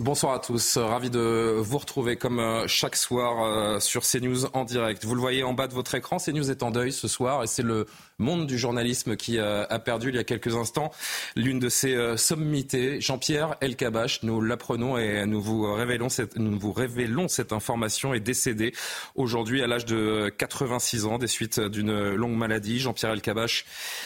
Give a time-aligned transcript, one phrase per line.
[0.00, 4.64] Bonsoir à tous, ravi de vous retrouver comme euh, chaque soir euh, sur CNews en
[4.64, 5.04] direct.
[5.04, 7.46] Vous le voyez en bas de votre écran, CNews est en deuil ce soir et
[7.46, 7.84] c'est le
[8.20, 10.92] monde du journalisme qui euh, a perdu il y a quelques instants
[11.36, 13.00] l'une de ses euh, sommités.
[13.00, 18.20] Jean-Pierre Elkabach, nous l'apprenons et nous vous révélons cette, nous vous révélons cette information est
[18.20, 18.72] décédé
[19.14, 22.78] aujourd'hui à l'âge de 86 ans des suites d'une longue maladie.
[22.78, 23.64] Jean-Pierre Elkabach,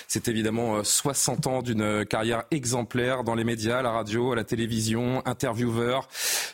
[0.09, 4.45] c'est évidemment 60 ans d'une carrière exemplaire dans les médias, à la radio, à la
[4.45, 6.09] télévision, intervieweur,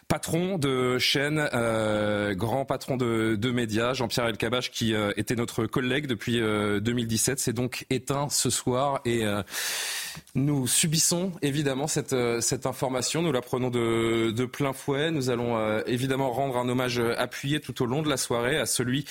[0.08, 3.92] patron de chaîne, euh, grand patron de, de médias.
[3.94, 9.00] Jean-Pierre Elkabach qui euh, était notre collègue depuis euh, 2017 s'est donc éteint ce soir
[9.04, 9.42] et euh,
[10.34, 13.22] nous subissons évidemment cette, euh, cette information.
[13.22, 15.10] Nous la prenons de, de plein fouet.
[15.10, 18.66] Nous allons euh, évidemment rendre un hommage appuyé tout au long de la soirée à
[18.66, 19.04] celui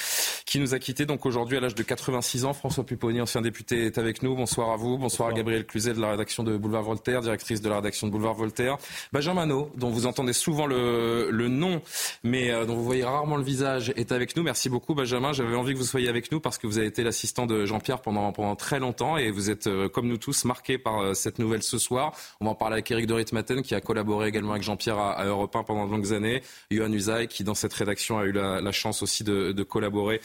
[0.46, 2.54] qui nous a quittés donc aujourd'hui à l'âge de 86 ans.
[2.54, 4.36] François Pupponi, ancien député, est avec nous.
[4.36, 4.98] Bonsoir à vous.
[4.98, 8.12] Bonsoir, à Gabriel Cluzet de la rédaction de Boulevard Voltaire, directrice de la rédaction de
[8.12, 8.78] Boulevard Voltaire.
[9.12, 11.82] Benjamin Manot, dont vous entendez souvent le, le nom,
[12.24, 14.44] mais euh, dont vous voyez rarement le visage, est avec nous.
[14.44, 15.34] Merci beaucoup, Benjamin.
[15.34, 18.02] J'avais envie que vous soyez avec nous parce que vous avez été l'assistant de Jean-Pierre
[18.02, 21.40] pendant, pendant très longtemps et vous êtes, euh, comme nous tous, marqué par euh, cette
[21.40, 22.14] nouvelle ce soir.
[22.40, 25.14] On va en parler avec Eric de Ritmaten, qui a collaboré également avec Jean-Pierre à,
[25.14, 26.42] à Europe 1 pendant de longues années.
[26.72, 30.22] Johan Usaï, qui dans cette rédaction a eu la, la chance aussi de, de collaborer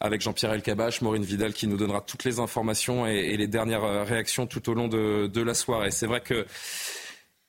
[0.00, 3.84] avec Jean-Pierre Elkabach, Maureen Vidal, qui nous donnera toutes les informations et, et les dernières
[3.84, 5.90] euh, réactions tout au long de, de la soirée.
[5.90, 6.46] C'est vrai que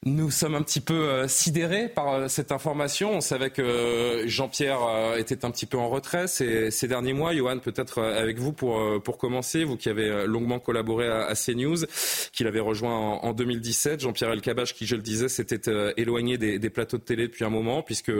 [0.05, 3.13] nous sommes un petit peu euh, sidérés par euh, cette information.
[3.13, 4.79] On savait que euh, Jean-Pierre
[5.17, 7.33] était un petit peu en retrait ces, derniers mois.
[7.33, 11.85] Johan, peut-être avec vous pour, pour commencer, vous qui avez longuement collaboré à, à CNews,
[12.31, 13.99] qu'il avait rejoint en, en 2017.
[14.01, 17.81] Jean-Pierre Elkabach, qui, je le disais, s'était éloigné des, plateaux de télé depuis un moment,
[17.81, 18.11] puisque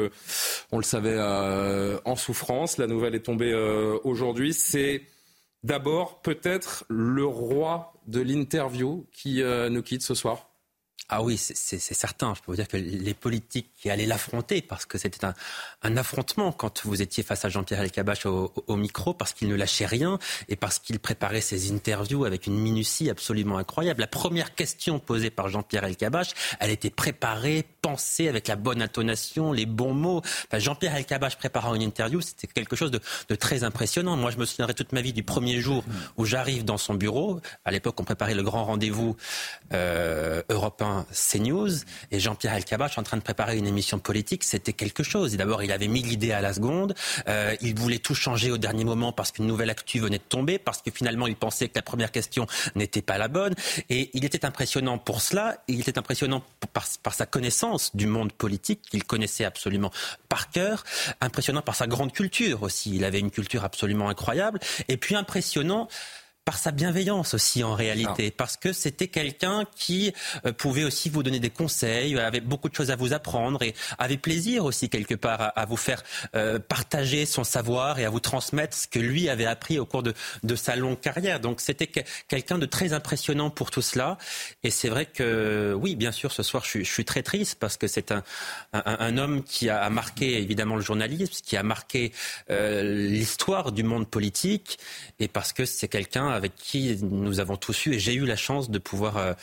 [0.72, 1.20] on le savait
[2.04, 2.78] en souffrance.
[2.78, 3.54] La nouvelle est tombée
[4.04, 4.54] aujourd'hui.
[4.54, 5.04] C'est
[5.64, 10.50] d'abord peut-être le roi de l'interview qui nous quitte ce soir.
[11.10, 12.34] Ah oui, c'est certain.
[12.36, 16.52] Je peux vous dire que les politiques qui allaient l'affronter, parce que c'était un, affrontement
[16.52, 20.20] quand vous étiez face à Jean-Pierre Elkabach au, au, micro, parce qu'il ne lâchait rien
[20.50, 24.02] et parce qu'il préparait ses interviews avec une minutie absolument incroyable.
[24.02, 29.54] La première question posée par Jean-Pierre Elkabach, elle était préparée, pensée avec la bonne intonation,
[29.54, 30.22] les bons mots.
[30.52, 34.18] Jean-Pierre Elkabach préparant une interview, c'était quelque chose de, de, très impressionnant.
[34.18, 35.86] Moi, je me souviendrai toute ma vie du premier jour
[36.18, 37.40] où j'arrive dans son bureau.
[37.64, 39.16] À l'époque, on préparait le grand rendez-vous
[39.72, 41.72] euh, européen CNews
[42.12, 45.36] et Jean-Pierre Elkabbach en train de préparer une émission politique, c'était quelque chose.
[45.36, 46.96] D'abord, il avait mis l'idée à la seconde,
[47.28, 50.60] euh, il voulait tout changer au dernier moment parce qu'une nouvelle actu venait de tomber,
[50.60, 53.54] parce que finalement, il pensait que la première question n'était pas la bonne.
[53.90, 56.44] Et il était impressionnant pour cela, il était impressionnant
[56.74, 59.92] par sa connaissance du monde politique, qu'il connaissait absolument
[60.30, 60.84] par cœur,
[61.22, 62.96] impressionnant par sa grande culture aussi.
[62.96, 65.88] Il avait une culture absolument incroyable, et puis impressionnant
[66.48, 68.36] par sa bienveillance aussi en réalité, ah.
[68.38, 70.14] parce que c'était quelqu'un qui
[70.46, 73.76] euh, pouvait aussi vous donner des conseils, avait beaucoup de choses à vous apprendre et
[74.00, 76.02] avait plaisir aussi quelque part à, à vous faire
[76.36, 80.04] euh, partager son savoir et à vous transmettre ce que lui avait appris au cours
[80.04, 80.14] de,
[80.44, 81.42] de sa longue carrière.
[81.42, 82.00] Donc c'était que,
[82.30, 84.18] quelqu'un de très impressionnant pour tout cela.
[84.64, 87.76] Et c'est vrai que oui, bien sûr, ce soir je, je suis très triste parce
[87.76, 88.24] que c'est un,
[88.72, 92.14] un, un, homme qui a, marqué évidemment le journalisme, qui a marqué
[92.50, 94.80] euh, l'histoire du monde politique
[95.20, 98.36] et parce que c'est quelqu'un avec qui nous avons tous eu, et j'ai eu la
[98.36, 99.34] chance de pouvoir euh,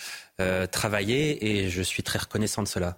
[0.41, 2.97] euh, travailler, et je suis très reconnaissant de cela.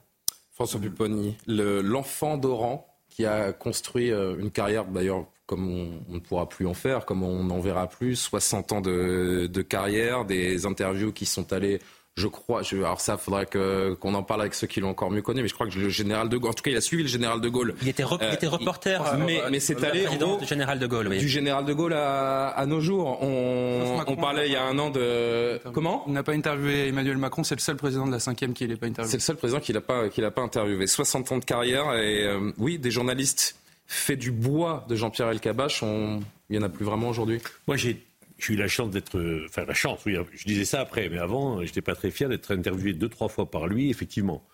[0.52, 6.48] François Pupponi, l'enfant d'Oran qui a construit euh, une carrière, d'ailleurs, comme on, ne pourra
[6.48, 11.24] plus en faire, comme on n'en verra plus, 60 ans de carrière, des interviews qui
[11.24, 11.80] sont allées
[12.16, 15.10] je crois, je, alors ça, faudrait que, qu'on en parle avec ceux qui l'ont encore
[15.10, 16.80] mieux connu, mais je crois que le général de Gaulle, en tout cas, il a
[16.80, 17.74] suivi le général de Gaulle.
[17.82, 20.06] Il était, re, il était reporter, euh, mais, mais c'est allé
[20.40, 21.18] du général de Gaulle, oui.
[21.18, 23.18] Du général de Gaulle à, à nos jours.
[23.22, 25.60] On, on parlait il y a un an de.
[25.74, 26.04] Comment?
[26.06, 28.76] Il n'a pas interviewé Emmanuel Macron, c'est le seul président de la cinquième qui l'a
[28.76, 29.10] pas interviewé.
[29.10, 30.86] C'est le seul président qui l'a pas, qui l'a pas interviewé.
[30.86, 33.56] 60 ans de carrière et euh, oui, des journalistes
[33.86, 36.20] fait du bois de Jean-Pierre Elkabbach, on...
[36.48, 37.40] il y en a plus vraiment aujourd'hui?
[37.66, 38.02] Moi, j'ai
[38.38, 41.64] j'ai eu la chance d'être, enfin la chance, oui, je disais ça après, mais avant,
[41.64, 44.46] j'étais pas très fier d'être interviewé deux, trois fois par lui, effectivement.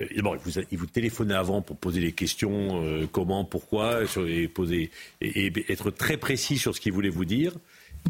[0.00, 0.36] Et bon,
[0.70, 4.90] il vous, téléphonait avant pour poser des questions, euh, comment, pourquoi, et, poser,
[5.20, 7.56] et, être très précis sur ce qu'il voulait vous dire.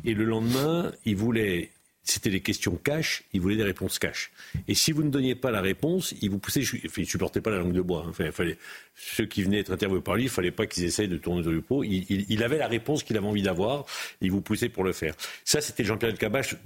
[0.05, 1.71] Et le lendemain, il voulait
[2.11, 4.31] c'était des questions cash, il voulait des réponses cash.
[4.67, 6.63] Et si vous ne donniez pas la réponse, il vous poussait,
[6.97, 8.05] il supportait pas la langue de bois.
[8.07, 8.11] Hein.
[8.11, 8.57] Enfin, fallait,
[8.95, 11.51] ceux qui venaient être interviewés par lui, il fallait pas qu'ils essayent de tourner dans
[11.51, 11.85] le pot.
[11.85, 13.85] Il, avait la réponse qu'il avait envie d'avoir,
[14.21, 15.15] il vous poussait pour le faire.
[15.45, 16.57] Ça, c'était Jean-Pierre Elkabach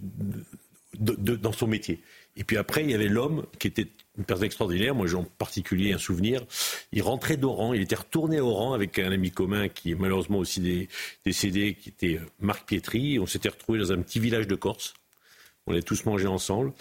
[0.99, 2.01] dans son métier.
[2.37, 4.95] Et puis après, il y avait l'homme qui était une personne extraordinaire.
[4.95, 6.43] Moi, j'ai en particulier un souvenir.
[6.93, 10.39] Il rentrait d'Oran, il était retourné à Oran avec un ami commun qui est malheureusement
[10.39, 10.89] aussi
[11.25, 13.19] décédé, qui était Marc Pietri.
[13.19, 14.95] On s'était retrouvé dans un petit village de Corse.
[15.69, 16.73] On a tous mangé ensemble.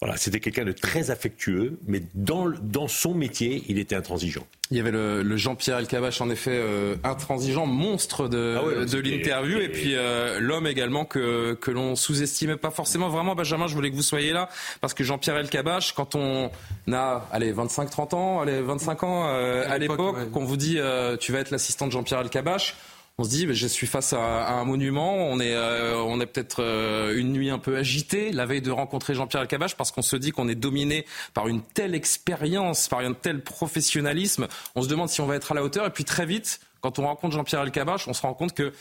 [0.00, 4.46] Voilà, c'était quelqu'un de très affectueux, mais dans, dans son métier, il était intransigeant.
[4.70, 9.58] Il y avait le, Jean-Pierre Elkabach, en effet, euh, intransigeant, monstre de, ah de l'interview,
[9.58, 13.08] et puis euh, l'homme également que, que l'on sous-estimait pas forcément.
[13.08, 14.50] Vraiment, Benjamin, je voulais que vous soyez là,
[14.82, 16.50] parce que Jean-Pierre Elkabach, quand on
[16.92, 20.78] a, allez, 25-30 ans, allez, 25 ans euh, à, l'époque, qu'on vous dit,
[21.18, 22.74] tu vas être l'assistant de Jean-Pierre Elkabach,
[23.18, 25.16] on se dit, je suis face à, un monument.
[25.16, 28.70] On est, euh, on est peut-être euh, une nuit un peu agitée, la veille de
[28.70, 31.04] rencontrer Jean-Pierre Alcabache, parce qu'on se dit qu'on est dominé
[31.34, 34.46] par une telle expérience, par un tel professionnalisme.
[34.76, 35.84] On se demande si on va être à la hauteur.
[35.84, 38.72] Et puis très vite, quand on rencontre Jean-Pierre Alcabache, on se rend compte que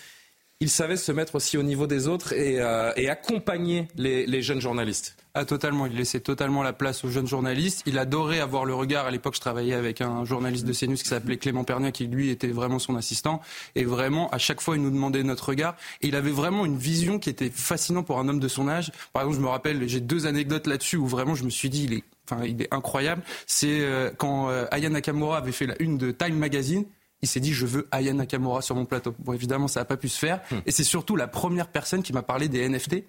[0.59, 5.15] il savait se mettre aussi au niveau des autres et, euh, accompagner les, jeunes journalistes.
[5.39, 5.85] Ah, totalement.
[5.85, 7.83] Il laissait totalement la place aux jeunes journalistes.
[7.85, 9.05] Il adorait avoir le regard.
[9.05, 12.31] À l'époque, je travaillais avec un journaliste de CNews qui s'appelait Clément Pernia, qui lui
[12.31, 13.39] était vraiment son assistant.
[13.75, 15.75] Et vraiment, à chaque fois, il nous demandait notre regard.
[16.01, 18.91] Et il avait vraiment une vision qui était fascinante pour un homme de son âge.
[19.13, 21.83] Par exemple, je me rappelle, j'ai deux anecdotes là-dessus où vraiment je me suis dit,
[21.83, 23.21] il est, enfin, il est incroyable.
[23.45, 26.85] C'est euh, quand euh, Aya Nakamura avait fait la une de Time Magazine
[27.23, 29.15] il s'est dit je veux Aya Nakamura sur mon plateau.
[29.17, 30.57] Bon évidemment ça n'a pas pu se faire hmm.
[30.67, 33.03] et c'est surtout la première personne qui m'a parlé des NFT.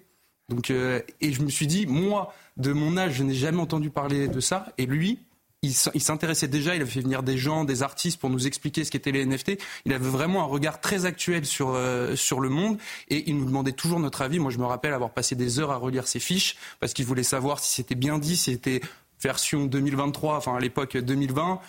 [0.49, 3.89] Donc euh, et je me suis dit moi de mon âge je n'ai jamais entendu
[3.89, 5.19] parler de ça et lui
[5.61, 8.91] il s'intéressait déjà, il avait fait venir des gens, des artistes pour nous expliquer ce
[8.91, 9.57] qu'étaient les NFT.
[9.85, 12.77] Il avait vraiment un regard très actuel sur, euh, sur le monde
[13.09, 14.39] et il nous demandait toujours notre avis.
[14.39, 17.23] Moi, je me rappelle avoir passé des heures à relire ses fiches parce qu'il voulait
[17.23, 18.79] savoir si c'était bien dit, si c'était
[19.21, 21.59] version 2023, enfin à l'époque 2020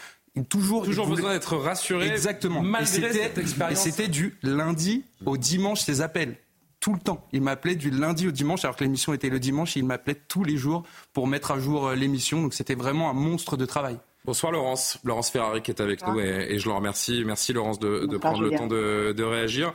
[0.48, 2.08] toujours, toujours besoin d'être rassuré.
[2.08, 2.62] Exactement.
[2.62, 3.86] Malgré cette expérience.
[3.86, 6.36] Et c'était du lundi au dimanche ses appels.
[6.80, 7.26] Tout le temps.
[7.32, 10.14] Il m'appelait du lundi au dimanche, alors que l'émission était le dimanche, et il m'appelait
[10.14, 10.82] tous les jours
[11.12, 12.42] pour mettre à jour euh, l'émission.
[12.42, 13.98] Donc c'était vraiment un monstre de travail.
[14.26, 17.22] Bonsoir Laurence, Laurence Ferrari qui est avec nous et, je le remercie.
[17.24, 19.72] Merci Laurence de, prendre le temps de, réagir.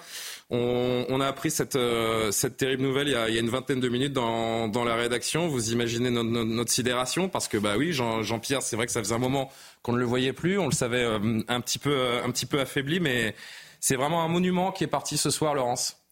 [0.52, 4.14] On, a appris cette, euh, cette terrible nouvelle il y, a, une vingtaine de minutes
[4.14, 5.48] dans, dans la rédaction.
[5.48, 7.28] Vous imaginez notre, notre, sidération?
[7.28, 9.98] Parce que bah oui, Jean, Jean-Pierre, c'est vrai que ça faisait un moment qu'on ne
[9.98, 13.00] le voyait plus, on le savait euh, un petit peu, euh, un petit peu affaibli,
[13.00, 13.36] mais
[13.80, 16.05] c'est vraiment un monument qui est parti ce soir, Laurence.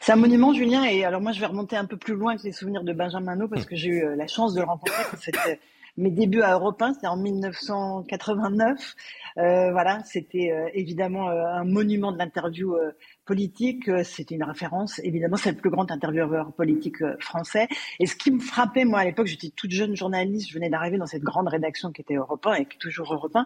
[0.00, 2.42] C'est un monument, Julien, et alors moi je vais remonter un peu plus loin que
[2.42, 5.02] les souvenirs de Benjamin No parce que j'ai eu la chance de le rencontrer.
[5.20, 5.60] C'était
[5.96, 8.94] mes débuts à Europe 1, c'était en 1989.
[9.38, 12.92] Euh, voilà, c'était euh, évidemment euh, un monument de l'interview euh,
[13.26, 13.90] politique.
[14.04, 15.00] C'était une référence.
[15.04, 17.68] Évidemment, c'est le plus grand intervieweur politique français.
[18.00, 20.96] Et ce qui me frappait, moi, à l'époque, j'étais toute jeune journaliste, je venais d'arriver
[20.96, 23.44] dans cette grande rédaction qui était Europe 1 et qui est toujours Europe 1,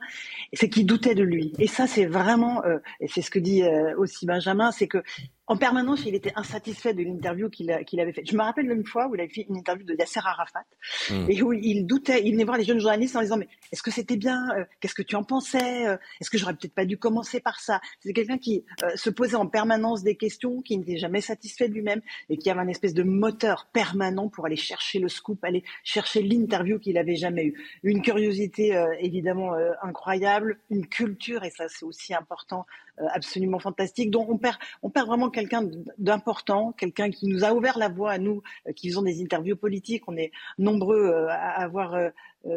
[0.52, 1.52] c'est qu'il doutait de lui.
[1.58, 2.62] Et ça, c'est vraiment,
[3.00, 3.62] et c'est ce que dit
[3.96, 5.02] aussi Benjamin, c'est que
[5.50, 8.30] en permanence, il était insatisfait de l'interview qu'il avait faite.
[8.30, 10.64] Je me rappelle une fois où il avait fait une interview de Yasser Arafat
[11.10, 11.26] hmm.
[11.28, 13.90] et où il doutait, il venait voir les jeunes journalistes en disant mais est-ce que
[13.90, 16.98] c'était bien euh, Qu'est-ce que tu en pensais euh, Est-ce que j'aurais peut-être pas dû
[16.98, 17.80] commencer par ça?
[17.98, 19.69] C'est quelqu'un qui euh, se posait en permanence
[20.02, 23.68] des questions, qui n'était jamais satisfait de lui-même et qui avait un espèce de moteur
[23.72, 27.54] permanent pour aller chercher le scoop, aller chercher l'interview qu'il avait jamais eue.
[27.82, 32.66] Une curiosité évidemment incroyable, une culture et ça c'est aussi important
[33.00, 37.52] euh, absolument fantastique, dont on perd, on perd vraiment quelqu'un d'important, quelqu'un qui nous a
[37.52, 40.04] ouvert la voie à nous, euh, qui faisons des interviews politiques.
[40.06, 41.96] On est nombreux euh, à avoir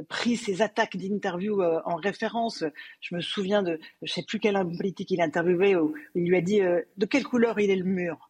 [0.07, 2.63] pris ces attaques d'interviews en référence.
[3.01, 6.25] Je me souviens de, je sais plus quel homme politique il a interviewé, où il
[6.25, 8.29] lui a dit de quelle couleur il est le mur?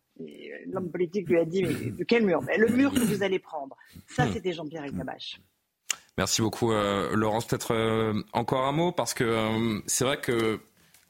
[0.68, 2.42] L'homme politique lui a dit mais de quel mur?
[2.44, 3.76] Mais Le mur que vous allez prendre.
[4.08, 4.34] Ça, hmm.
[4.34, 5.40] c'était Jean-Pierre Elkabbach.
[6.18, 7.48] Merci beaucoup, Laurence.
[7.48, 10.60] Peut-être encore un mot, parce que c'est vrai que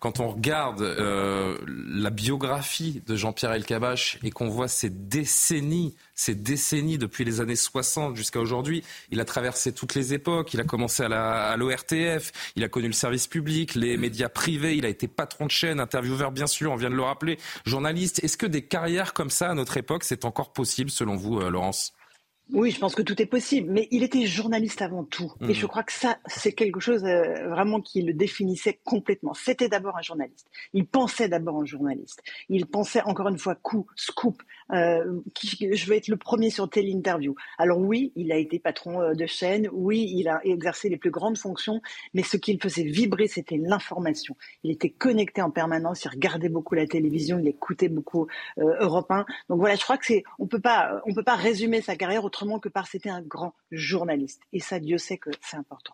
[0.04, 6.36] quand on regarde euh, la biographie de Jean-Pierre Elkabach et qu'on voit ces décennies, ces
[6.36, 10.54] décennies depuis les années 60 jusqu'à aujourd'hui, il a traversé toutes les époques.
[10.54, 14.86] Il a commencé à l'ORTF, il a connu le service public, les médias privés, il
[14.86, 18.22] a été patron de chaîne, intervieweur bien sûr, on vient de le rappeler, journaliste.
[18.26, 21.50] Est-ce que des carrières comme ça à notre époque, c'est encore possible selon vous, euh,
[21.50, 21.94] Laurence?
[22.52, 25.34] Oui, je pense que tout est possible, mais il était journaliste avant tout.
[25.42, 25.54] Et mhm.
[25.54, 29.34] je crois que ça, c'est quelque chose euh, vraiment qui le définissait complètement.
[29.34, 30.48] C'était d'abord un journaliste.
[30.74, 32.22] Il pensait d'abord un journaliste.
[32.50, 36.70] Il pensait, encore une fois, coup, scoop, euh, qui, je vais être le premier sur
[36.70, 37.36] telle interview.
[37.58, 41.12] Alors oui, il a été patron euh, de chaîne, oui, il a exercé les plus
[41.12, 41.82] grandes fonctions,
[42.14, 44.36] mais ce qu'il faisait vibrer, c'était l'information.
[44.64, 49.12] Il était connecté en permanence, il regardait beaucoup la télévision, il écoutait beaucoup euh, Europe
[49.12, 49.26] 1.
[49.50, 52.24] Donc voilà, je crois que c'est, on peut pas, on peut pas résumer sa carrière
[52.34, 54.42] autrement que par c'était un grand journaliste.
[54.54, 55.94] Et ça, Dieu sait que c'est important.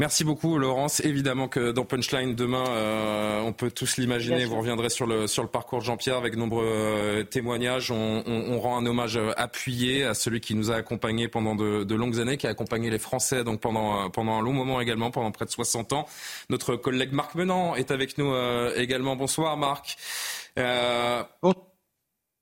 [0.00, 0.98] Merci beaucoup Laurence.
[1.04, 4.44] Évidemment que dans Punchline demain, euh, on peut tous l'imaginer.
[4.44, 7.92] Vous reviendrez sur le sur le parcours de Jean-Pierre avec nombreux euh, témoignages.
[7.92, 11.94] On, on, rend un hommage appuyé à celui qui nous a accompagnés pendant de, de,
[11.94, 15.30] longues années, qui a accompagné les Français donc pendant pendant un long moment également, pendant
[15.30, 16.08] près de 60 ans.
[16.50, 19.14] Notre collègue Marc Menant est avec nous euh, également.
[19.14, 19.96] Bonsoir Marc.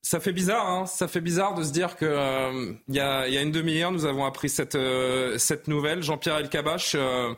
[0.05, 3.29] Ça fait bizarre, hein ça fait bizarre de se dire que euh, il y, a,
[3.29, 6.03] y, a, une demi-heure, nous avons appris cette, euh, cette nouvelle.
[6.03, 7.33] Jean-Pierre Elkabach, euh,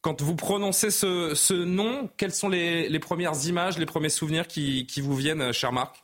[0.00, 4.46] quand vous prononcez ce, ce nom, quelles sont les, les, premières images, les premiers souvenirs
[4.46, 6.02] qui, qui vous viennent, cher Marc?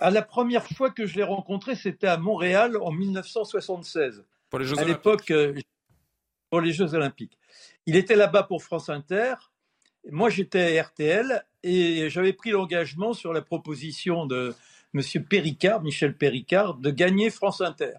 [0.00, 4.24] Ah, La première fois que je l'ai rencontré, c'était à Montréal en 1976.
[4.48, 5.30] Pour les Jeux à l'époque,
[6.48, 7.38] pour les Jeux Olympiques.
[7.84, 9.34] Il était là-bas pour France Inter.
[10.10, 14.54] Moi, j'étais à RTL et j'avais pris l'engagement sur la proposition de
[14.94, 15.24] M.
[15.24, 17.94] Péricard, Michel Péricard, de gagner France Inter.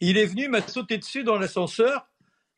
[0.00, 2.06] Il est venu, m'a sauté dessus dans l'ascenseur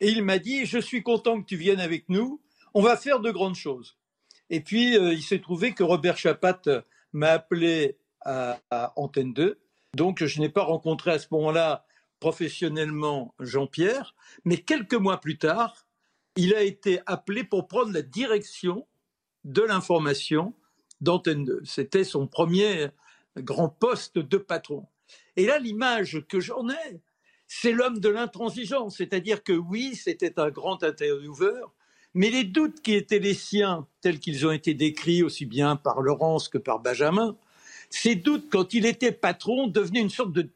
[0.00, 2.40] et il m'a dit Je suis content que tu viennes avec nous,
[2.74, 3.96] on va faire de grandes choses.
[4.50, 6.60] Et puis, euh, il s'est trouvé que Robert Chapat
[7.12, 9.58] m'a appelé à, à, Antenne 2.
[9.94, 11.86] Donc, je n'ai pas rencontré à ce moment-là
[12.20, 15.86] professionnellement Jean-Pierre, mais quelques mois plus tard,
[16.36, 18.86] il a été appelé pour prendre la direction
[19.44, 20.54] de l'information
[21.00, 21.62] d'Antenne 2.
[21.64, 22.88] C'était son premier
[23.36, 24.86] grand poste de patron.
[25.36, 27.00] Et là, l'image que j'en ai,
[27.46, 31.72] c'est l'homme de l'intransigeance, c'est-à-dire que oui, c'était un grand intervieweur,
[32.14, 36.00] mais les doutes qui étaient les siens, tels qu'ils ont été décrits aussi bien par
[36.00, 37.36] Laurence que par Benjamin,
[37.90, 40.48] ces doutes, quand il était patron, devenaient une sorte de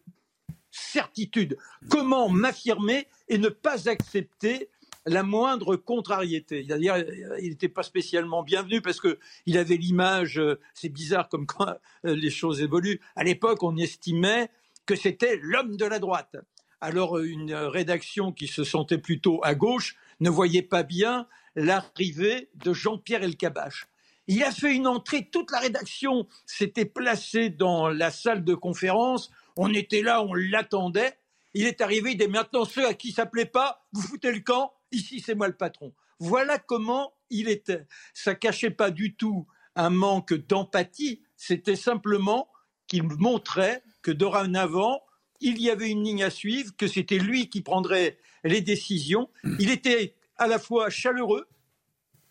[0.71, 1.57] certitude.
[1.89, 4.69] Comment m'affirmer et ne pas accepter
[5.07, 6.65] la moindre contrariété.
[6.67, 6.97] C'est-à-dire,
[7.41, 11.69] il n'était pas spécialement bienvenu parce que il avait l'image, euh, c'est bizarre comme quand
[12.05, 13.01] euh, les choses évoluent.
[13.15, 14.51] À l'époque, on estimait
[14.85, 16.37] que c'était l'homme de la droite.
[16.81, 22.73] Alors, une rédaction qui se sentait plutôt à gauche ne voyait pas bien l'arrivée de
[22.73, 23.87] Jean-Pierre Elkabach.
[24.29, 29.31] Il a fait une entrée, toute la rédaction s'était placée dans la salle de conférence.
[29.57, 31.17] On était là, on l'attendait.
[31.55, 34.41] Il est arrivé, il dit maintenant ceux à qui ça plaît pas, vous foutez le
[34.41, 35.93] camp, ici c'est moi le patron.
[36.19, 37.87] Voilà comment il était.
[38.15, 42.49] Ça cachait pas du tout un manque d'empathie, c'était simplement
[42.87, 45.03] qu'il montrait que dorénavant,
[45.41, 49.29] il y avait une ligne à suivre, que c'était lui qui prendrait les décisions.
[49.59, 51.47] Il était à la fois chaleureux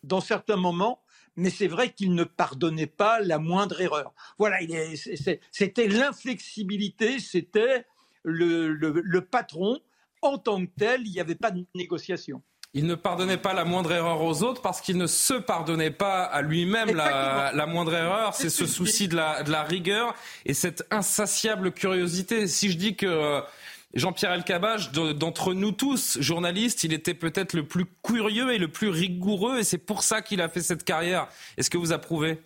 [0.04, 1.04] dans certains moments,
[1.36, 4.14] mais c'est vrai qu'il ne pardonnait pas la moindre erreur.
[4.40, 4.58] Voilà,
[5.52, 7.86] c'était l'inflexibilité, c'était
[8.24, 9.80] le patron
[10.26, 12.42] en tant que tel, il n'y avait pas de négociation.
[12.74, 16.24] Il ne pardonnait pas la moindre erreur aux autres parce qu'il ne se pardonnait pas
[16.24, 18.34] à lui-même la, moindre erreur.
[18.34, 20.14] C'est ce souci de la, de la, rigueur
[20.46, 22.48] et cette insatiable curiosité.
[22.48, 23.40] Si je dis que euh,
[23.94, 28.90] Jean-Pierre Elkabbach, d'entre nous tous, journalistes, il était peut-être le plus curieux et le plus
[28.90, 31.30] rigoureux et c'est pour ça qu'il a fait cette carrière.
[31.58, 32.40] Est-ce que vous approuvez?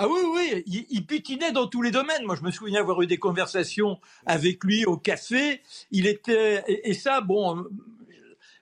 [0.00, 2.24] Ah oui, oui, il, il, dans tous les domaines.
[2.24, 5.60] Moi, je me souviens avoir eu des conversations avec lui au café.
[5.90, 7.64] Il était, et, ça, bon,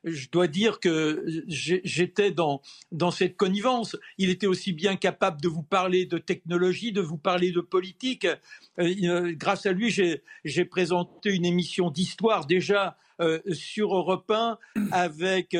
[0.02, 3.98] je dois dire que j'étais dans, dans cette connivence.
[4.16, 8.24] Il était aussi bien capable de vous parler de technologie, de vous parler de politique.
[8.24, 14.58] Euh, euh, grâce à lui, j'ai présenté une émission d'histoire déjà euh, sur Europe 1
[14.90, 15.56] avec,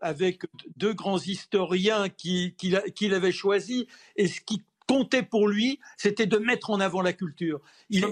[0.00, 0.42] avec
[0.76, 3.84] deux grands historiens qu'il qui, avait choisis.
[4.16, 7.60] Et ce qui comptait pour lui, c'était de mettre en avant la culture.
[7.90, 8.06] Il, je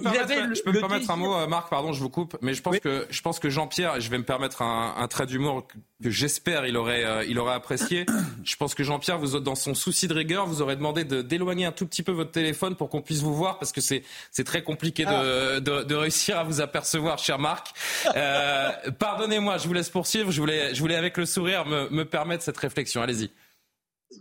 [0.62, 3.06] peux me permettre, un mot, euh, Marc, pardon, je vous coupe, mais je pense que
[3.10, 5.66] je pense que Jean-Pierre, je vais me permettre un, trait d'humour
[6.02, 8.06] que j'espère il aurait euh, il aurait apprécié.
[8.44, 11.72] Je pense que Jean-Pierre, vous dans son souci de rigueur, vous aurez demandé d'éloigner un
[11.72, 14.62] tout petit peu votre téléphone pour qu'on puisse vous voir, parce que c'est c'est très
[14.62, 15.60] compliqué de, ah.
[15.60, 17.68] de, de, réussir à vous apercevoir, cher Marc.
[18.14, 20.30] Euh, Pardonnez-moi, je vous laisse poursuivre.
[20.30, 23.00] Je voulais je voulais avec le sourire me, me permettre cette réflexion.
[23.00, 23.30] Allez-y.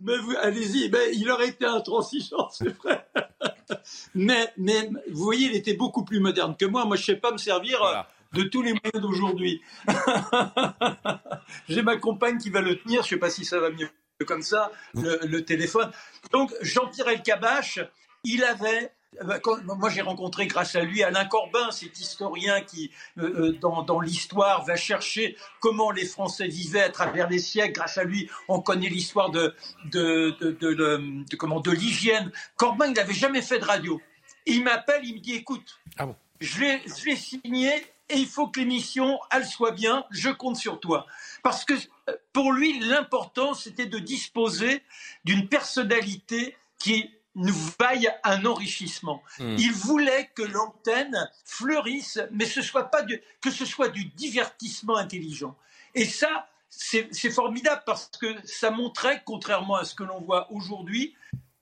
[0.02, 3.06] Mais allez-y, mais il aurait été intransigeant, c'est vrai.
[4.16, 6.86] mais, mais vous voyez, il était beaucoup plus moderne que moi.
[6.86, 8.02] Moi, je sais pas me servir euh,
[8.34, 9.62] de tous les moyens d'aujourd'hui.
[11.70, 13.04] J'ai ma compagne qui va le tenir.
[13.04, 13.90] Je sais pas si ça va mieux
[14.24, 15.92] comme ça, le, téléphone.
[16.32, 17.80] Donc, Jean-Pierre Elkabach,
[18.24, 18.95] il avait
[19.66, 24.66] moi, j'ai rencontré grâce à lui Alain Corbin, cet historien qui, euh, euh, dans, l'histoire,
[24.66, 27.74] va chercher comment les Français vivaient à travers les siècles.
[27.74, 29.56] Grâce à lui, on connaît l'histoire de,
[29.86, 32.32] de, de, comment, de l'hygiène.
[32.56, 34.02] Corbin, il n'avait jamais fait de radio.
[34.46, 36.08] Il m'appelle, il me dit, écoute, ah
[36.40, 36.60] je
[37.06, 37.72] l'ai signé
[38.10, 41.08] et il faut que l'émission, elle soit bien, je compte sur toi.
[41.44, 41.74] Parce que
[42.10, 44.84] euh, pour lui, l'important, c'était de disposer
[45.24, 49.22] d'une personnalité qui nous vaille un enrichissement.
[49.40, 49.56] Hmm.
[49.58, 53.06] Il voulait que l'antenne fleurisse, mais ce soit pas
[53.42, 55.56] que ce soit du divertissement intelligent.
[55.94, 61.16] Et ça, c'est formidable parce que ça montrait, contrairement à ce que l'on voit aujourd'hui,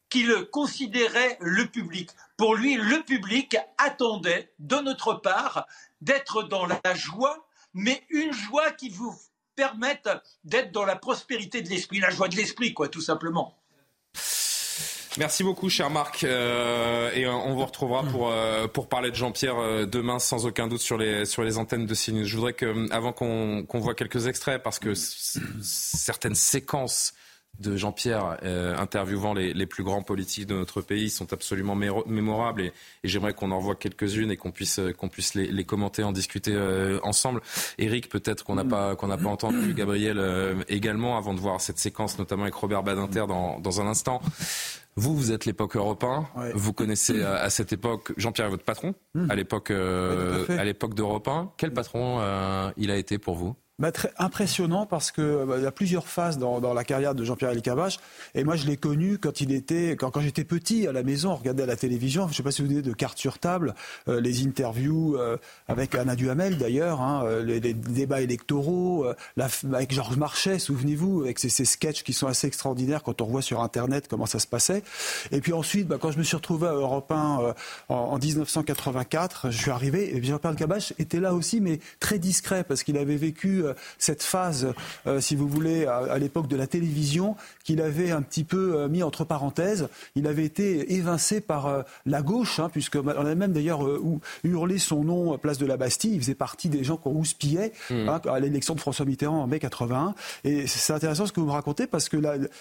[0.10, 2.10] qu'il considérait le public.
[2.38, 5.68] Pour lui, le public attendait de notre part
[6.02, 9.16] d'être dans la joie, mais une joie qui vous
[9.56, 10.10] permette
[10.44, 13.58] d'être dans la prospérité de l'esprit, la joie de l'esprit, quoi, tout simplement.
[15.20, 16.24] Merci beaucoup, cher Marc.
[16.24, 20.68] Euh, et on vous retrouvera pour, euh, pour parler de Jean-Pierre euh, demain, sans aucun
[20.68, 22.26] doute, sur les, sur les antennes de CNews.
[22.26, 27.14] Je voudrais que, avant qu'on voit quelques extraits, parce que certaines séquences
[27.60, 32.62] de Jean-Pierre euh, interviewant les, les, plus grands politiques de notre pays sont absolument mémorables
[32.62, 35.64] et, et j'aimerais qu'on en revoie quelques-unes et qu'on puisse, euh, qu'on puisse les, les,
[35.64, 37.42] commenter, en discuter euh, ensemble.
[37.78, 40.20] Eric, peut-être qu'on n'a pas, qu'on n'a pas entendu, Gabriel
[40.68, 44.22] également, avant de voir cette séquence, notamment avec Robert Badinter dans, dans un instant.
[44.96, 46.28] Vous, vous êtes l'époque européen.
[46.54, 49.30] Vous connaissez à, cette époque Jean-Pierre, votre patron, hmm.
[49.30, 51.52] à l'époque, à l'époque d'Europe 1.
[51.58, 52.20] Quel patron
[52.78, 53.56] il a été pour vous?
[53.80, 57.24] Bah, très impressionnant parce que bah, il y a plusieurs phases dans, la carrière de
[57.24, 57.98] Jean-Pierre Elkabbach.
[58.36, 61.36] Et moi, je l'ai connu quand il était, quand, j'étais petit à la maison, on
[61.36, 62.26] regardait à la télévision.
[62.28, 63.74] Je ne sais pas si vous vous de cartes sur table,
[64.08, 65.38] euh, les interviews euh,
[65.68, 71.40] avec Anna Duhamel d'ailleurs, hein, euh, les, débats électoraux, la, avec Georges Marchais, souvenez-vous, avec
[71.40, 74.48] ces, ces, sketchs qui sont assez extraordinaires quand on revoit sur Internet comment ça se
[74.48, 74.84] passait.
[75.32, 77.16] Et puis ensuite, bah, quand je me suis retrouvé à Europe 1
[77.90, 82.64] en, en, 1984, je suis arrivé et Jean-Pierre Elkabbach était là aussi, mais très discret
[82.64, 84.74] parce qu'il avait vécu euh, cette phase,
[85.08, 88.88] euh, si vous voulez, à, l'époque de la télévision, qu'il avait un petit peu euh,
[88.88, 89.88] mis entre parenthèses.
[90.16, 93.82] Il avait été évincé par la gauche, hein, puisque on a même d'ailleurs
[94.44, 96.14] hurlé son nom place de la Bastille.
[96.14, 98.10] Il faisait partie des gens qu'on houspillait mmh.
[98.10, 100.14] hein, à l'élection de François Mitterrand en mai 81.
[100.44, 102.18] Et c'est intéressant ce que vous me racontez parce que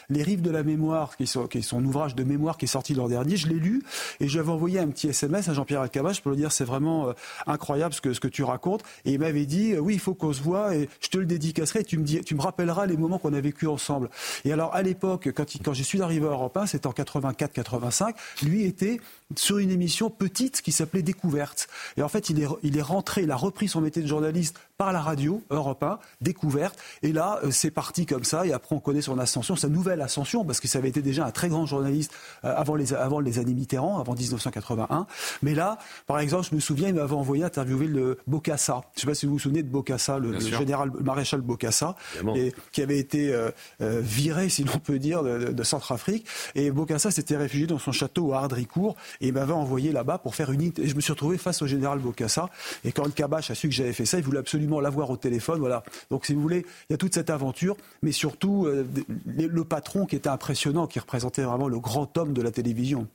[0.09, 2.69] les rives de la mémoire, qui, sont, qui est son ouvrage de mémoire qui est
[2.69, 3.83] sorti l'an dernier, je l'ai lu
[4.21, 6.65] et je lui avais envoyé un petit SMS à Jean-Pierre Alcabache pour lui dire c'est
[6.65, 7.13] vraiment
[7.47, 8.83] incroyable ce que, ce que tu racontes.
[9.05, 11.85] Et il m'avait dit oui, il faut qu'on se voit et je te le dédicacerai,
[11.85, 14.11] tu me, dis, tu me rappelleras les moments qu'on a vécu ensemble.
[14.45, 18.15] Et alors, à l'époque, quand, quand je suis arrivé à Europe 1, c'était en 84-85,
[18.43, 19.01] lui était
[19.39, 21.69] sur une émission petite qui s'appelait Découverte.
[21.97, 24.59] Et en fait, il est, il est rentré, il a repris son métier de journaliste
[24.79, 26.79] par la radio, Europe 1, Découverte.
[27.03, 28.47] Et là, euh, c'est parti comme ça.
[28.47, 31.25] Et après, on connaît son ascension, sa nouvelle ascension, parce que ça avait été déjà
[31.25, 32.13] un très grand journaliste
[32.45, 35.07] euh, avant, les, avant les années Mitterrand, avant 1981.
[35.43, 38.81] Mais là, par exemple, je me souviens, il m'avait envoyé interviewer le Bocassa.
[38.95, 41.95] Je ne sais pas si vous vous souvenez de Bocassa, le, général maréchal Bocassa,
[42.35, 46.27] et, qui avait été euh, viré, si l'on peut dire, de, de Centrafrique.
[46.55, 50.35] Et Bocassa s'était réfugié dans son château à Ardricourt et il m'avait envoyé là-bas pour
[50.35, 50.61] faire une.
[50.63, 52.51] Et je me suis retrouvé face au général Bokassa.
[52.85, 55.17] Et quand le Kabash a su que j'avais fait ça, il voulait absolument l'avoir au
[55.17, 55.61] téléphone.
[55.61, 55.83] Voilà.
[56.11, 58.85] Donc, si vous voulez, il y a toute cette aventure, mais surtout euh,
[59.27, 63.07] le patron qui était impressionnant, qui représentait vraiment le grand homme de la télévision.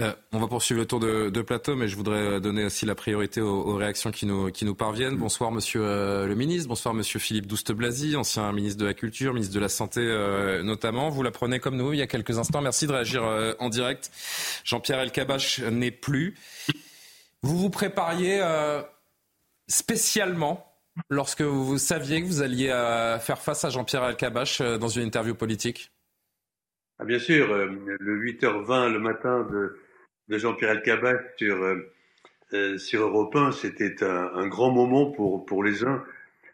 [0.00, 3.40] Euh, on va poursuivre le tour de, plateau, mais je voudrais donner aussi la priorité
[3.40, 5.16] aux, réactions qui nous, parviennent.
[5.16, 6.68] Bonsoir, monsieur euh, le ministre.
[6.68, 11.10] Bonsoir, monsieur Philippe Douste-Blazy, ancien ministre de la Culture, ministre de la Santé euh, notamment.
[11.10, 12.62] Vous l'apprenez comme nous il y a quelques instants.
[12.62, 13.22] Merci de réagir
[13.58, 14.10] en direct.
[14.64, 16.36] Jean-Pierre Elkabach n'est plus.
[17.42, 18.40] Vous vous prépariez
[19.68, 20.66] spécialement
[21.10, 22.68] lorsque vous saviez que vous alliez
[23.20, 25.91] faire face à Jean-Pierre Elkabach dans une interview politique?
[27.02, 31.92] Ah, bien sûr, le 8h20 le matin de, Jean-Pierre Elkabbach sur, euh,
[32.52, 36.04] euh, Europe 1, c'était un, grand moment pour, pour les uns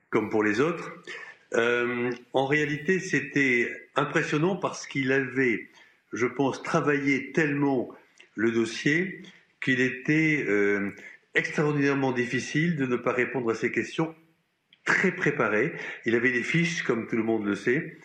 [0.09, 0.91] comme pour les autres.
[1.53, 5.69] Euh, en réalité, c'était impressionnant parce qu'il avait,
[6.15, 7.91] je pense, travaillé tellement
[8.35, 9.21] le dossier
[9.61, 10.47] qu'il était
[11.35, 14.15] extraordinairement difficile de ne pas répondre à ces questions
[14.87, 15.75] très préparé.
[16.07, 17.99] Il avait des fiches, comme tout le monde le sait,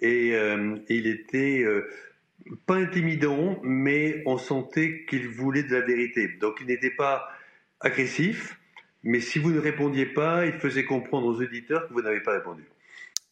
[0.00, 0.32] et
[0.88, 1.64] il était
[2.66, 6.28] pas intimidant, mais on sentait qu'il voulait de la vérité.
[6.40, 7.28] Donc il n'était pas
[7.80, 8.58] agressif,
[9.02, 12.32] mais si vous ne répondiez pas, il faisait comprendre aux auditeurs que vous n'avez pas
[12.32, 12.64] répondu.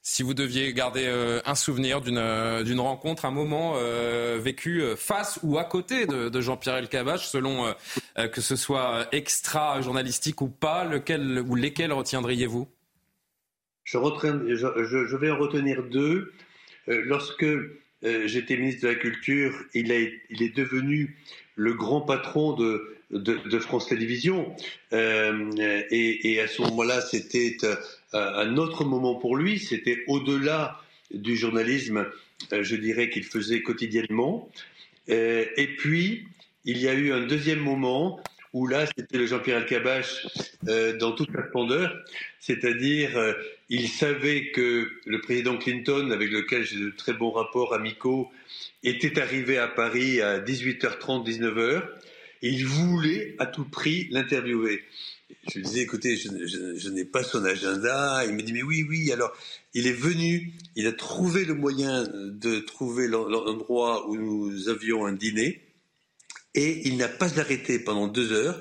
[0.09, 5.41] Si vous deviez garder euh, un souvenir euh, d'une rencontre, un moment euh, vécu face
[5.43, 7.75] ou à côté de, Jean-Pierre Elkabbach, selon
[8.33, 12.69] que ce soit extra journalistique ou pas, lequel ou lesquels retiendriez-vous?
[13.83, 16.33] Je, je, je, vais en retenir deux.
[16.87, 17.47] Lorsque
[18.03, 21.17] j'étais ministre de la Culture, il, est devenu
[21.55, 24.55] le grand patron de, France Télévisions.
[24.93, 27.57] et, et, à ce moment-là, c'était
[28.13, 29.59] un autre moment pour lui.
[29.59, 30.81] C'était au-delà
[31.13, 32.07] du journalisme,
[32.53, 34.51] je dirais, qu'il faisait quotidiennement.
[35.09, 36.27] et puis,
[36.67, 38.21] il y a eu un deuxième moment
[38.53, 40.27] où là, c'était le Jean-Pierre Alcabache
[40.67, 41.95] euh, dans toute sa splendeur,
[42.41, 43.33] c'est-à-dire euh,
[43.69, 48.31] il savait que le président Clinton, avec lequel j'ai de très bons rapports amicaux,
[48.85, 51.83] était arrivé à Paris à 18h30, 19h,
[52.43, 54.85] et il voulait à tout prix l'interviewer.
[55.49, 58.25] Je lui disais, écoutez, je, n'ai pas son agenda.
[58.27, 59.11] Il me dit, mais oui, oui.
[59.11, 59.33] Alors,
[59.75, 65.13] il est venu, il a trouvé le moyen de trouver l'endroit où nous avions un
[65.13, 65.67] dîner
[66.57, 68.59] et il n'a pas arrêté pendant deux heures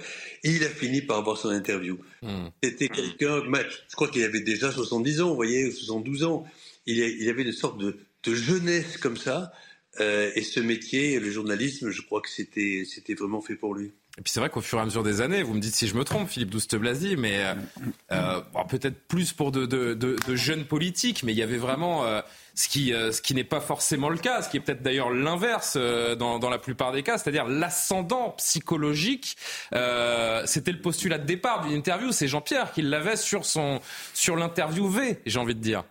[0.52, 1.98] il a fini par avoir son interview.
[2.22, 2.48] Hmm.
[2.64, 6.46] C'était quelqu'un, je crois qu'il avait déjà 70 ans, vous voyez, 72 ans.
[6.86, 9.52] Il, il avait une sorte de, de jeunesse comme ça.
[10.00, 13.92] Euh, et ce métier, le journalisme, je crois que c'était vraiment fait pour lui.
[14.18, 15.88] Et puis c'est vrai qu'au fur et à mesure des années, vous me dites si
[15.88, 17.54] je me trompe, Philippe Douste-Blazy, mais euh,
[18.14, 22.22] euh peut-être plus pour de, de, de, jeunes politiques, mais il y avait vraiment euh,
[22.54, 25.12] ce qui, euh, ce qui n'est pas forcément le cas, ce qui est peut-être d'ailleurs
[25.12, 29.36] l'inverse dans, dans la plupart des cas, c'est-à-dire l'ascendant psychologique.
[29.72, 33.82] C'était le postulat de départ d'une interview, c'est Jean-Pierre qui l'avait sur, son,
[34.14, 35.84] sur l'interviewé, j'ai envie de dire.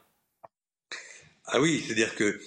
[1.46, 2.40] Ah oui, c'est-à-dire que,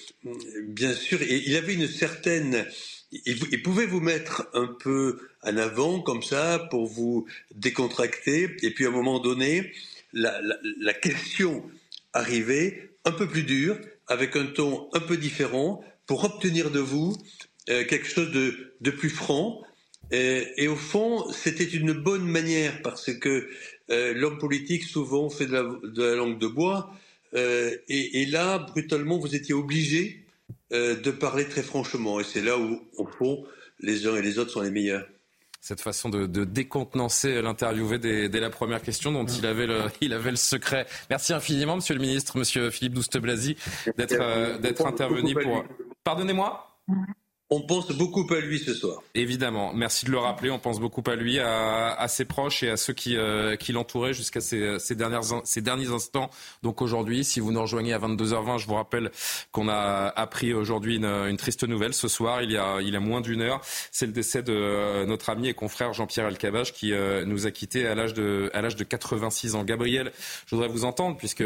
[0.70, 2.66] bien sûr, il avait une certaine
[3.12, 8.86] il, pouvait vous mettre un peu en avant comme ça pour vous décontracter et puis
[8.86, 9.72] à un moment donné
[10.14, 11.64] la, question
[12.14, 17.16] arrivait un peu plus dure avec un ton un peu différent pour obtenir de vous
[17.70, 19.62] euh, quelque chose de, plus franc?
[20.12, 23.50] Et, au fond c'était une bonne manière parce que
[23.90, 25.54] euh, l'homme politique souvent fait de
[26.04, 26.94] la, langue de bois
[27.36, 30.27] euh, et, là brutalement vous étiez obligé
[30.72, 32.20] de parler très franchement.
[32.20, 33.46] Et c'est là où, au fond,
[33.80, 35.08] les uns et les autres sont les meilleurs.
[35.60, 40.32] Cette façon de, décontenancer l'interviewé dès, la première question dont il avait, le, il avait
[40.32, 40.86] le secret.
[41.10, 43.58] Merci infiniment, Monsieur le Ministre, Monsieur Philippe Douste-Blazy,
[43.98, 45.66] d'être euh, intervenu pour...
[46.04, 46.80] Pardonnez-moi
[47.50, 49.02] on pense beaucoup à lui ce soir.
[49.16, 50.52] Évidemment, merci de le rappeler.
[50.52, 54.14] On pense beaucoup à lui, à, ses proches et à ceux qui, euh, qui l'entouraient
[54.14, 56.30] jusqu'à ces, ces, dernières, ces derniers instants.
[56.62, 59.12] Donc aujourd'hui, si vous nous rejoignez à 22h20, je vous rappelle
[59.54, 62.42] qu'on a appris aujourd'hui une, triste nouvelle ce soir.
[62.42, 65.30] Il y a, il y a moins d'une heure, c'est le décès de euh, notre
[65.30, 68.84] ami et confrère Jean-Pierre Alcabache qui euh, nous a quittés à l'âge de, à de
[68.84, 69.64] 86 ans.
[69.64, 70.12] Gabriel,
[70.48, 71.44] je voudrais vous entendre puisque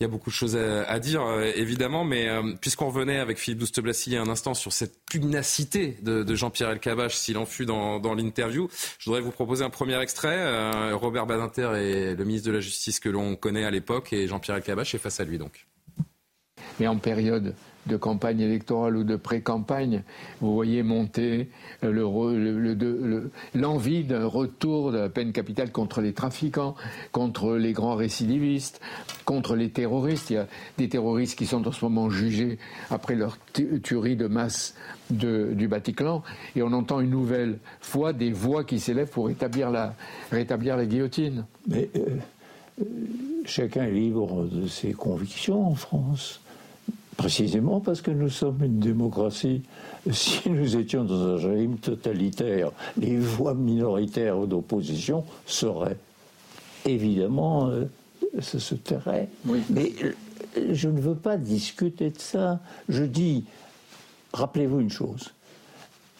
[0.00, 3.38] il y a beaucoup de choses à, dire, euh, évidemment, mais euh, puisqu'on revenait avec
[3.38, 7.44] Philippe Douste-Blassy il y a un instant sur cette pugnacité de, Jean-Pierre Elkabach, s'il en
[7.44, 10.38] fut dans, l'interview, je voudrais vous proposer un premier extrait.
[10.38, 14.26] Euh, Robert Badinter est le ministre de la Justice que l'on connaît à l'époque, et
[14.26, 15.66] Jean-Pierre Elkabach est face à lui, donc.
[16.78, 17.54] Mais en période
[17.86, 20.02] de campagne électorale ou de pré-campagne,
[20.40, 21.48] vous voyez monter
[23.54, 26.74] l'envie d'un retour de la peine capitale contre les trafiquants,
[27.12, 28.80] contre les grands récidivistes,
[29.24, 30.30] contre les terroristes.
[30.30, 30.46] Il y a
[30.78, 32.58] des terroristes qui sont en ce moment jugés
[32.90, 33.38] après leur
[33.82, 34.74] tuerie de masse
[35.10, 36.22] du Bataclan,
[36.54, 39.94] et on entend une nouvelle fois des voix qui s'élèvent pour rétablir la,
[40.30, 41.46] rétablir la guillotine.
[41.66, 42.16] Mais euh,
[42.80, 42.84] euh,
[43.44, 46.40] chacun est libre de ses convictions en France.
[47.20, 49.60] Précisément parce que nous sommes une démocratie.
[50.10, 55.98] Si nous étions dans un régime totalitaire, les voix minoritaires d'opposition seraient
[56.86, 57.84] évidemment, euh,
[58.40, 59.28] se tairait.
[59.44, 60.14] Mais euh,
[60.72, 62.58] je ne veux pas discuter de ça.
[62.88, 63.44] Je dis,
[64.32, 65.34] rappelez-vous une chose.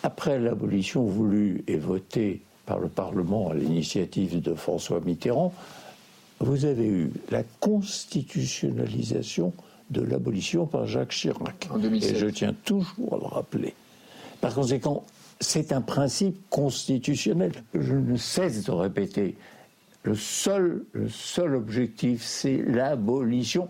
[0.03, 5.55] Après l'abolition voulue et votée par le Parlement à l'initiative de François Mitterrand,
[6.41, 9.55] vous avez eu la constitutionnalisation
[9.91, 11.69] de l'abolition par Jacques Chirac.
[12.03, 13.75] Et je tiens toujours à le rappeler.
[14.41, 15.05] Par conséquent,
[15.41, 17.53] c'est un principe constitutionnel.
[17.75, 19.37] Je ne cesse de répéter.
[20.03, 23.69] Le seul, le seul objectif, c'est l'abolition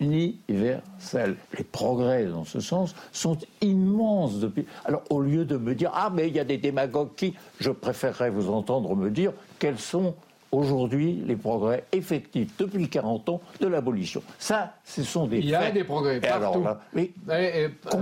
[0.00, 1.36] universelle.
[1.56, 4.66] Les progrès dans ce sens sont immenses depuis.
[4.84, 7.70] Alors, au lieu de me dire ah mais il y a des démagogues qui, je
[7.70, 10.14] préférerais vous entendre me dire quels sont
[10.52, 14.22] aujourd'hui les progrès effectifs depuis 40 ans de l'abolition.
[14.38, 16.64] Ça, ce sont des Il y a des progrès partout.
[16.92, 17.10] mais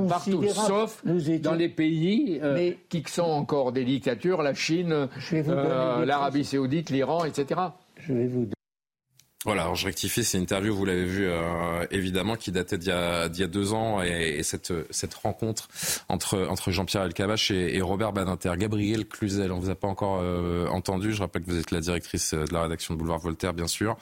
[0.08, 6.44] partout, sauf dans les pays euh, qui sont encore des dictatures, la Chine, euh, l'Arabie
[6.44, 7.60] saoudite, l'Iran, etc.
[7.98, 8.46] Je vais vous
[9.44, 12.88] voilà, alors je rectifie, c'est une interview, vous l'avez vu euh, évidemment, qui datait d'il
[12.88, 14.72] y, a, deux ans, et, cette,
[15.22, 15.68] rencontre
[16.08, 18.54] entre, Jean-Pierre Elkabach et, et Robert Badinter.
[18.56, 21.80] Gabriel Cluzel, on vous a pas encore euh, entendu, je rappelle que vous êtes la
[21.80, 23.98] directrice de la rédaction de Boulevard Voltaire, bien sûr.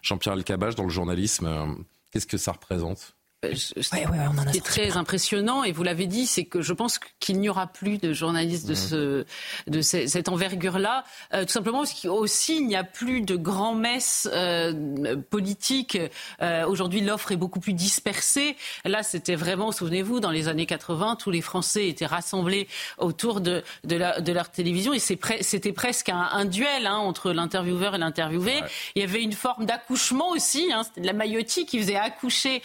[0.00, 1.66] Jean-Pierre Elkabach, dans le journalisme, euh,
[2.10, 3.15] qu'est-ce que ça représente?
[3.42, 7.48] Ce qui est très impressionnant, et vous l'avez dit, c'est que je pense qu'il n'y
[7.48, 8.76] aura plus de journalistes de, mmh.
[8.76, 9.24] ce,
[9.66, 15.16] de cette envergure-là, euh, tout simplement parce qu'aussi il n'y a plus de grands-messes euh,
[15.16, 15.98] politiques.
[16.40, 18.56] Euh, aujourd'hui, l'offre est beaucoup plus dispersée.
[18.84, 23.62] Là, c'était vraiment, souvenez-vous, dans les années 80, tous les Français étaient rassemblés autour de,
[23.84, 27.98] de, la, de leur télévision, et c'était presque un, un duel hein, entre l'intervieweur et
[27.98, 28.60] l'interviewé.
[28.94, 32.62] Il y avait une forme d'accouchement aussi, hein, c'était de la maillotie qui faisait accoucher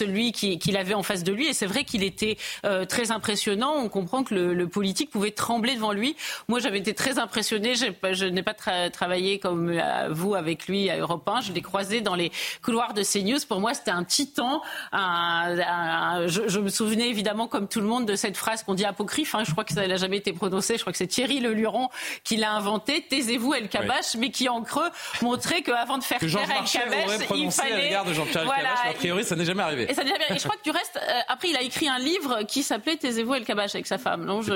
[0.00, 1.46] celui qu'il avait en face de lui.
[1.46, 3.74] Et c'est vrai qu'il était euh, très impressionnant.
[3.76, 6.16] On comprend que le, politique pouvait trembler devant lui.
[6.48, 7.74] Moi, j'avais été très impressionnée.
[7.74, 8.54] Je n'ai pas
[8.90, 11.42] travaillé comme euh, vous avec lui à Europe 1.
[11.42, 12.30] Je l'ai croisé dans les
[12.62, 13.40] couloirs de CNews.
[13.48, 14.62] Pour moi, c'était un titan.
[14.92, 19.34] je, me souvenais évidemment, comme tout le monde, de cette phrase qu'on dit apocryphe.
[19.34, 19.42] Hein.
[19.46, 20.76] Je crois que ça n'a jamais été prononcé.
[20.76, 21.88] Je crois que c'est Thierry Le Luron
[22.24, 23.04] qui l'a inventé.
[23.08, 27.50] Taisez-vous, El Kabash, mais qui en creux montrait qu'avant de faire taire El Kabash, il
[27.50, 27.94] fallait.
[27.94, 29.89] À de Jean-Pierre voilà, a priori, ça n'est jamais arrivé.
[29.90, 30.24] Et ça arrivé.
[30.30, 32.96] Et je crois que du reste, euh, après, il a écrit un livre qui s'appelait
[32.96, 34.24] Taisez-vous El Kabash avec sa femme.
[34.24, 34.54] Non, je,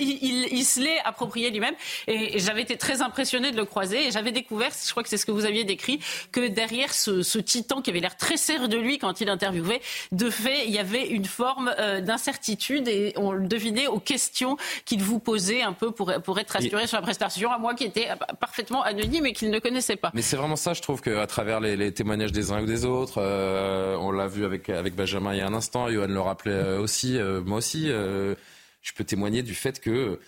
[0.00, 1.74] il, se l'est approprié lui-même.
[2.08, 4.08] Et, j'avais été très impressionnée de le croiser.
[4.08, 6.00] Et j'avais découvert, je crois que c'est ce que vous aviez décrit,
[6.32, 10.30] que derrière ce, titan qui avait l'air très serré de lui quand il interviewait, de
[10.30, 15.02] fait, il y avait une forme euh, d'incertitude et on le devinait aux questions qu'il
[15.02, 18.08] vous posait un peu pour, pour être rassuré sur la prestation, à moi qui était
[18.40, 20.10] parfaitement anonyme et qu'il ne connaissait pas.
[20.14, 23.18] Mais c'est vraiment ça, je trouve, qu'à travers les, témoignages des uns ou des autres,
[23.18, 23.51] euh,
[24.00, 26.80] on l'a vu avec, avec Benjamin il y a un instant, Johan le rappelait euh,
[26.80, 30.18] aussi, euh, moi aussi, je peux témoigner du fait que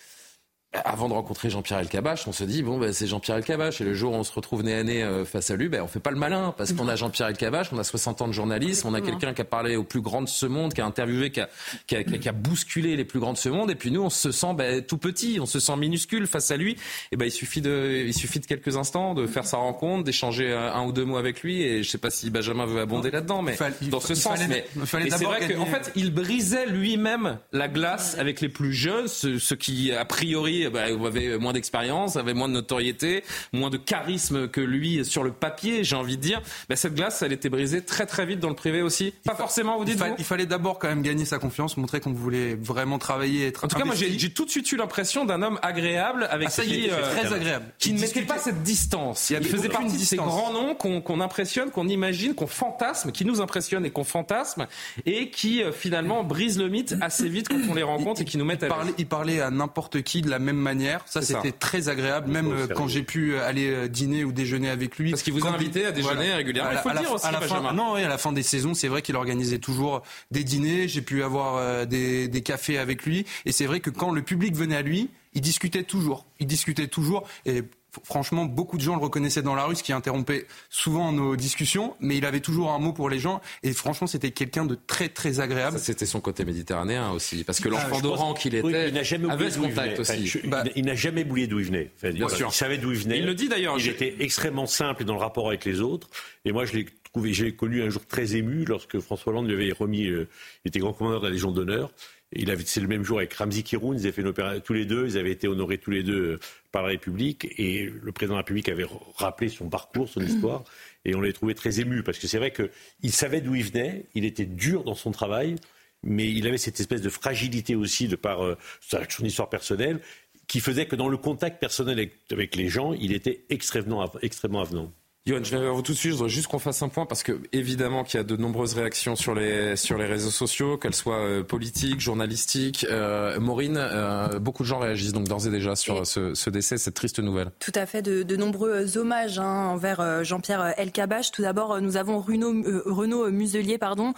[0.84, 3.80] avant de rencontrer Jean-Pierre Elkabach, on se dit bon ben, c'est Jean-Pierre Elkabach.
[3.80, 5.82] Et le jour où on se retrouve nez à nez euh, face à lui, ben
[5.82, 8.32] on fait pas le malin parce qu'on a Jean-Pierre Elkabach, on a 60 ans de
[8.32, 10.87] journalisme, on a quelqu'un qui a parlé aux plus grands de ce monde, qui a
[10.87, 11.48] interviewé, qui a,
[11.87, 13.70] qui a, qui a bousculé les plus grands de ce monde.
[13.70, 16.56] Et puis nous on se sent ben, tout petit, on se sent minuscule face à
[16.56, 16.76] lui.
[17.12, 20.52] Et ben il suffit de il suffit de quelques instants de faire sa rencontre, d'échanger
[20.52, 21.62] un ou deux mots avec lui.
[21.62, 25.24] Et je sais pas si Benjamin veut abonder là-dedans mais dans ce sens mais, c'est
[25.24, 29.92] vrai qu'en fait il brisait lui-même la glace avec les plus jeunes, ceux, ceux qui
[29.92, 34.61] a priori bah, vous avez moins d'expérience, avait moins de notoriété, moins de charisme que
[34.61, 36.40] lui sur le papier, j'ai envie de dire.
[36.68, 39.12] Bah, cette glace, elle était brisée très très vite dans le privé aussi.
[39.24, 40.03] Pas forcément, vous dites.
[40.05, 43.64] Il, il fallait d'abord quand même gagner sa confiance, montrer qu'on voulait vraiment travailler, être.
[43.64, 46.62] En tout cas, moi, j'ai tout de suite eu l'impression d'un homme agréable avec ah,
[46.62, 49.31] qui, euh, très agréable, qui ne mettait pas cette distance.
[49.31, 53.40] Il, faisait partie de ces grands noms qu'on impressionne, qu'on imagine, qu'on fantasme, qui nous
[53.40, 54.66] impressionne et qu'on fantasme,
[55.07, 58.38] et qui euh, finalement brise le mythe assez vite quand on les rencontre et qui
[58.38, 58.68] nous mettent à.
[58.98, 61.03] Il parlait à n'importe qui de la même manière.
[61.07, 64.71] Ça, c'était très agréable, même euh, quand j'ai pu euh, aller euh, dîner ou déjeuner
[64.71, 65.11] avec lui.
[65.11, 66.73] Parce qu'il vous a invité à déjeuner régulièrement.
[66.73, 69.03] Il faut le dire aussi, la fin, non, à la fin des saisons, c'est vrai
[69.03, 70.88] qu'il organisait toujours des dîners.
[70.88, 73.27] J'ai pu avoir des, des cafés avec lui.
[73.47, 76.27] Et c'est vrai que quand le public venait à lui, il discutait toujours.
[76.40, 77.27] Il discutait toujours.
[77.47, 77.62] Et
[78.02, 81.94] franchement, beaucoup de gens le reconnaissaient dans la rue, ce qui interrompait souvent nos discussions,
[82.00, 85.09] mais il avait toujours un mot pour les gens, et franchement, c'était quelqu'un de très,
[85.09, 85.78] très agréable.
[85.78, 89.50] C'était son côté méditerranéen aussi, parce que l'enfant d'Oran qu'il était il n'a jamais avait
[89.50, 90.33] ce contact aussi.
[90.76, 91.90] il n'a jamais oublié d'où il venait.
[92.02, 92.48] Bien sûr.
[92.50, 93.18] Il savait d'où il venait.
[93.18, 93.78] Il le dit d'ailleurs.
[93.78, 96.09] Il était extrêmement simple dans le rapport avec les autres,
[96.44, 99.54] et moi, je l'ai trouvé, j'ai connu un jour très ému lorsque François Hollande lui
[99.54, 100.28] avait remis, euh,
[100.64, 101.90] il était grand commandeur de la Légion d'honneur,
[102.35, 104.73] il avait, c'est le même jour avec Ramzi Kiroun, ils avaient fait une opération tous
[104.73, 106.38] les deux, ils avaient été honorés tous les deux
[106.73, 110.64] par la République, et le président de la République avait rappelé son parcours, son histoire,
[111.05, 114.07] et on l'a trouvé très ému, parce que c'est vrai qu'il savait d'où il venait,
[114.14, 115.57] il était dur dans son travail,
[116.03, 120.01] mais il avait cette espèce de fragilité aussi de par euh, son histoire personnelle,
[120.47, 124.92] qui faisait que dans le contact personnel avec, les gens, il était extrêmement, extrêmement avenant.
[125.26, 126.12] Yoann, je vais vers vous tout de suite.
[126.12, 128.74] Je voudrais juste qu'on fasse un point parce que évidemment qu'il y a de nombreuses
[128.74, 132.84] réactions sur les sur les réseaux sociaux, qu'elles soient euh, politiques, journalistiques.
[132.90, 136.76] Euh, Maureen, euh, beaucoup de gens réagissent donc d'ores et déjà sur ce, ce, décès,
[136.76, 137.52] cette triste nouvelle.
[137.58, 141.30] Tout à fait, de, de nombreux hommages hein, envers Jean-Pierre Elkabach.
[141.32, 144.12] Tout d'abord, nous avons Renaud, Renaud Muselier, pardon,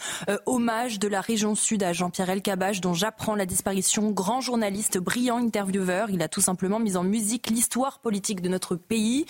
[0.44, 4.10] hommage de la région sud à Jean-Pierre Elkabach, dont j'apprends la disparition.
[4.10, 8.74] Grand journaliste, brillant intervieweur, il a tout simplement mis en musique l'histoire politique de notre
[8.74, 9.24] pays.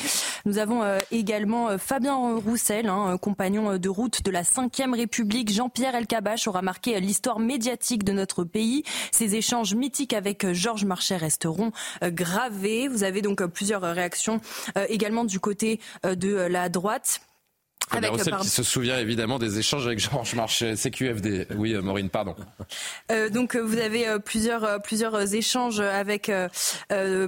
[0.46, 5.52] Nous avons également euh, Fabien Roussel, hein, compagnon de route de la Ve République.
[5.52, 8.84] Jean-Pierre Elkabach aura marqué l'histoire médiatique de notre pays.
[9.12, 12.88] Ces échanges mythiques avec Georges Marchais resteront euh, gravés.
[12.88, 14.40] Vous avez donc plusieurs réactions
[14.76, 17.20] euh, également du côté de la droite.
[17.92, 21.46] Avec, qui se souvient évidemment des échanges avec Georges Marchais, CQFD.
[21.56, 22.34] Oui, euh, Maureen, pardon.
[23.12, 26.30] Euh, donc euh, vous avez plusieurs plusieurs échanges avec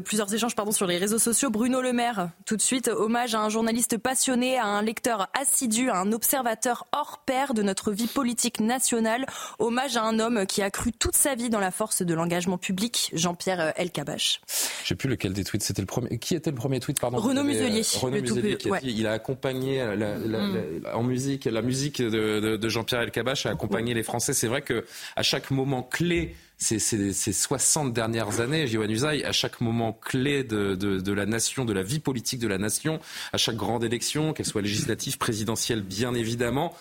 [0.04, 1.50] plusieurs échanges pardon sur les réseaux sociaux.
[1.50, 5.90] Bruno Le Maire, tout de suite, hommage à un journaliste passionné, à un lecteur assidu,
[5.90, 9.26] à un observateur hors pair de notre vie politique nationale.
[9.60, 12.58] Hommage à un homme qui a cru toute sa vie dans la force de l'engagement
[12.58, 14.40] public, Jean-Pierre Elkabach.
[14.82, 16.18] Je sais plus lequel des tweets c'était le premier.
[16.18, 17.18] Qui était le premier tweet, pardon?
[17.18, 17.82] Renaud Muselier.
[18.00, 20.86] Renaud Muselier, il a accompagné la, la, mm.
[20.94, 24.34] en musique, la musique de, Jean-Pierre Elkabach a accompagné les Français.
[24.34, 24.84] C'est vrai que
[25.16, 29.92] à chaque moment clé ces, ces, ces 60 dernières années, Johan Usaï, à chaque moment
[29.92, 32.98] clé de, de, de, la nation, de la vie politique de la nation,
[33.32, 36.74] à chaque grande élection, qu'elle soit législative, présidentielle, bien évidemment,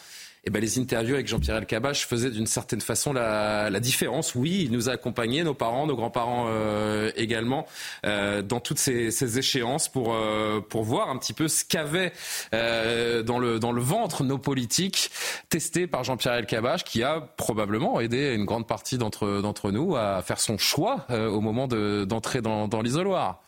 [0.47, 4.33] eh ben, les interviews avec Jean-Pierre Elkabbach faisaient d'une certaine façon la, différence.
[4.33, 7.67] Oui, il nous a accompagnés, nos parents, nos grands-parents euh, également,
[8.05, 12.13] euh, dans toutes ces, ces échéances pour, euh, pour voir un petit peu ce qu'avaient
[12.53, 15.11] dans, le, dans le ventre nos politiques,
[15.49, 20.39] testés par Jean-Pierre Elkabbach, qui a probablement aidé une grande partie d'entre nous à faire
[20.39, 23.43] son choix au moment d'entrer dans, dans l'isoloir.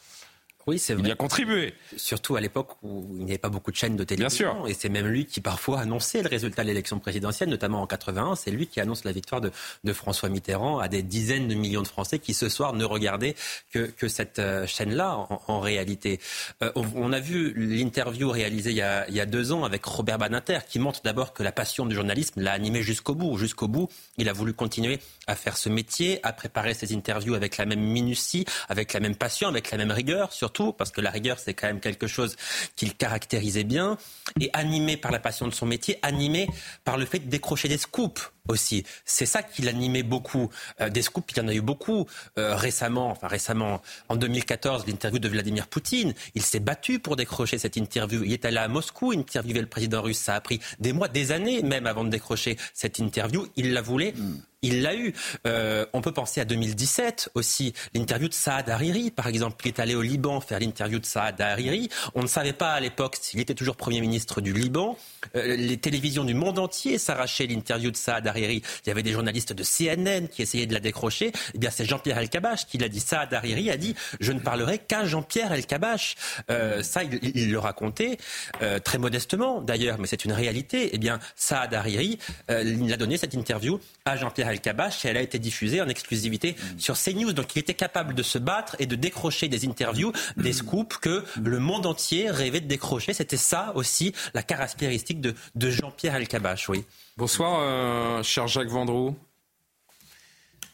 [0.69, 1.03] Oui, c'est vrai.
[1.03, 1.73] Il y a contribué.
[1.97, 4.53] Surtout à l'époque où il n'y avait pas beaucoup de chaînes de télévision.
[4.53, 4.67] Bien sûr.
[4.67, 8.35] Et c'est même lui qui parfois annonçait le résultat de l'élection présidentielle, notamment en 81.
[8.35, 9.51] C'est lui qui annonce la victoire de,
[9.83, 13.35] de, François Mitterrand à des dizaines de millions de Français qui ce soir ne regardaient
[13.71, 16.19] que, que cette euh, chaîne-là en, en, réalité.
[16.61, 19.63] Euh, on, on, a vu l'interview réalisée il y, a, il y, a, deux ans
[19.63, 23.37] avec Robert Banater qui montre d'abord que la passion du journalisme l'a animé jusqu'au bout.
[23.37, 27.57] Jusqu'au bout, il a voulu continuer à faire ce métier, à préparer ses interviews avec
[27.57, 31.09] la même minutie, avec la même passion, avec la même rigueur surtout parce que la
[31.09, 32.35] rigueur, c'est quand même quelque chose
[32.75, 33.97] qu'il caractérisait bien,
[34.39, 36.47] et animé par la passion de son métier, animé
[36.83, 38.83] par le fait de décrocher des scoops aussi.
[39.05, 40.49] C'est ça qui l'animait beaucoup.
[40.81, 43.09] Euh, des scoops, il y en a eu beaucoup euh, récemment.
[43.09, 46.13] Enfin récemment, en 2014, l'interview de Vladimir Poutine.
[46.35, 48.23] Il s'est battu pour décrocher cette interview.
[48.23, 50.19] Il est allé à Moscou interviewer le président russe.
[50.19, 53.47] Ça a pris des mois, des années même avant de décrocher cette interview.
[53.55, 54.13] Il la voulait.
[54.61, 55.13] Il l'a eu.
[55.47, 59.55] Euh, on peut penser à 2017 aussi, l'interview de Saad Hariri, par exemple.
[59.65, 61.89] Il est allé au Liban faire l'interview de Saad Hariri.
[62.13, 64.97] On ne savait pas à l'époque s'il était toujours Premier ministre du Liban.
[65.35, 69.53] Euh, les télévisions du monde entier s'arrachaient l'interview de Saad Il y avait des journalistes
[69.53, 71.31] de CNN qui essayaient de la décrocher.
[71.53, 72.99] Eh bien, c'est Jean-Pierre Elkabach qui l'a dit.
[72.99, 76.15] Saad Hariri a dit Je ne parlerai qu'à Jean-Pierre Elkabach.
[76.51, 78.17] Euh, ça, il, il, le racontait
[78.61, 80.89] euh, très modestement d'ailleurs, mais c'est une réalité.
[80.93, 85.21] Eh bien, Saad Hariri, euh, a donné cette interview à Jean-Pierre El-Kabash et elle a
[85.21, 87.33] été diffusée en exclusivité sur CNews.
[87.33, 91.23] Donc il était capable de se battre et de décrocher des interviews, des scoops que
[91.41, 93.13] le monde entier rêvait de décrocher.
[93.13, 95.35] C'était ça aussi la caractéristique de,
[95.69, 96.83] Jean-Pierre El-Kabash, oui.
[97.19, 99.13] Bonsoir, euh, cher Jacques Vendroux.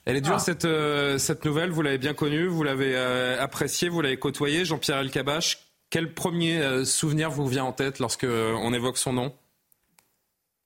[0.06, 0.40] Elle est dure ah.
[0.40, 4.64] cette, euh, cette nouvelle, vous l'avez bien connue, vous l'avez euh, appréciée, vous l'avez côtoyée,
[4.64, 5.58] Jean-Pierre Elkabach.
[5.90, 9.34] Quel premier souvenir vous vient en tête lorsque on évoque son nom?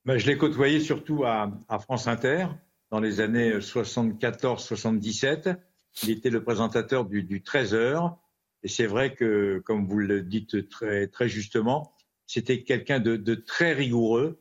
[0.04, 2.48] Ben, Je l'ai côtoyé surtout à, à, France Inter
[2.90, 5.56] dans les années 74-77.
[6.02, 8.18] Il était le présentateur du, du 13 heures.
[8.62, 11.94] Et c'est vrai que, comme vous le dites très, très justement,
[12.26, 14.38] c'était quelqu'un de, de, très rigoureux.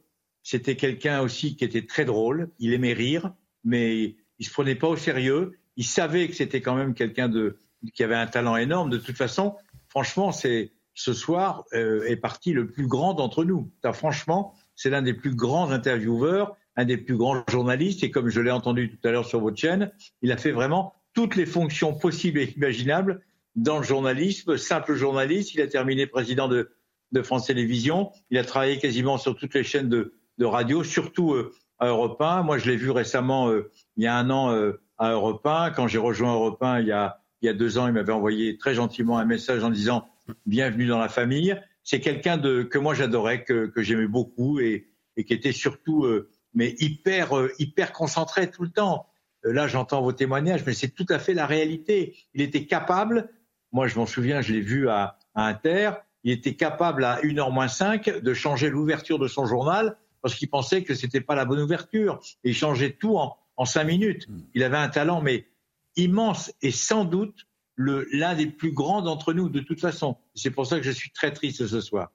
[0.49, 2.49] C'était quelqu'un aussi qui était très drôle.
[2.57, 3.33] Il aimait rire,
[3.63, 5.59] mais il se prenait pas au sérieux.
[5.77, 7.57] Il savait que c'était quand même quelqu'un de
[7.93, 8.89] qui avait un talent énorme.
[8.89, 9.55] De toute façon,
[9.89, 13.69] franchement, c'est ce soir euh, est parti le plus grand d'entre nous.
[13.83, 18.29] Ça, franchement, c'est l'un des plus grands intervieweurs un des plus grands journalistes, et comme
[18.29, 19.91] je l'ai entendu tout à l'heure sur votre chaîne,
[20.23, 23.21] il a fait vraiment toutes les fonctions possibles et imaginables
[23.55, 26.71] dans le journalisme, simple journaliste, il a terminé président de,
[27.11, 31.33] de France Télévisions, il a travaillé quasiment sur toutes les chaînes de, de radio, surtout
[31.33, 32.43] euh, à Europe 1.
[32.43, 35.71] Moi, je l'ai vu récemment, euh, il y a un an, euh, à Europe 1.
[35.71, 38.13] Quand j'ai rejoint Europe 1 il y a, il y a deux ans, il m'avait
[38.13, 40.07] envoyé très gentiment un message en disant
[40.45, 41.59] Bienvenue dans la famille.
[41.83, 46.05] C'est quelqu'un que moi j'adorais, que, que j'aimais beaucoup et, et qui était surtout
[46.53, 49.07] mais hyper, hyper concentré tout le temps.
[49.43, 52.15] Là, j'entends vos témoignages, mais c'est tout à fait la réalité.
[52.33, 53.29] Il était capable,
[53.71, 55.91] moi je m'en souviens, je l'ai vu à, à, Inter,
[56.23, 60.49] il était capable à 1h moins 5 de changer l'ouverture de son journal parce qu'il
[60.49, 62.19] pensait que c'était pas la bonne ouverture.
[62.43, 64.27] Et il changeait tout en, en 5 minutes.
[64.27, 64.41] Hmm.
[64.53, 65.47] Il avait un talent, mais
[65.95, 70.17] immense et sans doute l'un des plus grands d'entre nous, de toute façon.
[70.35, 72.11] C'est pour ça que je suis très triste ce soir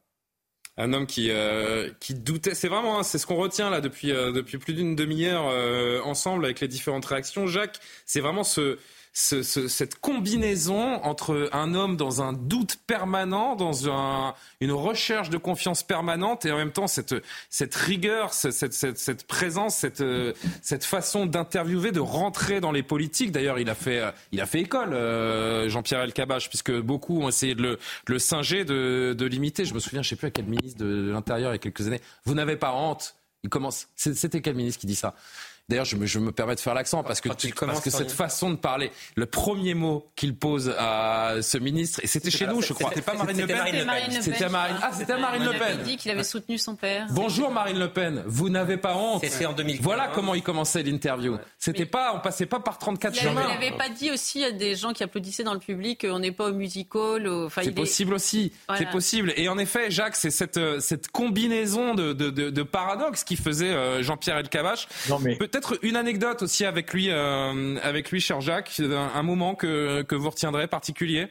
[0.77, 2.55] un homme qui euh, qui doutait.
[2.55, 6.01] C'est vraiment, hein, c'est ce qu'on retient là depuis euh, depuis plus d'une demi-heure euh,
[6.03, 7.47] ensemble avec les différentes réactions.
[7.47, 8.79] Jacques, c'est vraiment ce
[9.15, 15.31] ce, ce, cette combinaison entre un homme dans un doute permanent, dans un, une recherche
[15.31, 17.15] de confiance permanente et en même temps cette,
[17.49, 20.03] cette rigueur, cette, cette, cette présence, cette,
[20.63, 23.31] cette façon d'interviewer, de rentrer dans les politiques.
[23.31, 27.55] D'ailleurs, il a fait, il a fait école, euh, Jean-Pierre Elkabach, puisque beaucoup ont essayé
[27.55, 27.71] de le,
[28.07, 29.65] de le singer, de, de l'imiter.
[29.65, 31.87] Je me souviens, je sais plus à quel ministre de l'Intérieur il y a quelques
[31.87, 32.01] années.
[32.25, 33.15] Vous n'avez pas honte.
[33.45, 33.89] Il commence.
[33.95, 35.15] C'était quel ministre qui dit ça?
[35.71, 38.13] D'ailleurs, je me, je me permets de faire l'accent parce que, tu, parce que cette
[38.13, 42.61] façon de parler, le premier mot qu'il pose à ce ministre, et c'était chez nous,
[42.61, 42.91] je crois.
[42.91, 44.21] C'était pas Marine Le Pen.
[44.21, 44.77] C'était Marine.
[44.83, 45.61] Ah, c'était Marine Le Pen.
[45.61, 47.07] Il avait dit qu'il avait soutenu son père.
[47.13, 48.23] Bonjour Marine Le Pen.
[48.27, 49.25] Vous n'avez pas honte.
[49.25, 49.83] C'était en 2015.
[49.83, 51.39] Voilà comment il commençait l'interview.
[51.59, 53.49] C'était pas, on passait pas par 34 Il chemins.
[53.49, 56.49] n'avait pas dit aussi à des gens qui applaudissaient dans le public on n'est pas
[56.49, 57.27] au music hall.
[57.27, 58.85] au- Enfin, C'est il est- possible aussi, Voilà.
[58.85, 59.33] c'est possible.
[59.37, 63.37] Et en effet, Jacques, c'est cette, euh, cette combinaison de, de, de, de paradoxes qui
[63.37, 64.89] faisait euh, Jean-Pierre Elkabbach.
[65.55, 70.03] Peut-être une anecdote aussi avec lui, euh, avec lui, cher Jacques, un, un moment que,
[70.03, 71.29] que vous retiendrez particulier?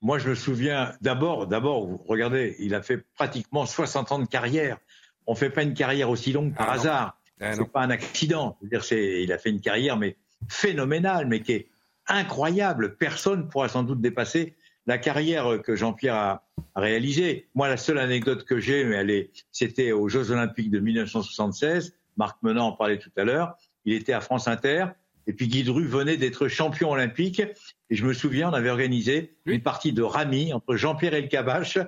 [0.00, 4.78] Moi, je me souviens d'abord, d'abord, regardez, il a fait pratiquement 60 ans de carrière.
[5.26, 7.18] On fait pas une carrière aussi longue par Ah hasard.
[7.38, 8.56] Ah c'est pas un accident.
[8.62, 10.16] Dire, il a fait une carrière, mais
[10.48, 11.68] phénoménale, mais qui est
[12.06, 12.96] incroyable.
[12.96, 14.56] Personne pourra sans doute dépasser
[14.86, 16.44] la carrière que Jean-Pierre a,
[16.74, 17.50] a réalisée.
[17.54, 21.94] Moi, la seule anecdote que j'ai, mais elle est, c'était aux Jeux Olympiques de 1976.
[22.16, 23.56] Marc Menant en parlait tout à l'heure.
[23.84, 24.86] Il était à France Inter.
[25.26, 27.42] Et puis Guy Dru venait d'être champion olympique.
[27.90, 31.78] Et je me souviens, on avait organisé une partie de rami entre Jean-Pierre Elkabbach,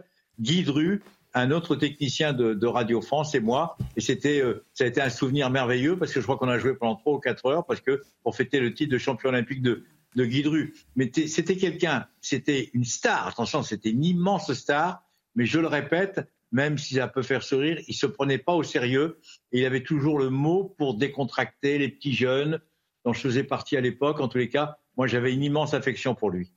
[0.41, 1.03] Guy Dru,
[1.35, 3.77] un autre technicien de, de Radio France et moi.
[3.97, 6.59] Et c'était, euh, ça a été un souvenir merveilleux parce que je crois qu'on a
[6.59, 9.62] joué pendant trois ou quatre heures parce que pour fêter le titre de champion olympique
[9.62, 10.75] de, de Guy Dru.
[10.95, 13.27] Mais c'était quelqu'un, c'était une star.
[13.27, 15.03] Attention, c'était une immense star.
[15.35, 16.20] Mais je le répète,
[16.55, 19.18] même si ça peut faire sourire, il se prenait pas au sérieux.
[19.50, 22.61] Et il avait toujours le mot pour décontracter les petits jeunes
[23.05, 24.20] dont je faisais partie à l'époque.
[24.20, 26.52] En tous les cas, moi, j'avais une immense affection pour lui.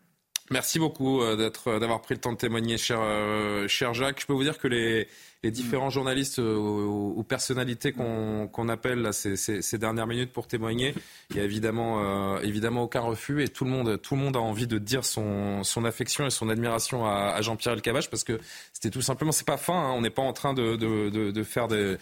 [0.49, 4.21] Merci beaucoup euh, euh, d'avoir pris le temps de témoigner, cher, euh, cher Jacques.
[4.21, 5.07] Je peux vous dire que les,
[5.43, 10.47] les différents journalistes ou, ou personnalités qu'on qu'on appelle là, ces, ces- dernières minutes pour
[10.47, 10.95] témoigner,
[11.31, 14.39] il y a évidemment, évidemment aucun refus et tout le monde, tout le monde a
[14.39, 18.39] envie de dire son, son affection et son admiration à, à Jean-Pierre Elkabbach parce que
[18.71, 21.31] c'était tout simplement, c'est pas fin, hein, on n'est pas en train de, de, de,
[21.31, 21.97] de faire des,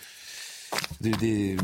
[1.01, 1.57] des, des,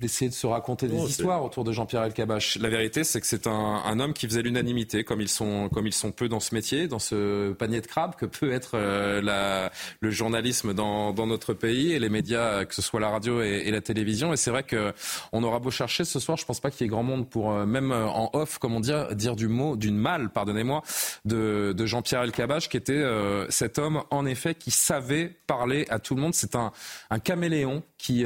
[0.00, 2.56] d'essayer de se raconter des Non, histoires autour de Jean-Pierre Elkabbach.
[2.60, 5.86] La vérité, c'est que c'est un, un homme qui faisait l'unanimité, comme ils sont, comme
[5.86, 9.22] ils sont peu dans ce métier, dans ce panier de crabes que peut être euh,
[9.22, 9.70] la,
[10.00, 13.62] le journalisme dans, dans notre pays et les médias, que ce soit la radio et,
[13.64, 14.32] et la télévision.
[14.32, 14.92] Et c'est vrai que
[15.32, 17.52] on aura beau chercher ce soir, je pense pas qu'il y ait grand monde pour
[17.52, 20.82] euh, même euh, en off, comme on dit, dire du mot, d'une mal, pardonnez-moi,
[21.24, 25.98] de, de Jean-Pierre Elkabbach, qui était euh, cet homme en effet qui savait parler à
[25.98, 26.34] tout le monde.
[26.34, 26.72] C'est un,
[27.10, 28.24] un caméléon qui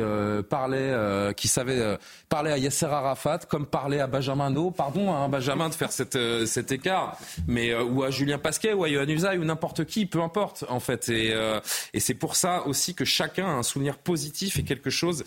[0.49, 0.93] parlait,
[1.37, 1.97] qui savait euh,
[2.29, 4.71] parler à Yasser Arafat comme parler à Benjamin Do.
[4.71, 8.73] Pardon, hein, Benjamin, de faire cette, euh, cet écart, mais euh, ou à Julien Pasquet
[8.73, 11.09] ou à Yohann Usaï ou n'importe qui, peu importe en fait.
[11.09, 11.61] Et, euh,
[11.95, 15.25] et c'est pour ça aussi que chacun a un souvenir positif et quelque chose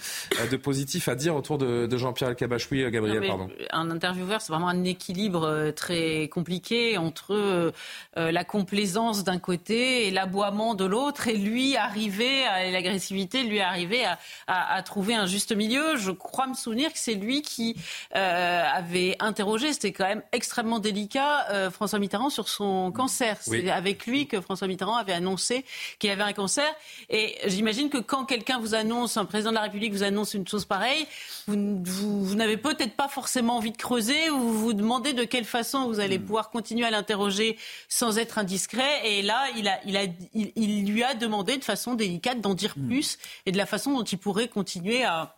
[0.51, 2.67] de positif à dire autour de, de Jean-Pierre Elkabbach.
[2.71, 3.49] Oui, euh, Gabriel, Non, pardon.
[3.71, 7.71] Un intervieweur, c'est vraiment un équilibre très compliqué entre
[8.15, 14.05] la complaisance d'un côté et l'aboiement de l'autre, et lui arriver, à, l'agressivité, lui arriver
[14.05, 14.17] à,
[14.47, 15.97] à- à trouver un juste milieu.
[15.97, 17.75] Je crois me souvenir que c'est lui qui
[18.15, 23.37] euh, avait interrogé, c'était quand même extrêmement délicat, euh, François Mitterrand sur son cancer.
[23.47, 23.61] Oui.
[23.63, 25.65] C'est avec lui que François Mitterrand avait annoncé
[25.99, 26.65] qu'il avait un cancer.
[27.09, 30.47] Et j'imagine que quand quelqu'un vous annonce, un président de la République vous annonce une
[30.47, 31.05] chose pareille,
[31.47, 35.13] vous, n- vous- vous n'avez peut-être pas forcément envie de creuser ou vous vous demandez
[35.13, 37.57] de quelle façon vous allez pouvoir continuer à l'interroger
[37.89, 39.01] sans être indiscret.
[39.05, 40.03] Et là, il, a, il, a,
[40.33, 43.91] il, il lui a demandé de façon délicate d'en dire plus et de la façon
[43.93, 45.35] dont il pourrait continuer à,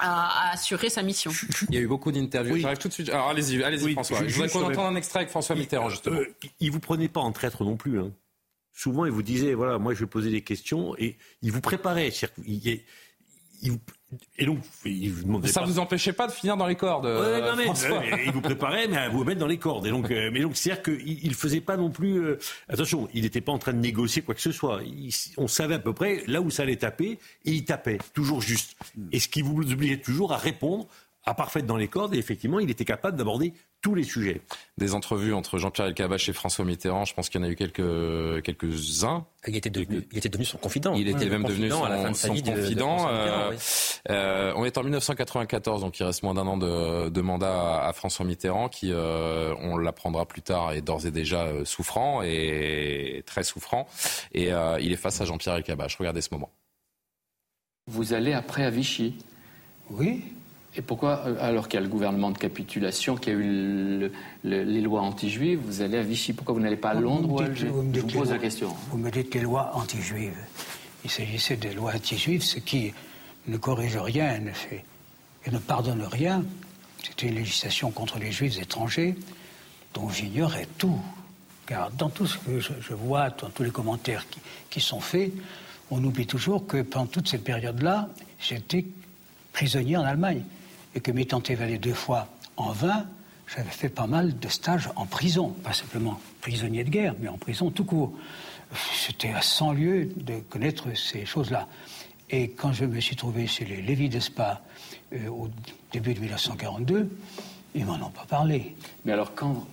[0.00, 1.30] à- à assurer sa mission.
[1.68, 2.56] Il y a eu beaucoup d'interviews.
[2.58, 3.08] J'arrive tout de suite.
[3.10, 4.18] Alors allez-y, allez-y Oui, François.
[4.22, 6.16] je- Je voudrais qu'on entende un extrait avec François Mitterrand justement.
[6.18, 8.00] Euh, il vous prenait pas en traître non plus.
[8.00, 8.12] hein.
[8.72, 12.10] Souvent, il vous disait, voilà, moi, je vais poser des questions et il vous préparait.
[12.38, 12.82] il
[13.64, 13.80] vous-
[14.38, 17.04] et donc, il vous demandait Ça pas- vous empêchait pas de finir dans les cordes,
[17.04, 17.66] Ouais, euh, non, mais,
[18.26, 19.86] il vous préparait, mais à vous mettre dans les cordes.
[19.86, 22.16] Et donc, euh, mais donc, c'est-à-dire qu'il il faisait pas non plus.
[22.20, 22.38] euh,
[22.68, 24.80] attention, il n'était pas en train de négocier quoi que ce soit.
[24.84, 28.40] Il- on savait à peu près là où ça allait taper, et il tapait toujours
[28.42, 28.76] juste.
[29.12, 30.86] Et ce qui vous obligeait toujours à répondre,
[31.24, 32.14] à parfaite dans les cordes.
[32.14, 33.52] Et effectivement, il était capable d'aborder
[33.82, 34.40] tous les sujets.
[34.78, 37.56] Des entrevues entre Jean-Pierre Elkabbach et François Mitterrand, je pense qu'il y en a eu
[37.56, 39.24] quelques, quelques-uns.
[39.46, 40.92] Il était, devenu, il était devenu son confident.
[40.94, 43.08] Il était même devenu son, à la fin de sa son vie de- de confident.
[43.08, 43.56] Euh, oui.
[44.10, 47.88] euh, on est en 1994, donc il reste moins d'un an de, de mandat à,
[47.88, 53.22] à François Mitterrand, qui, euh, on l'apprendra plus tard, est d'ores et déjà souffrant et
[53.26, 53.86] très souffrant.
[54.32, 55.96] Et euh, il est face à Jean-Pierre Elkabbach.
[55.98, 56.50] Regardez ce moment.
[57.86, 59.14] Vous allez après à Vichy
[59.90, 60.22] Oui.
[60.76, 63.42] Et pourquoi, euh, alors qu'il y a le gouvernement de capitulation, qu'il y a eu
[63.98, 64.12] le-
[64.44, 67.40] le- les lois anti-juives, vous allez à Vichy Pourquoi vous n'allez pas à Londres ou
[67.40, 68.68] à vous me Je dites vous les pose la question.
[68.90, 70.36] Vous me dites les lois anti-juives.
[71.04, 72.92] Il s'agissait des lois anti-juives, ce qui
[73.48, 74.84] ne corrige rien et ne, fait,
[75.44, 76.44] et ne pardonne rien.
[77.02, 79.16] C'était une législation contre les juifs étrangers
[79.94, 81.00] dont j'ignorais tout.
[81.66, 84.38] Car dans tout ce que je, je vois, dans tous les commentaires qui,
[84.70, 85.32] qui sont faits,
[85.90, 88.08] on oublie toujours que pendant toute cette période-là,
[88.38, 88.84] j'étais
[89.52, 90.42] prisonnier en Allemagne.
[90.94, 93.06] Et que m'étant évadé deux fois en vain,
[93.46, 97.38] j'avais fait pas mal de stages en prison, pas simplement prisonnier de guerre, mais en
[97.38, 98.12] prison tout court.
[98.94, 101.66] C'était à 100 lieues de connaître ces choses-là.
[102.30, 104.62] Et quand je me suis trouvé chez les Lévis de Spa
[105.12, 105.48] euh, au
[105.92, 107.10] début de 1942,
[107.74, 108.76] ils m'en ont pas parlé.
[109.04, 109.66] Mais alors quand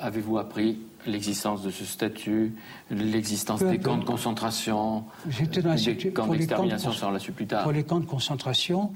[0.00, 2.54] avez-vous appris l'existence de ce statut,
[2.90, 7.32] l'existence des camps de concentration, J'étais dans des la- camps d'extermination, ça on l'a su
[7.32, 7.62] plus tard.
[7.62, 8.92] Pour les camps de concentration,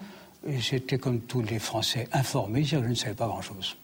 [0.47, 3.76] et j'étais comme tous les Français informés, je ne savais pas grand-chose.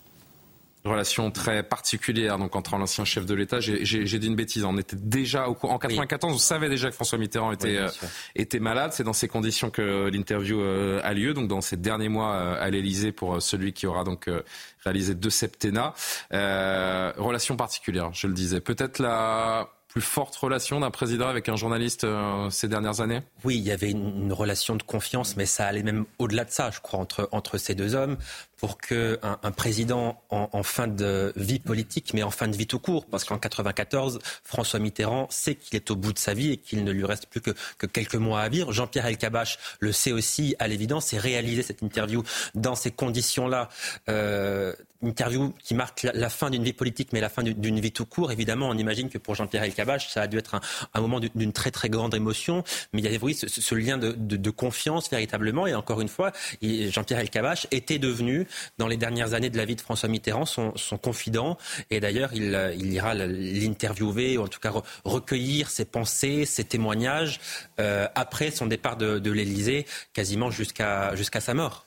[0.84, 3.58] Relation très particulière donc entre l'ancien chef de l'État.
[3.58, 4.66] J'ai dit une bêtise.
[4.66, 5.56] On était déjà au.
[5.62, 7.88] En 94, on savait déjà que François Mitterrand était, Oui, euh,
[8.36, 8.92] était malade.
[8.92, 11.32] C'est dans ces conditions que l'interview euh, a lieu.
[11.32, 14.42] Donc dans ces derniers mois euh, à l'Élysée pour euh, celui qui aura donc euh,
[14.84, 15.94] réalisé deux septennats.
[16.34, 18.60] Euh, relation particulière, je le disais.
[18.60, 23.20] Peut-être la plus forte relation d'un président avec un journaliste euh, ces dernières années?
[23.44, 26.72] Oui, il y avait une, relation de confiance, mais ça allait même au-delà de ça,
[26.72, 28.16] je crois, entre, entre ces deux hommes,
[28.56, 32.66] pour qu'un un président en, en fin de vie politique, mais en fin de vie
[32.66, 36.50] tout court, parce qu'en 94, François Mitterrand sait qu'il est au bout de sa vie
[36.50, 38.72] et qu'il ne lui reste plus que, que quelques mois à vivre.
[38.72, 42.24] Jean-Pierre Elkabbach le sait aussi, à l'évidence, et réaliser cette interview
[42.56, 43.68] dans ces conditions-là,
[44.08, 44.74] euh,
[45.06, 48.32] interview qui marque la, fin d'une vie politique, mais la fin d'une- vie tout court.
[48.32, 50.60] Évidemment, on imagine que pour Jean-Pierre Elkabbach, ça a dû être
[50.94, 54.50] un, moment d'une- très très grande émotion, mais il y avait oui, ce, lien de,
[54.50, 55.66] confiance véritablement.
[55.66, 56.32] Et encore une fois,
[56.62, 58.46] Jean-Pierre Elkabbach était devenu,
[58.78, 61.58] dans les dernières années de la vie de François Mitterrand, son, confident.
[61.90, 67.40] Et d'ailleurs, il, ira l'interviewer, ou en tout cas re- recueillir ses pensées, ses témoignages,
[67.80, 71.84] euh, après son départ de, l'Élysée, quasiment jusqu'à sa mort.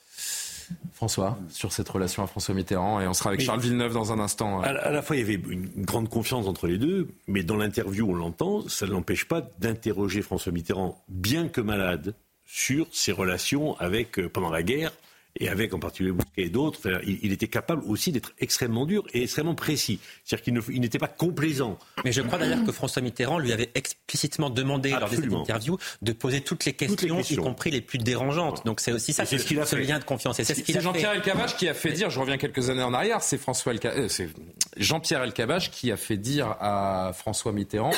[0.93, 4.11] François, sur cette relation à François Mitterrand, et on sera avec Mais- Charles Villeneuve dans
[4.11, 4.61] un instant.
[4.61, 7.57] À, à la fois, il y avait une grande confiance entre les deux, mais dans
[7.57, 12.15] l'interview, on l'entend, ça ne l'empêche pas d'interroger François Mitterrand, bien que malade,
[12.45, 14.91] sur ses relations avec, euh, pendant la guerre,
[15.39, 16.79] et avec en particulier Bousquet et d'autres.
[16.79, 19.99] Enfin, il, il était capable aussi d'être extrêmement dur et extrêmement précis.
[20.23, 21.77] C'est-à-dire qu'il n'était pas complaisant.
[22.05, 25.41] Mais je crois d'ailleurs que François Mitterrand lui avait explicitement demandé lors de cette Absolument.
[25.41, 27.41] interview de poser toutes les questions, Toutes les questions.
[27.41, 28.65] y compris les plus dérangeantes.
[28.65, 29.83] Donc c'est aussi ça, ce, ce qu'il a ce fait.
[29.83, 30.39] lien de confiance.
[30.39, 31.11] Et c'est ce Jean-Pierre.
[31.11, 34.07] Elkabbach qui a fait dire, je reviens quelques années en arrière, c'est François Elka- euh,
[34.07, 34.29] c'est
[34.77, 37.91] Jean-Pierre Elkabbach qui a fait dire à François Mitterrand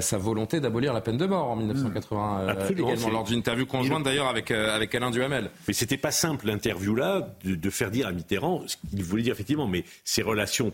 [0.00, 3.66] sa volonté d'abolir la peine de mort en 1980 euh, Absolument, également lors d'une interview
[3.66, 5.50] conjointe d'ailleurs avec euh, avec Alain Duhamel.
[5.68, 9.22] Mais c'était pas simple l'interview là de, de faire dire à Mitterrand ce qu'il voulait
[9.22, 10.72] dire effectivement, mais ces relations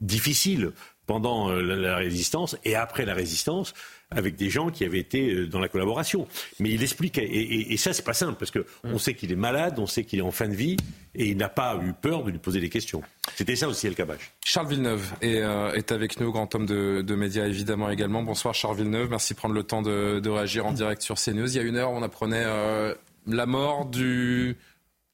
[0.00, 0.72] difficiles
[1.06, 3.72] pendant euh, la, la résistance et après la résistance
[4.16, 6.26] avec des gens qui avaient été euh, dans la collaboration.
[6.60, 9.32] Mais il expliquait et, et, et ça c'est pas simple parce que on sait qu'il
[9.32, 10.76] est malade, on sait qu'il est en fin de vie
[11.14, 13.02] et il n'a pas eu peur de lui poser des questions.
[13.34, 14.32] C'était ça aussi El Kabach.
[14.44, 18.22] Charles Villeneuve est, euh, est avec nous, grand homme de, de médias évidemment également.
[18.22, 21.48] Bonsoir Charles Villeneuve, merci de prendre le temps de, de réagir en direct sur CNews.
[21.48, 22.94] Il y a une heure, on apprenait euh,
[23.26, 24.56] la mort du,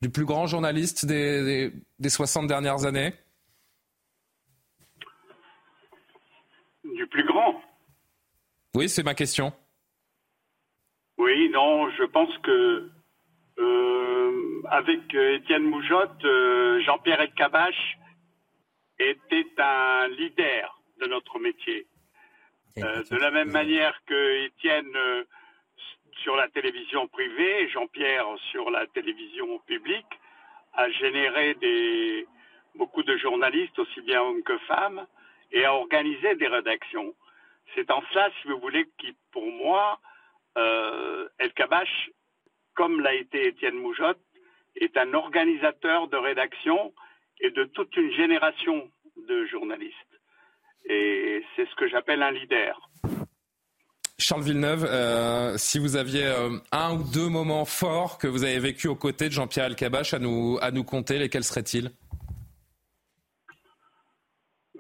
[0.03, 3.13] du plus grand journaliste des, des, des 60 dernières années.
[6.97, 7.60] Du plus grand?
[8.75, 9.53] Oui, c'est ma question.
[11.19, 12.91] Oui, non, je pense que
[13.59, 17.99] euh, avec euh, Étienne Moujotte, euh, Jean-Pierre Elkabbach
[18.99, 21.87] était un leader de notre métier.
[22.79, 25.25] Euh, de la même manière que Étienne euh,
[26.23, 30.21] sur la télévision privée, Jean-Pierre sur la télévision publique,
[30.75, 32.27] a généré des,
[32.77, 35.07] beaucoup de journalistes, aussi bien hommes que femmes,
[35.53, 37.15] et a organisé des rédactions.
[37.75, 40.01] C'est en cela, si vous voulez, qui, pour moi,
[40.59, 42.11] euh, El Kabach,
[42.75, 44.21] comme l'a été Étienne Moujotte,
[44.77, 46.93] est un organisateur de rédaction
[47.41, 48.91] et de toute une génération
[49.29, 49.95] de journalistes.
[50.87, 52.91] Et c'est ce que j'appelle un leader.
[54.19, 58.59] Charles Villeneuve, euh, si vous aviez euh, un ou deux moments forts que vous avez
[58.59, 61.91] vécu aux côtés de Jean-Pierre Elkabbach à nous, à nous compter, lesquels seraient-ils?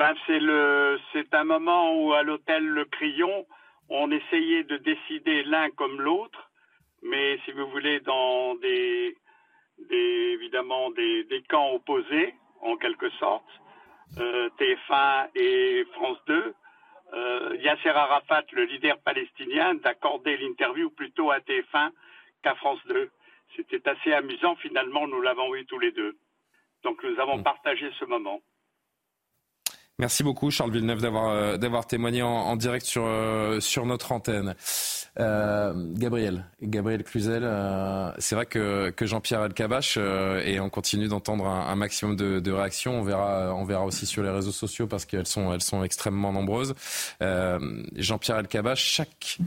[0.00, 3.46] Ben, c'est le, c'est un moment où à l'hôtel Le Crillon,
[3.90, 6.50] on essayait de décider l'un comme l'autre,
[7.02, 9.14] mais si vous voulez, dans des,
[9.90, 13.44] des évidemment des, des camps opposés, en quelque sorte,
[14.16, 16.54] euh, TF1 et France 2.
[17.12, 21.90] Euh, Yasser Arafat, le leader palestinien, d'accorder l'interview plutôt à TF1
[22.42, 23.10] qu'à France 2.
[23.54, 26.16] C'était assez amusant, finalement, nous l'avons eu tous les deux.
[26.84, 28.40] Donc nous avons partagé ce moment.
[30.00, 34.54] Merci beaucoup Charles Villeneuve d'avoir euh, d'avoir témoigné en, direct sur euh, sur notre antenne.
[35.18, 37.46] Euh, Gabriel, Gabriel Cluzel,
[38.16, 42.98] c'est vrai que, que Jean-Pierre Elkabbach euh, et on continue d'entendre un, maximum de, réactions.
[43.00, 46.32] On verra on verra aussi sur les réseaux sociaux parce qu'elles sont elles sont extrêmement
[46.32, 46.74] nombreuses.
[47.20, 49.38] Jean-Pierre Elkabbach, chaque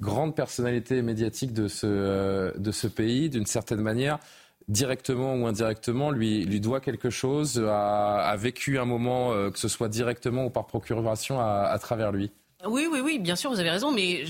[0.00, 4.20] grande personnalité médiatique de ce de ce pays, d'une certaine manière
[4.68, 9.88] directement ou indirectement, lui, lui doit quelque chose, a, vécu un moment, que ce soit
[9.88, 12.30] directement ou par procuration, à travers lui
[12.66, 14.24] oui, oui, oui, bien sûr, vous avez raison, mais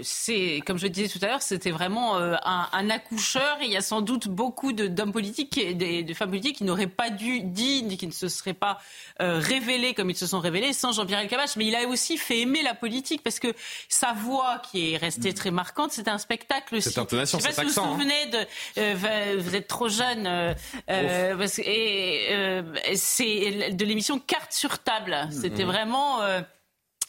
[0.00, 3.58] c'est comme je disais tout à l'heure, c'était vraiment euh, un, accoucheur.
[3.60, 7.10] il y a sans doute beaucoup d'hommes politiques, et de, femmes politiques qui n'auraient pas
[7.10, 8.78] dû dire, qui ne se seraient pas
[9.20, 11.56] euh, révélés comme ils se sont révélés sans Jean-Pierre Elkabbach.
[11.56, 13.48] Mais il a aussi fait aimer la politique parce que
[13.90, 16.80] sa voix, qui est restée très marquante, c'était un spectacle.
[16.80, 17.92] Cette intonation, pas si vous vous hein.
[17.92, 18.38] souvenez de,
[18.78, 20.54] euh, vous êtes trop jeune,
[20.86, 22.62] parce, et
[22.94, 25.28] c'est de l'émission Carte sur table.
[25.30, 25.68] C'était mmh.
[25.68, 26.20] vraiment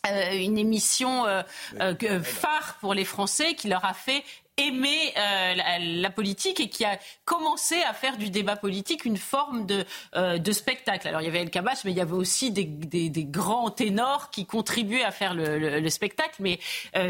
[0.05, 1.41] euh, une émission euh,
[1.79, 4.23] euh, phare pour les Français qui leur a fait
[4.59, 9.85] aimer la, politique et qui a commencé à faire du débat politique une forme de,
[10.15, 11.07] de spectacle.
[11.07, 14.31] Alors il y avait El Kabash, mais il y avait aussi des, des, grands ténors
[14.31, 16.37] qui contribuaient à faire le, spectacle.
[16.39, 16.59] Mais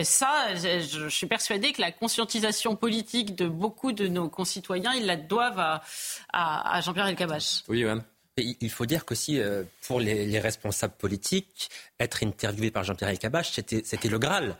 [0.03, 5.15] ça, je, suis persuadée que la conscientisation politique de beaucoup de nos concitoyens, ils la
[5.15, 5.81] doivent à,
[6.33, 7.63] à, Jean-Pierre El Kabash.
[7.69, 8.03] Oui, Yohann.
[8.37, 9.41] Il faut dire qu'aussi,
[9.87, 11.69] pour les, responsables politiques,
[11.99, 14.57] être interviewé par Jean-Pierre Elkabbach, c'était le Graal.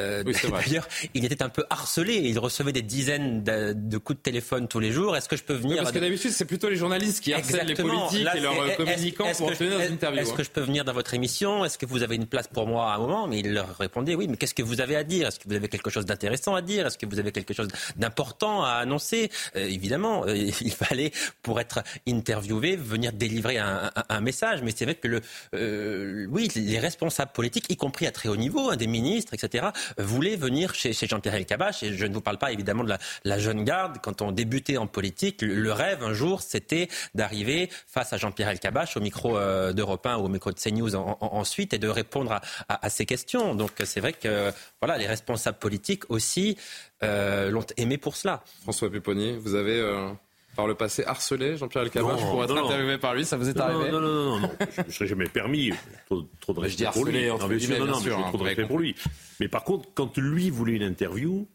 [0.00, 2.14] Euh, d'ailleurs, il était un peu harcelé.
[2.14, 5.16] Il recevait des dizaines de, coups de téléphone tous les jours.
[5.16, 7.74] Est-ce que je peux venir Parce que d'habitude, c'est plutôt les journalistes qui harcèlent les
[7.74, 10.20] politiques et leurs communicants pour obtenir des interviews.
[10.22, 11.64] Est-ce que je peux venir dans votre émission?
[11.64, 12.92] Est-ce que vous avez une place pour moi?
[12.92, 14.28] À un moment Mais il leur répondait oui.
[14.28, 15.28] Mais qu'est-ce que vous avez à dire?
[15.28, 16.86] Est-ce que vous avez quelque chose d'intéressant à dire?
[16.86, 19.30] Est-ce que vous avez quelque chose d'important à annoncer?
[19.56, 21.12] Euh, Évidemment, euh, il fallait
[21.42, 24.62] pour être interviewé venir délivrer un, message.
[24.62, 28.70] Mais c'est vrai que le, oui, les responsables politiques, y compris à très haut niveau,
[28.70, 29.66] hein, des ministres, etc
[29.98, 31.82] voulait venir chez, Jean-Pierre Elkabbach.
[31.82, 33.98] Et je ne vous parle pas évidemment de la, jeune garde.
[34.02, 38.96] Quand on débutait en politique, le, rêve un jour, c'était d'arriver face à Jean-Pierre Elkabbach
[38.96, 42.90] au micro euh, d'Europe 1 ou au micro de CNews ensuite et de répondre à,
[42.90, 43.54] ces questions.
[43.54, 46.56] Donc c'est vrai que voilà, les responsables politiques aussi
[47.02, 48.42] euh, l'ont aimé pour cela.
[48.62, 49.78] François Pupponi, vous avez...
[49.78, 50.10] Euh,
[50.56, 53.90] par le passé harcelé Jean-Pierre Elkabbach pour être interviewé par lui Ça vous est arrivé
[53.90, 55.70] Non, non, non, non, je ne serais jamais permis.
[56.06, 57.26] Trop, trop de respect pour lui.
[57.26, 58.94] Non, bien sûr, non, non, mais trop de respect pour lui.
[59.40, 61.46] Mais par contre, quand lui voulait une interview,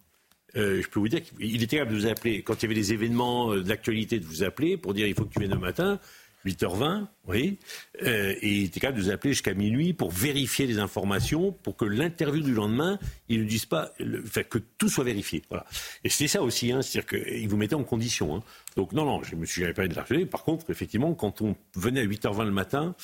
[0.56, 2.76] euh, je peux vous dire qu'il était capable de vous appeler, quand il y avait
[2.76, 5.60] des événements euh, d'actualité, de vous appeler pour dire il faut que tu viennes le
[5.60, 6.00] matin.
[6.48, 7.60] 8h20, oui,
[8.04, 11.76] euh, et il était capable de vous appeler jusqu'à minuit pour vérifier les informations, pour
[11.76, 15.42] que l'interview du lendemain, il ne dise pas, que tout soit vérifié.
[15.50, 15.66] Voilà.
[16.04, 18.36] Et c'était ça aussi, hein, c'est-à-dire qu'il vous mettait en condition.
[18.36, 18.44] Hein.
[18.76, 20.16] Donc non, non, je me suis jamais parlé de l'argent.
[20.30, 22.96] Par contre, effectivement, quand on venait à 8h20 le matin,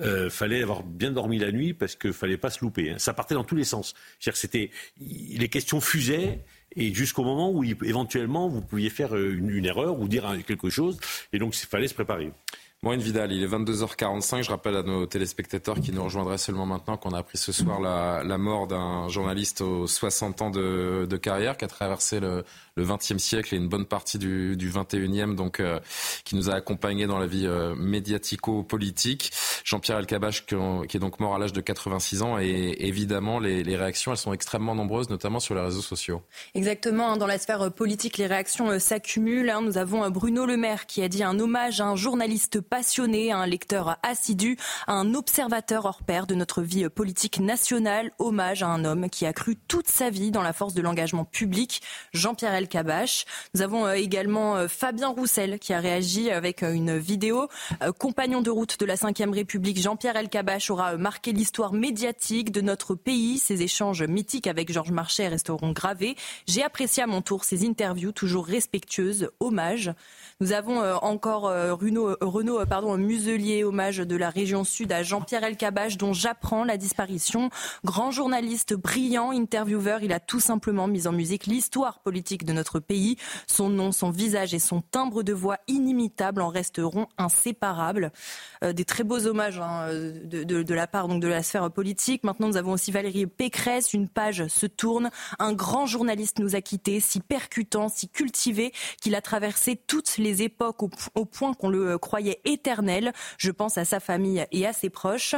[0.00, 2.90] euh, fallait avoir bien dormi la nuit parce qu'il fallait pas se louper.
[2.90, 2.98] Hein.
[2.98, 3.94] Ça partait dans tous les sens.
[4.18, 6.44] C'est-à-dire que c'était les questions fusaient
[6.76, 10.98] et jusqu'au moment où éventuellement vous pouviez faire euh, une, erreur ou dire quelque chose
[11.32, 12.32] et donc il fallait se préparer.
[12.84, 14.44] Moine Vidal, il est 22h45.
[14.44, 17.80] Je rappelle à nos téléspectateurs qui nous rejoindraient seulement maintenant qu'on a appris ce soir
[17.80, 22.44] la, mort d'un journaliste aux 60 ans de, de carrière qui a traversé le,
[22.78, 25.80] le XXe siècle et une bonne partie du, du XXIe, donc euh,
[26.24, 29.32] qui nous a accompagnés dans la vie euh, médiatico-politique.
[29.64, 30.54] Jean-Pierre Elkabach, qui,
[30.88, 34.18] qui, est donc mort à l'âge de 86 ans, et évidemment, les, les, réactions, elles
[34.18, 36.22] sont extrêmement nombreuses, notamment sur les réseaux sociaux.
[36.54, 39.50] Exactement, hein, dans la sphère politique, les réactions euh, s'accumulent.
[39.50, 39.60] Hein.
[39.60, 43.38] Nous avons Bruno Le Maire qui a dit un hommage à un journaliste passionné, à
[43.38, 44.56] un lecteur assidu,
[44.86, 48.12] à un observateur hors pair de notre vie politique nationale.
[48.18, 51.24] Hommage à un homme qui a cru toute sa vie dans la force de l'engagement
[51.24, 51.82] public.
[52.12, 52.54] Jean-Pierre
[53.54, 57.48] Nous avons euh, également euh, Fabien Roussel qui a réagi avec euh, une vidéo.
[57.98, 62.94] Compagnon de route de la Ve République, Jean-Pierre Elkabach aura marqué l'histoire médiatique de notre
[62.94, 63.38] pays.
[63.38, 66.16] Ses échanges mythiques avec Georges Marchais resteront gravés.
[66.46, 69.30] J'ai apprécié à mon tour ses interviews toujours respectueuses.
[69.40, 69.92] Hommage.
[70.40, 75.96] Nous avons encore Renaud, Renaud pardon, Muselier, hommage de la région sud à Jean-Pierre Elkabach,
[75.96, 77.50] dont j'apprends la disparition.
[77.84, 82.78] Grand journaliste, brillant, intervieweur, il a tout simplement mis en musique l'histoire politique de notre
[82.78, 83.16] pays.
[83.48, 88.12] Son nom, son visage et son timbre de voix inimitable en resteront inséparables.
[88.62, 92.22] Euh, des très beaux hommages hein, de, de, la part donc, de la sphère politique.
[92.22, 93.92] Maintenant, nous avons aussi Valérie Pécresse.
[93.92, 95.10] Une page se tourne.
[95.40, 100.27] Un grand journaliste nous a quittés, si percutant, si cultivé, qu'il a traversé toutes les
[100.42, 103.12] époques au, au point qu'on le croyait éternel.
[103.38, 105.34] Je pense à sa famille et à ses proches.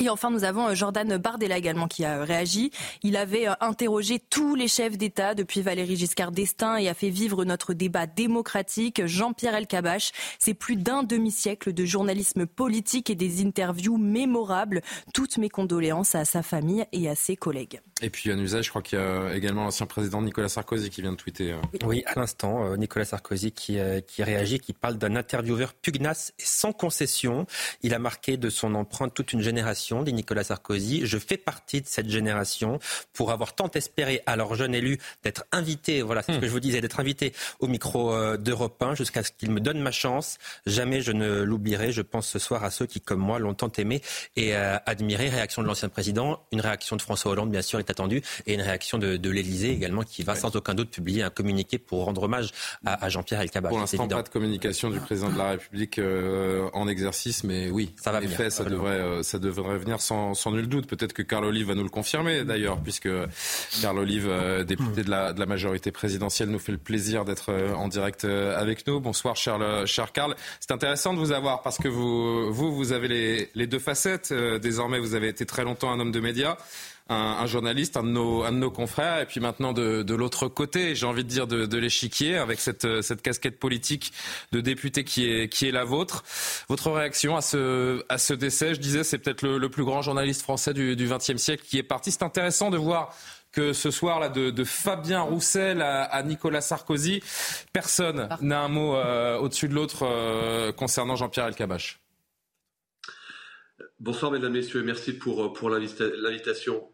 [0.00, 2.70] Et enfin, nous avons euh, Jordan Bardella également qui a réagi.
[3.02, 7.10] Il avait euh, interrogé tous les chefs d'État depuis Valéry Giscard d'Estaing et a fait
[7.10, 9.04] vivre notre débat démocratique.
[9.04, 14.82] Jean-Pierre Elkabbach, c'est plus d'un demi-siècle de journalisme politique et des interviews mémorables.
[15.14, 17.80] Toutes mes condoléances à sa famille et à ses collègues.
[18.00, 21.02] Et puis un usage, je crois qu'il y a également l'ancien président Nicolas Sarkozy qui
[21.02, 21.52] vient de tweeter.
[21.52, 21.60] Euh.
[21.84, 26.72] Oui, à l'instant, Nicolas Sarkozy qui, qui réagit, qui parle d'un intervieweur pugnace et sans
[26.72, 27.46] concession.
[27.82, 31.06] Il a marqué de son empreinte toute une génération génération, dit Nicolas Sarkozy.
[31.06, 32.78] Je fais partie de cette génération
[33.12, 36.40] pour avoir tant espéré à leurs jeunes élus d'être invité, voilà, c'est ce hmm.
[36.40, 39.60] que je vous disais, d'être invité au micro euh, d'Europe 1 jusqu'à ce qu'il me
[39.60, 40.38] donne ma chance.
[40.66, 41.92] Jamais je ne l'oublierai.
[41.92, 44.02] Je pense ce soir à ceux qui, comme moi, l'ont tant aimé
[44.36, 45.28] et euh, admiré.
[45.28, 48.62] Réaction de l'ancien président, une réaction de François Hollande, bien sûr, est attendue, et une
[48.62, 52.22] réaction de, de l'Élysée également, qui va sans aucun doute publier un communiqué pour rendre
[52.22, 52.50] hommage
[52.84, 53.70] à, Jean-Pierre Elkabbach.
[53.70, 57.94] Pour l'instant, pas de communication du président de la République euh, en exercice, mais oui,
[57.96, 58.50] ça va venir.
[58.50, 60.86] ça devrait, ça devrait venir sans, sans nul doute.
[60.86, 63.08] Peut-être que Carl Olive va nous le confirmer, d'ailleurs, puisque
[63.80, 64.30] Carl Olive,
[64.66, 68.24] député de la, de la majorité présidentielle, nous fait le plaisir d'être euh, en direct
[68.24, 69.00] euh, avec nous.
[69.00, 70.34] Bonsoir, cher, cher Karl.
[70.60, 74.30] C'est intéressant de vous avoir parce que vous, vous, vous avez les, les deux facettes.
[74.32, 76.56] Euh, désormais, vous avez été très longtemps un homme de médias.
[77.10, 80.14] Un, un, journaliste, un de, nos, un de nos confrères, et puis maintenant de, de
[80.14, 84.12] l'autre côté, j'ai envie de dire de, de l'échiquier, avec cette, cette casquette politique
[84.52, 86.22] de député qui est, qui est la vôtre.
[86.68, 90.02] Votre réaction à ce, à ce décès, je disais, c'est peut-être le, le, plus grand
[90.02, 92.12] journaliste français du XXe siècle qui est parti.
[92.12, 93.14] C'est intéressant de voir
[93.52, 97.22] que ce soir-là, de, Fabien Roussel à, Nicolas Sarkozy,
[97.72, 101.98] personne n'a un mot euh, au-dessus de l'autre euh, concernant Jean-Pierre Elkabach.
[104.00, 106.88] Bonsoir mesdames, messieurs, merci pour, euh, pour l'invitation.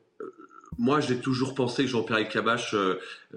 [0.79, 2.75] Moi, j'ai toujours pensé que Jean-Pierre Elkabach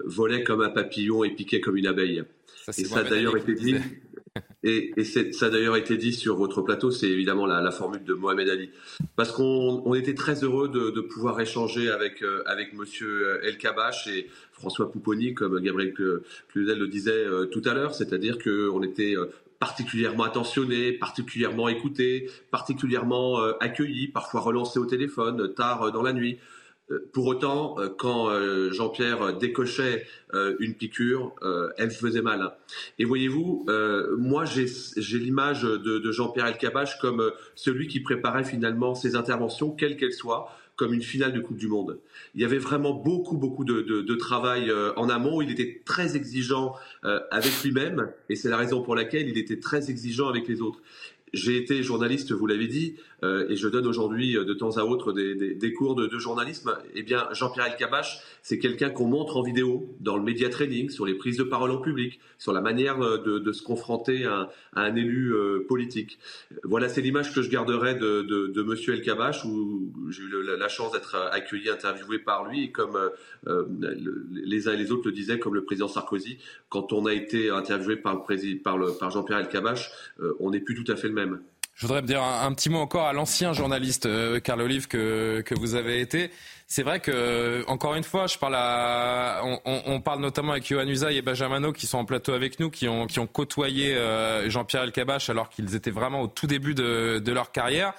[0.04, 2.24] volait comme un papillon et piquait comme une abeille.
[2.68, 3.76] et ça a d'ailleurs été dit.
[4.64, 8.48] Et, ça a d'ailleurs été dit sur votre plateau, c'est évidemment la, formule de Mohamed
[8.48, 8.70] Ali.
[9.16, 14.28] Parce qu'on était très heureux de, pouvoir échanger avec, euh, avec Monsieur El Kabash et
[14.52, 15.94] François Pouponi, comme Gabriel
[16.48, 19.26] Cluzel le disait euh, tout à l'heure, c'est-à-dire qu'on était euh,
[19.60, 26.38] particulièrement attentionné, particulièrement écouté, particulièrement accueilli, parfois relancé au téléphone tard dans la nuit.
[26.90, 30.06] Euh, pour autant, euh, quand euh, Jean-Pierre décochait
[30.60, 31.34] une piqûre,
[31.78, 32.52] elle faisait mal.
[32.98, 33.66] Et voyez-vous,
[34.18, 34.66] moi j'ai
[35.18, 40.92] l'image de, Jean-Pierre Elkabach comme celui qui préparait finalement ses interventions, quelles qu'elles soient, comme
[40.92, 41.98] une finale de Coupe du Monde.
[42.34, 45.40] Il y avait vraiment beaucoup, beaucoup de, travail en amont.
[45.40, 49.90] Il était très exigeant avec lui-même, et c'est la raison pour laquelle il était très
[49.90, 50.82] exigeant avec les autres.
[51.32, 55.12] J'ai été journaliste, vous l'avez dit, et je donne aujourd'hui euh, de temps à autre
[55.12, 56.76] des, cours de, journalisme.
[56.94, 61.04] Eh bien, Jean-Pierre Elkabach, c'est quelqu'un qu'on montre en vidéo dans le média training, sur
[61.04, 64.94] les prises de parole en public, sur la manière euh, de, se confronter à, un
[64.94, 65.34] élu
[65.66, 66.18] politique.
[66.62, 70.92] Voilà, c'est l'image que je garderai de, de, Monsieur Elkabach, où j'ai eu la, chance
[70.92, 72.96] d'être accueilli, interviewé par lui, et comme
[74.30, 76.38] les uns et les autres le disaient, comme le président Sarkozy,
[76.68, 78.24] quand on a été interviewé par,
[78.62, 79.90] par, Jean-Pierre Elkabach,
[80.38, 81.40] on n'est plus tout à fait le même.
[81.78, 85.54] Je voudrais dire un, petit mot encore à l'ancien journaliste euh, Carl Olive que, que
[85.54, 86.32] vous avez été
[86.70, 91.16] c'est vrai que encore une fois, je parle à, on, parle notamment avec Johan Usaï
[91.16, 94.82] et Benjamin qui sont en plateau avec nous, qui ont, qui ont côtoyé euh, Jean-Pierre
[94.82, 97.94] Elkabach alors qu'ils étaient vraiment au tout début de, de, leur carrière.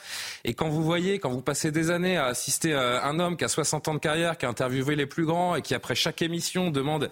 [0.45, 3.43] Et quand vous voyez, quand vous passez des années à assister à un homme qui
[3.43, 6.22] a 60 ans de carrière, qui a interviewé les plus grands et qui après chaque
[6.22, 7.09] émission demande,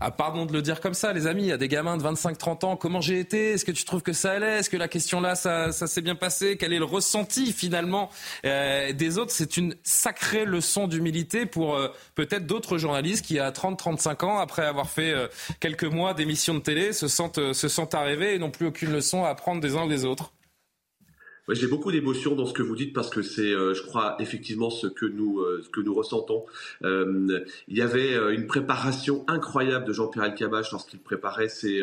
[0.00, 2.76] ah, pardon de le dire comme ça, les amis, a des gamins de 25-30 ans,
[2.76, 3.52] comment j'ai été?
[3.52, 4.58] Est-ce que tu trouves que ça allait?
[4.58, 6.56] Est-ce que la question là, ça, ça s'est bien passé?
[6.56, 8.10] Quel est le ressenti finalement
[8.44, 9.30] euh, des autres?
[9.30, 14.38] C'est une sacrée leçon du d'humilité pour euh, peut-être d'autres journalistes qui, à 30-35 ans,
[14.38, 15.28] après avoir fait euh,
[15.60, 18.92] quelques mois d'émissions de télé, se sentent, euh, se sentent arrivés et n'ont plus aucune
[18.92, 20.32] leçon à apprendre des uns ou des autres
[21.54, 24.68] j'ai beaucoup d'émotions dans ce que vous dites parce que c'est, euh, je crois, effectivement
[24.68, 26.44] ce que nous, euh, ce que nous ressentons.
[26.82, 31.80] Euh, il y avait une préparation incroyable de Jean-Pierre Elkabbach lorsqu'il préparait ses,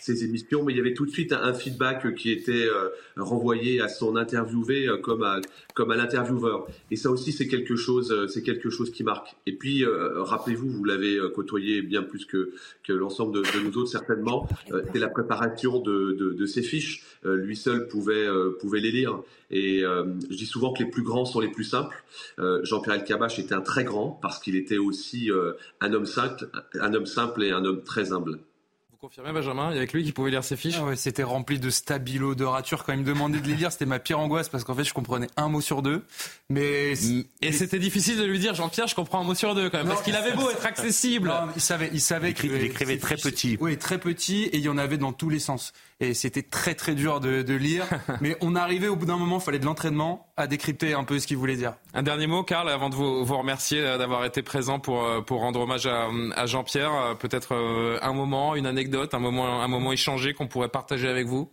[0.00, 2.68] ses, émissions, mais il y avait tout de suite un, feedback qui était
[3.16, 5.40] renvoyé à son interviewé comme à,
[5.74, 6.66] comme à l'intervieweur.
[6.90, 9.36] Et ça aussi, c'est quelque chose, c'est quelque chose qui marque.
[9.46, 12.52] Et puis, rappelez-vous, vous l'avez côtoyé bien plus que,
[12.84, 14.48] que l'ensemble de, de, nous autres certainement.
[14.92, 17.04] c'est la préparation de, de, de ses fiches.
[17.24, 18.26] lui seul pouvait,
[18.60, 19.05] pouvait les lire
[19.50, 22.02] et euh, je dis souvent que les plus grands sont les plus simples.
[22.38, 26.48] Euh, Jean-Pierre Elkabbach était un très grand parce qu'il était aussi euh, un homme simple,
[26.80, 28.40] un homme simple et un homme très humble.
[28.90, 29.70] Vous confirmez, Benjamin?
[29.72, 30.80] Il y avait que lui qui pouvait lire ses fiches?
[30.80, 32.82] Ah C'était rempli de stabilo, de ratures.
[32.82, 34.94] Quand il me demandait de les lire, c'était ma pire angoisse parce qu'en fait, je
[34.94, 36.02] comprenais un mot sur deux.
[36.48, 36.94] Mais
[37.42, 39.88] Et c'était difficile de lui dire, Jean-Pierre, je comprends un mot sur deux quand même.
[39.88, 41.30] parce qu'il avait beau être accessible.
[41.54, 43.58] il savait, il savait qu'il écrivait très petit.
[43.60, 44.44] Oui, très petit.
[44.44, 47.42] Et il y en avait dans tous les sens et c'était très très dur de,
[47.42, 47.84] de lire.
[48.20, 51.18] mais on arrivait au bout d'un moment, il fallait de l'entraînement à décrypter un peu
[51.18, 51.74] ce qu'il voulait dire.
[51.94, 55.20] Un dernier mot, Karl, avant de vous, vous remercier euh, d'avoir été présent pour, euh,
[55.20, 56.92] pour rendre hommage à, à Jean-Pierre.
[56.94, 57.54] Euh, peut-être
[58.02, 61.50] un moment, une anecdote, un moment, un moment échangé qu'on pourrait partager avec vous?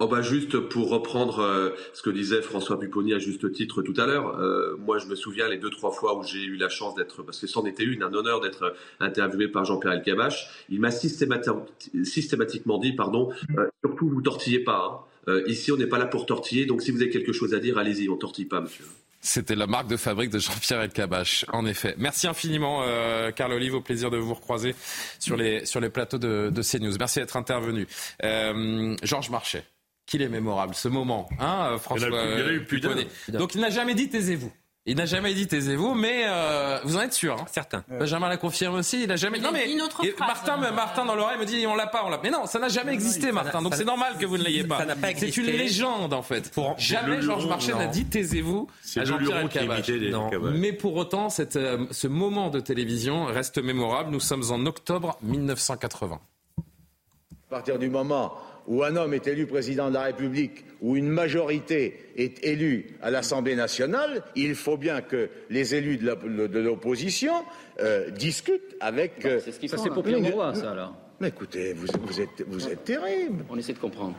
[0.00, 3.94] Oh bah juste pour reprendre euh, ce que disait François Pupponi à juste titre tout
[3.96, 6.68] à l'heure, euh, moi je me souviens les deux trois fois où j'ai eu la
[6.68, 10.78] chance d'être, parce que c'en était une, un honneur d'être interviewé par Jean-Pierre Elkabach, il
[10.78, 15.04] m'a systématiquement dit, pardon, euh, surtout vous tortillez pas.
[15.26, 15.40] Hein.
[15.48, 17.76] ici on n'est pas là pour tortiller, donc si vous avez quelque chose à dire,
[17.76, 18.84] allez-y, on tortille pas, monsieur.
[19.20, 21.94] C'était la marque de fabrique de Jean-Pierre Elkabach, en effet.
[21.98, 23.74] Merci infiniment, euh, Carl Olive.
[23.74, 24.76] Au plaisir de vous recroiser
[25.18, 26.96] sur les, sur les plateaux de, de CNews.
[26.98, 27.88] Merci d'être intervenu.
[28.22, 29.64] Euh, Georges Marchais,
[30.08, 32.64] qu'il est mémorable, ce moment, hein, François Il a eu- il y en a eu
[32.64, 32.80] plus.
[33.28, 34.50] Donc il n'a jamais dit taisez-vous.
[34.90, 37.34] Il n'a jamais dit taisez-vous, mais euh, vous en êtes sûr.
[37.38, 37.84] Hein Certain.
[37.90, 39.02] Benjamin la confirme aussi.
[39.02, 39.36] Il a jamais.
[39.36, 40.70] Il non mais une autre phrase, Martin, hein.
[40.72, 42.18] Martin dans l'oreille me dit on l'a pas, on l'a.
[42.22, 43.60] Mais non, ça n'a jamais existé, Martin.
[43.60, 44.78] Donc c'est n'a- normal que vous ne l'ayez pas.
[44.78, 46.50] ça n'a pas C'est une légende en fait.
[46.78, 50.10] jamais Georges Marchais n'a dit taisez-vous C'est à le Jean-Pierre les.
[50.58, 54.10] Mais pour autant, cette, euh, ce moment de télévision reste mémorable.
[54.10, 56.18] Nous sommes en octobre 1980.
[56.58, 58.32] À partir du moment
[58.68, 63.10] où un homme est élu président de la République, où une majorité est élue à
[63.10, 67.32] l'Assemblée nationale, il faut bien que les élus de l'opposition
[67.80, 69.24] euh, discutent avec.
[69.24, 69.84] euh, C'est ce qu'ils ça, font.
[69.84, 70.94] c'est pour Pierre Mauroy, ça, alors.
[71.20, 73.44] Mais écoutez, vous, vous êtes, vous êtes terrible.
[73.50, 74.14] On essaie de comprendre.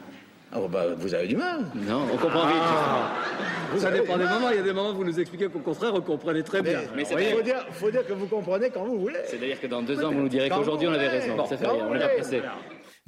[0.51, 1.59] Ah, bah, vous avez du mal.
[1.87, 2.57] Non, on comprend vite.
[2.59, 3.11] Ah.
[3.71, 4.49] Vous ça dépend des moments.
[4.49, 6.79] Il y a des moments où vous nous expliquez qu'au contraire, vous comprenez très bien.
[6.95, 9.19] Mais, il faut dire, faut dire que vous comprenez quand vous voulez.
[9.25, 11.35] C'est-à-dire que dans deux ans, vous nous direz qu'aujourd'hui, on avait raison.
[11.35, 12.41] Bon, ça fait rien, on n'est pas pressé.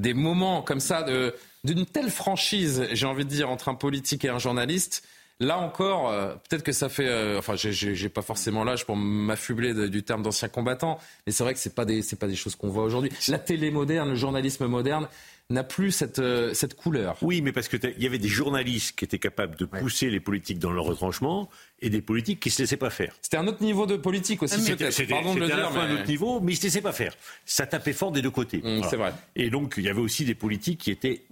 [0.01, 1.33] Des moments comme ça de-
[1.63, 5.03] d'une telle franchise, j'ai envie de dire, entre un politique et un journaliste.
[5.39, 7.07] Là encore, euh, peut-être que ça fait.
[7.07, 11.31] euh, enfin, j'ai- j'ai j'ai pas forcément l'âge pour m'affubler du terme d'ancien combattant, mais
[11.33, 13.11] c'est vrai que c'est pas des c'est pas des choses qu'on voit aujourd'hui.
[13.27, 15.07] La télé moderne, le journalisme moderne
[15.51, 17.17] n'a plus cette euh, cette couleur.
[17.21, 20.59] Oui, mais parce qu'il y avait des journalistes qui étaient capables de pousser les politiques
[20.59, 21.49] dans leur retranchement
[21.81, 23.13] et des politiques qui se laissaient pas faire.
[23.21, 24.59] C'était un autre niveau de politique aussi.
[24.61, 24.93] C'était peut-être.
[24.93, 26.57] c'était- Pardon de le c'était à la dire, fois mais- un autre niveau, mais ils
[26.57, 27.13] se laissaient pas faire.
[27.45, 28.57] Ça tapait fort des deux côtés.
[28.63, 29.13] Mm, c'est vrai.
[29.35, 31.23] Et donc, il y avait aussi des politiques qui étaient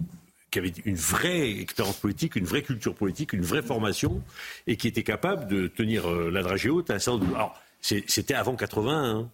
[0.52, 4.24] qui avaient une vraie expérience politique, une vraie culture politique, une vraie formation,
[4.66, 7.62] et qui étaient capables de tenir euh, la dragée haute à un certain nombre Alors,
[7.82, 9.30] c'était avant 80, hein.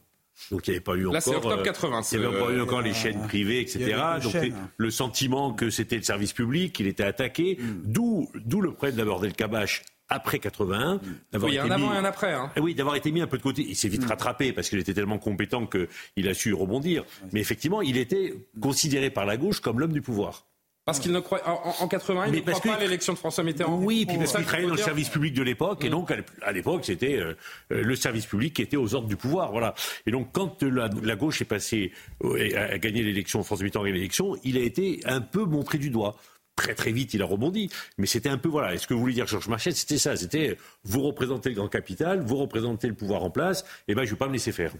[0.51, 1.45] Donc il n'y avait pas eu Là, c'est encore.
[1.53, 3.81] octobre euh, 80, Il n'y avait ce- pas eu encore les euh, chaînes privées, il
[3.81, 4.01] y etc.
[4.21, 4.55] Donc chaînes.
[4.77, 9.27] le sentiment que c'était le service public, qu'il était attaqué, d'où d'où le problème d'aborder
[9.27, 10.99] le cabache après 81,
[11.31, 12.31] d'avoir Oui, il y a été un avant mis- et un après.
[12.33, 12.51] hein.
[12.55, 13.65] ah Oui, d'avoir été mis un peu de côté.
[13.67, 17.03] Il s'est vite rattrapé parce qu'il était tellement compétent qu'il a su rebondir.
[17.31, 20.45] Mais effectivement, il était considéré par la gauche comme l'homme du pouvoir.
[20.85, 23.43] Parce qu'il ne croit en, en 80, il ne croit pas à l'élection de François
[23.43, 23.79] Mitterrand.
[23.81, 26.29] Oui, puis parce qu'il travaillait dans le service public de l'époque, et donc à l'ép-
[26.43, 27.33] à l'époque, c'était euh,
[27.71, 29.51] euh, le service public qui était aux ordres du pouvoir.
[29.51, 29.73] Voilà.
[30.05, 31.91] Et donc, quand la, la gauche est passée
[32.23, 35.43] euh, et a, gagné l'élection, François Mitterrand a gagné l'élection, il a été un peu
[35.45, 36.17] montré du doigt.
[36.55, 37.69] Très très vite, il a rebondi.
[37.97, 40.15] Mais c'était un peu, voilà, et ce que voulait dire Georges Marchais, c'était ça.
[40.15, 44.09] C'était, vous représentez le grand capital, vous représentez le pouvoir en place, et ben je
[44.09, 44.71] ne vais pas me laisser faire.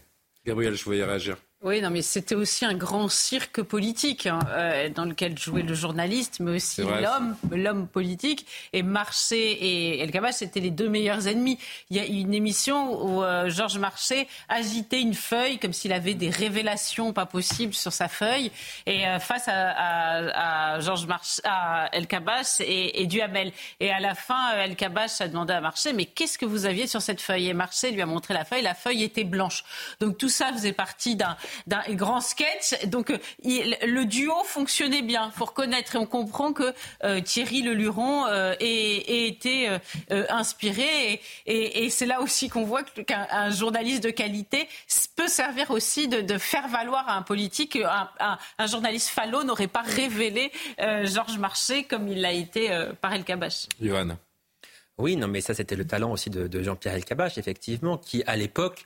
[0.45, 1.37] Gabriel, je voulais réagir.
[1.61, 5.73] Oui, non, mais c'était aussi un grand cirque politique hein, euh, dans lequel jouait le
[5.73, 8.45] journaliste, mais aussi l'homme, l'homme politique.
[8.71, 11.57] Et Marché et El Kabach, c'était les deux meilleurs ennemis.
[11.89, 16.13] Il y a une émission où euh, Georges Marché agitait une feuille comme s'il avait
[16.13, 18.51] des révélations pas possibles sur sa feuille.
[18.85, 23.51] Et euh, face à, à, à Georges Marché, à El Kabach et, et Duhamel.
[23.79, 26.85] Et à la fin, El Kabach a demandé à Marché, mais qu'est-ce que vous aviez
[26.85, 27.47] sur cette feuille?
[27.47, 28.61] Et Marché lui a montré la feuille.
[28.61, 29.63] La feuille était blanche.
[29.99, 31.35] Donc tout ça faisait partie d'un
[31.67, 32.85] d'un grand sketch.
[32.85, 35.31] Donc euh, il- le duo fonctionnait bien.
[35.31, 36.73] Faut reconnaître et on comprend que
[37.03, 38.65] euh, Thierry Leluron euh, ait,
[39.07, 39.69] ait été
[40.29, 44.67] inspiré et, et- et c'est là aussi qu'on voit qu'un un journaliste de qualité
[45.15, 47.75] peut servir aussi de, de faire valoir à un politique.
[47.77, 52.71] Un, un- un journaliste falot n'aurait pas révélé euh, Georges Marchais comme il l'a été
[52.71, 53.67] euh, par El Kabach.
[53.81, 54.17] Johan.
[54.97, 58.37] Oui, non, mais ça, c'était le talent aussi de, de Jean-Pierre Elkabbach, effectivement, qui, à
[58.37, 58.85] l'époque,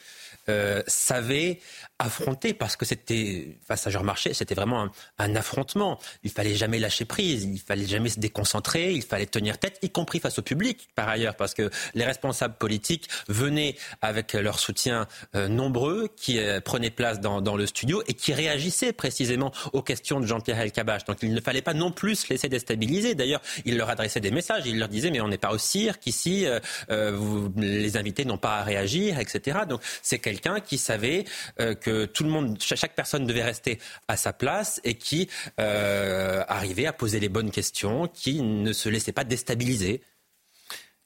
[0.50, 1.60] euh, savait
[2.00, 6.00] affronter, parce que c'était, face à Jean Marché, c'était vraiment un, affrontement.
[6.24, 9.90] Il fallait jamais lâcher prise, il fallait jamais se déconcentrer, il fallait tenir tête, y
[9.90, 15.08] compris face au public, par ailleurs, parce que les responsables politiques venaient avec leur soutien
[15.36, 20.22] euh, nombreux, qui euh, prenaient place dans, le studio et qui réagissaient précisément aux questions
[20.22, 21.04] de Jean-Pierre Elkabbach.
[21.06, 23.16] Donc il ne fallait pas non plus se laisser déstabiliser.
[23.16, 26.08] D'ailleurs, il leur adressait des messages, il leur disait mais on n'est pas au cirque
[26.08, 26.46] ici,
[26.90, 29.60] euh, les invités n'ont pas à réagir, etc.
[29.68, 31.26] Donc c'est quelqu'un qui savait
[31.60, 35.30] euh, que tout le monde, cha- chaque personne devait rester à sa place et qui
[35.60, 40.02] euh, arrivait à poser les bonnes questions, qui ne se laissait pas déstabiliser.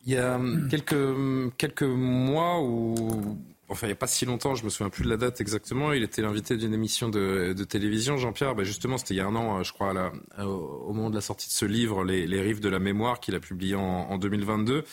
[0.06, 3.38] Il y a hum, quelques, quelques mois où,
[3.74, 5.92] enfin il n'y a pas si longtemps, je me souviens plus de la date exactement,
[5.94, 9.36] il était l'invité d'une émission de, télévision, Jean-Pierre, ben justement c'était il y a un
[9.36, 10.12] an, euh, je crois, la-
[10.48, 13.40] au moment de la sortie de ce livre, Les, rives de la mémoire, qu'il a
[13.40, 14.84] publié en, en 2022.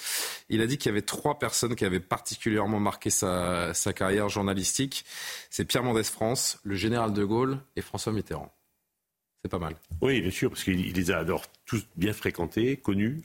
[0.49, 5.05] Il a dit qu'il y avait trois personnes qui avaient particulièrement marqué sa, carrière journalistique.
[5.51, 8.53] C'est Pierre Mendès France, le général de Gaulle et François Mitterrand.
[9.43, 9.75] C'est pas mal.
[10.03, 11.25] Oui, bien sûr, parce qu'il il les a
[11.65, 13.23] tous bien fréquentés, connus.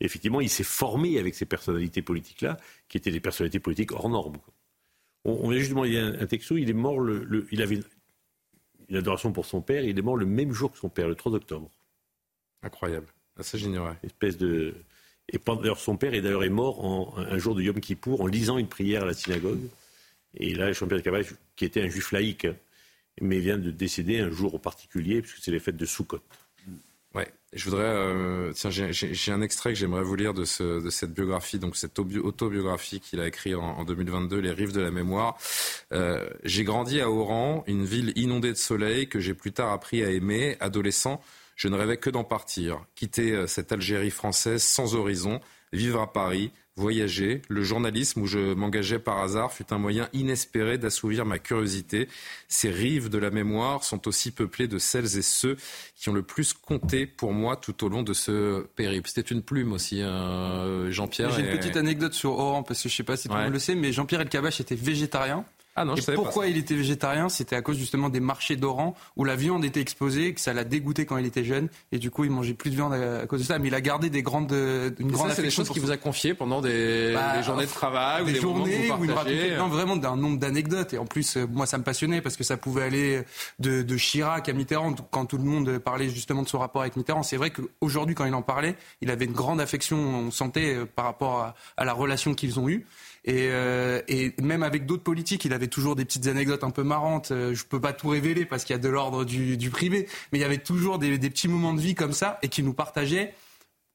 [0.00, 2.56] Effectivement, il s'est formé avec ces personnalités politiques-là,
[2.88, 4.38] qui étaient des personnalités politiques hors normes.
[5.24, 7.46] On, on vient justement, il y a un, un texto, il est mort, le, le-
[7.50, 7.76] il avait
[8.88, 11.14] une, adoration pour son père, il est mort le même jour que son père, le
[11.14, 11.70] 3 octobre.
[12.62, 13.06] Incroyable.
[13.36, 13.96] Ah, ça, j'ignorais.
[14.02, 14.74] Espèce de.
[15.30, 18.26] Et d'ailleurs, son père est d'ailleurs est mort en, un jour de Yom Kippour en
[18.26, 19.60] lisant une prière à la synagogue.
[20.34, 22.46] Et là, Jean-Pierre Cabage, qui était un juif laïque,
[23.20, 26.20] mais vient de décéder un jour en particulier, puisque c'est les fêtes de Sukkot.
[27.54, 27.84] Je voudrais.
[27.84, 33.00] Euh, tiens, j'ai un extrait que j'aimerais vous lire de cette biographie, donc cette autobiographie
[33.00, 35.38] qu'il a écrite en, en, 2022, Les Rives de la mémoire.
[35.92, 40.04] Euh, j'ai grandi à Oran, une ville inondée de soleil que j'ai plus tard appris
[40.04, 40.58] à aimer.
[40.60, 41.22] Adolescent,
[41.56, 45.40] je ne rêvais que d'en partir, quitter euh, cette Algérie française sans horizon,
[45.72, 47.42] vivre à Paris, voyager.
[47.48, 52.08] Le journalisme où je m'engageais par hasard fut un moyen inespéré d'assouvir ma curiosité.
[52.48, 55.56] Ces rives de la mémoire sont aussi peuplées de celles et ceux
[55.96, 59.08] qui ont le plus compté pour moi tout au long de ce périple.
[59.08, 61.32] C'était une plume aussi, hein, Jean-Pierre.
[61.32, 63.42] J'ai une petite anecdote sur Oran, parce que je ne sais pas si tout le
[63.42, 65.44] monde le sait, mais Jean-Pierre Elkabach était végétarien.
[65.80, 67.28] Ah non, et pourquoi il était végétarien?
[67.28, 70.64] C'était à cause justement des marchés d'Oran où la viande était exposée, que ça l'a
[70.64, 73.40] dégoûté quand il était jeune, et du coup il mangeait plus de viande à, cause
[73.40, 73.58] de ça.
[73.60, 75.28] Mais il a gardé des grandes, une grande.
[75.28, 78.30] Ça, c'est des choses qu'il vous a confiées pendant des, bah, journées de travail, des,
[78.30, 80.94] ou des journées où, il racontait non, vraiment d'un nombre d'anecdotes.
[80.94, 83.22] Et en plus, euh, moi, ça me passionnait parce que ça pouvait aller
[83.58, 86.96] de, de Chirac à Mitterrand quand tout le monde parlait justement de son rapport avec
[86.96, 87.22] Mitterrand.
[87.22, 90.86] C'est vrai qu'aujourd'hui, quand il en parlait, il avait une grande affection, on sentait euh,
[90.86, 92.86] par rapport à, à la relation qu'ils ont eue.
[93.24, 96.82] Et, euh, et même avec d'autres politiques, il avait toujours des petites anecdotes un peu
[96.82, 97.30] marrantes.
[97.30, 100.38] Euh, je peux pas tout révéler parce qu'il y a de l'ordre du, privé, mais
[100.38, 102.72] il y avait toujours des, des petits moments de vie comme ça et qui nous
[102.72, 103.34] partageait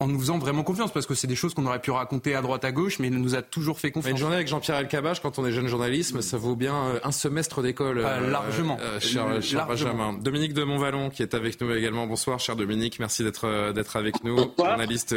[0.03, 2.41] en nous faisant vraiment confiance, parce que c'est des choses qu'on aurait pu raconter à
[2.41, 4.11] droite à gauche, mais il nous a toujours fait confiance.
[4.11, 7.11] une journée avec Jean-Pierre Elkabbach, quand on est jeune journaliste, ça vaut bien euh, un
[7.11, 7.99] semestre d'école.
[7.99, 8.77] Euh, largement.
[8.81, 10.13] Euh, cher, cher Benjamin.
[10.13, 12.05] Dominique de Montvalon, qui est avec nous également.
[12.05, 12.99] Bonsoir, cher Dominique.
[12.99, 14.37] Merci d'être d'être avec nous.
[14.57, 15.15] Journaliste,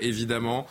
[0.00, 0.66] évidemment.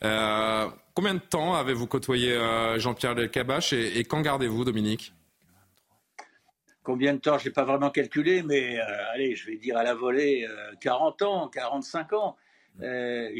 [0.00, 2.38] combien de temps avez-vous côtoyé
[2.76, 5.12] Jean-Pierre Elkabbach et, et quand gardez-vous, Dominique?
[6.84, 7.38] Combien de temps?
[7.38, 8.78] Je n'ai pas vraiment calculé, mais
[9.12, 10.46] allez, je vais dire à la volée
[10.80, 12.36] 40 ans, 45 ans.
[12.82, 13.30] Euh,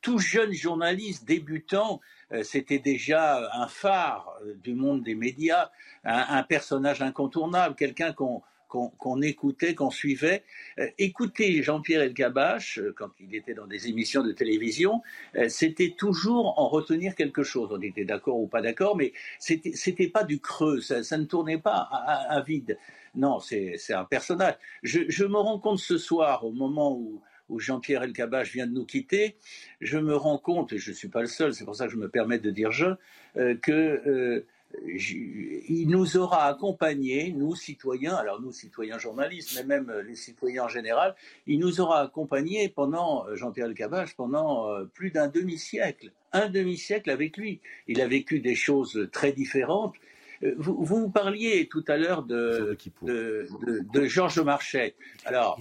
[0.00, 2.00] tout jeune journaliste débutant,
[2.32, 5.70] euh, c'était déjà un phare euh, du monde des médias,
[6.04, 10.44] un, personnage incontournable, quelqu'un qu'on écoutait, qu'on suivait.
[10.98, 15.00] écouter Jean-Pierre Elkabach, quand il était dans des émissions de télévision,
[15.48, 17.70] c'était toujours en retenir quelque chose.
[17.72, 21.88] On était d'accord ou pas d'accord, mais c'était pas du creux, ça, ne tournait pas
[21.90, 22.76] à, vide.
[23.14, 24.56] Non, c'est un personnage.
[24.82, 27.22] Je, je, me rends compte ce soir, au moment où
[27.54, 29.36] où Jean-Pierre Elkabach vient de nous quitter,
[29.80, 31.92] je me rends compte, et je ne suis pas le seul, c'est pour ça que
[31.92, 32.86] je me permets de dire je,
[33.36, 34.46] euh, que euh,
[34.86, 40.68] il nous aura accompagnés, nous citoyens, alors nous citoyens journalistes, mais même les citoyens en
[40.68, 41.14] général,
[41.46, 46.12] il nous aura accompagnés pendant, Jean-Pierre Elkabach, pendant euh, plus d'un demi-siècle.
[46.32, 47.60] Un demi-siècle avec lui.
[47.86, 50.13] Il a vécu des choses très différentes euh,
[50.58, 53.46] vous, vous, parliez tout à l'heure de, de,
[53.92, 54.94] de, Georges Marchais.
[55.24, 55.60] Alors,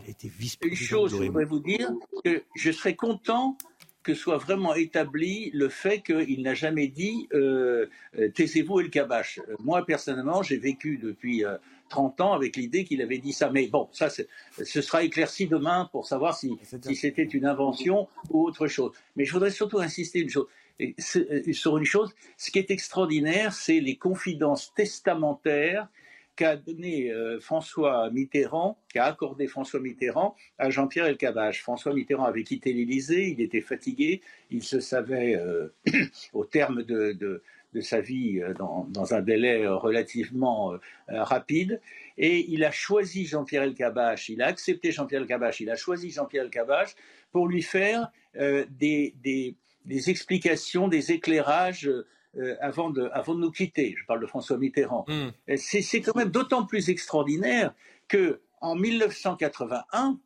[0.61, 1.91] une chose, je voudrais vous dire
[2.23, 3.57] que je serais content
[4.03, 7.87] que soit vraiment établi le fait qu'il n'a jamais dit euh,
[8.19, 9.39] euh taisez-vous et le cabache.
[9.47, 11.45] Euh, moi, personnellement, j'ai vécu depuis
[11.89, 13.49] 30 ans avec l'idée qu'il avait dit ça.
[13.49, 18.45] Mais bon, ça, ce sera éclairci demain pour savoir si, si c'était une invention ou
[18.45, 18.91] autre chose.
[19.15, 20.47] Mais je voudrais surtout insister une chose.
[20.81, 25.87] Euh, sur une chose, ce qui est extraordinaire, c'est les confidences testamentaires
[26.35, 31.61] qu'a donné euh, François Mitterrand, qu'a accordé François Mitterrand à Jean-Pierre Elkabbach.
[31.61, 35.67] François Mitterrand avait quitté l'Élysée, il était fatigué, il se savait euh,
[36.33, 37.43] au terme de,
[37.81, 40.73] sa vie dans, un délai relativement
[41.07, 41.81] rapide,
[42.19, 46.43] et il a choisi Jean-Pierre Elkabbach, il a accepté Jean-Pierre Elkabbach, il a choisi Jean-Pierre
[46.43, 46.93] Elkabbach
[47.31, 49.55] pour lui faire des
[49.85, 53.95] des explications, des éclairages euh, avant, de, avant de nous quitter.
[53.97, 55.05] Je parle de François Mitterrand.
[55.07, 55.55] Mm.
[55.57, 57.73] C'est quand même d'autant plus extraordinaire
[58.07, 60.17] que en 1981,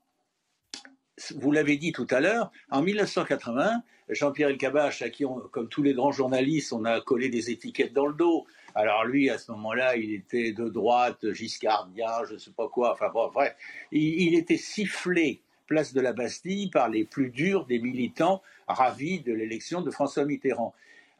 [1.36, 5.84] vous l'avez dit tout à l'heure, en 1981, Jean-Pierre Elkabbach, à qui, on, comme tous
[5.84, 8.46] les grands journalistes, on a collé des étiquettes dans le dos.
[8.76, 12.94] Alors lui, à ce moment-là, il était de droite, giscardien, je ne sais pas quoi.
[12.94, 13.56] Enfin bon, bref,
[13.92, 19.34] il était sifflé place de la Bastille par les plus durs des militants ravis de
[19.34, 20.74] l'élection de François Mitterrand.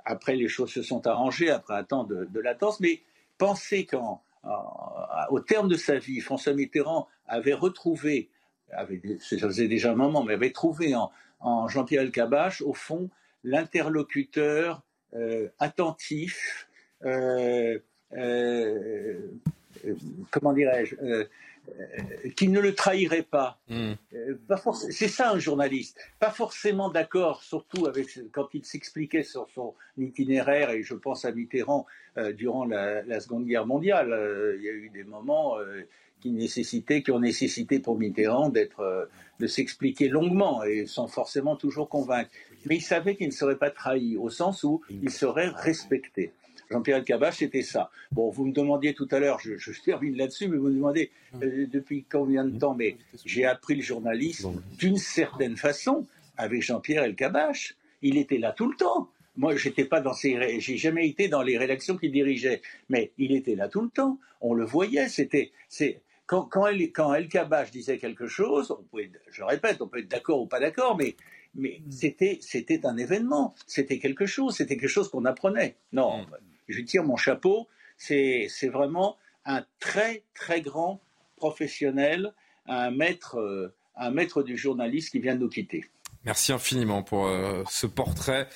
[0.06, 3.02] Après, les choses se sont arrangées après un temps de, latence, mais
[3.38, 8.30] pensez qu'au terme de sa vie, François Mitterrand avait retrouvé,
[8.72, 13.10] avait, ça faisait déjà un moment, mais avait trouvé en, Jean-Pierre Elkabbach, au fond,
[13.44, 14.82] l'interlocuteur
[15.14, 16.68] euh, attentif,
[17.06, 17.78] euh,
[18.14, 19.20] euh,
[20.32, 20.96] comment dirais-je,
[22.36, 23.60] qu'il ne le trahirait pas.
[23.70, 23.94] Hmm.
[24.14, 24.38] Euh,
[24.90, 26.00] c'est ça un journaliste.
[26.20, 31.32] Pas forcément d'accord, surtout avec quand il s'expliquait sur son itinéraire, et je pense à
[31.32, 31.86] Mitterrand
[32.18, 34.08] euh, durant la, Seconde Guerre mondiale.
[34.58, 35.58] il y a eu des moments,
[36.20, 39.06] qui nécessitaient, qui ont nécessité pour Mitterrand d'être, euh,
[39.40, 42.30] de s'expliquer longuement et sans forcément toujours convaincre.
[42.66, 46.32] Mais il savait qu'il ne serait pas trahi, au sens où il serait respecté.
[46.70, 47.90] Jean-Pierre Elkabbach, c'était ça.
[48.12, 51.12] Bon, vous me demandiez tout à l'heure, je, je termine là-dessus, mais vous me demandez
[51.42, 52.76] euh, depuis combien de temps.
[52.76, 56.06] Mais j'ai appris le journalisme d'une certaine façon
[56.38, 57.76] avec Jean-Pierre Elkabbach.
[58.02, 59.10] Il était là tout le temps.
[59.38, 63.12] Moi, j'étais pas dans ces, ré- j'ai jamais été dans les rédactions qu'il dirigeait, mais
[63.18, 64.20] il était là tout le temps.
[64.42, 65.10] On le voyait.
[65.10, 67.28] C'était, c'est quand quand El, quand El
[67.72, 71.16] disait quelque chose, on pouvait, je répète, on peut être d'accord ou pas d'accord, mais
[71.56, 75.76] mais c'était c'était un événement, c'était quelque chose, c'était quelque chose qu'on apprenait.
[75.94, 76.26] Non,
[76.68, 77.68] je tire mon chapeau.
[77.98, 81.02] C'est vraiment un très très grand
[81.36, 82.34] professionnel,
[82.68, 85.86] un maître euh, un maître du journaliste qui vient de nous quitter.
[86.28, 88.50] Merci infiniment pour euh, ce portrait,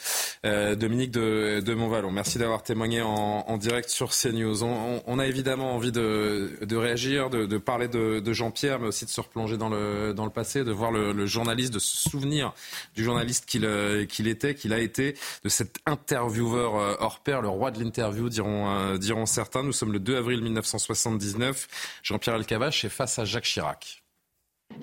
[0.45, 1.73] euh, Dominique de, de.
[2.11, 4.61] Merci d'avoir témoigné en, direct sur CNews.
[4.65, 9.21] On, on, a évidemment envie de, réagir, de, parler de, Jean-Pierre, mais aussi de se
[9.21, 12.53] replonger dans le, passé, de voir le, journaliste, de se souvenir
[12.93, 15.15] du journaliste qu'il euh, était, qu'il a été,
[15.45, 19.63] de cet intervieweur hors pair, le roi de l'interview, diront, certains.
[19.63, 21.69] Nous sommes le 2 avril 1979.
[22.03, 24.00] Jean-Pierre Elkabbach est face à Jacques Chirac.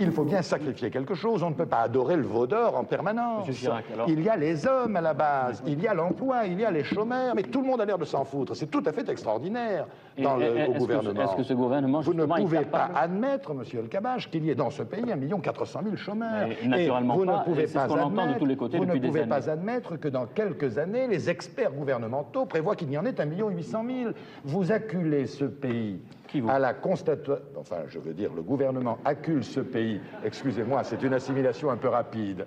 [0.01, 1.43] Il faut bien sacrifier quelque chose.
[1.43, 3.49] On ne peut pas adorer le veau d'or en permanence.
[3.51, 6.61] Chirac, alors Il y a les hommes à la base, il y a l'emploi, il
[6.61, 8.55] y a les chômeurs, mais tout le monde a l'air de s'en foutre.
[8.55, 9.87] C'est tout à fait extraordinaire
[10.23, 11.23] dans Et- le, au gouvernement.
[11.23, 14.55] est-ce que ce gouvernement, Vous ne pouvez pas admettre, monsieur El Kabach, qu'il y ait
[14.55, 16.49] dans ce pays 1 400 000 chômeurs.
[16.63, 18.85] Mais naturellement Et vous pas, ne pouvez pas entend de admettre, tous les côtés vous
[18.85, 19.29] ne pouvez années.
[19.29, 23.25] pas admettre que dans quelques années, les experts gouvernementaux prévoient qu'il y en ait 1
[23.49, 24.11] 800 000.
[24.45, 26.01] Vous acculez ce pays
[26.49, 27.39] à la constatation.
[27.57, 30.01] Enfin, je veux dire, le gouvernement accule ce pays.
[30.25, 32.45] Excusez-moi, c'est une assimilation un peu rapide.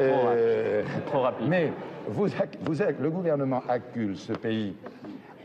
[0.00, 0.82] Euh,
[1.48, 1.72] Mais
[2.08, 2.26] vous,
[2.62, 4.74] vous le gouvernement accule ce pays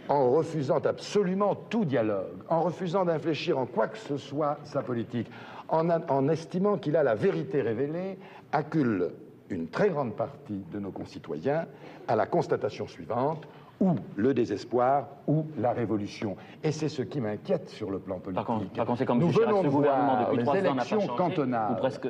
[0.08, 5.30] en refusant absolument tout dialogue, en refusant d'infléchir en quoi que ce soit sa politique,
[5.68, 8.18] en, a- en estimant qu'il a la vérité révélée,
[8.52, 9.12] accule
[9.52, 11.66] une très grande partie de nos concitoyens
[12.08, 13.48] à la constatation suivante
[13.80, 16.36] ou le désespoir ou la révolution.
[16.64, 18.46] Et c'est ce qui m'inquiète sur le plan politique.
[18.76, 20.72] par conséquent, Nous Chirac, venons ce de gouvernement, voir depuis les trois ans, n'a pas
[20.76, 21.72] élections changé, cantonales.
[21.72, 22.02] ou presque-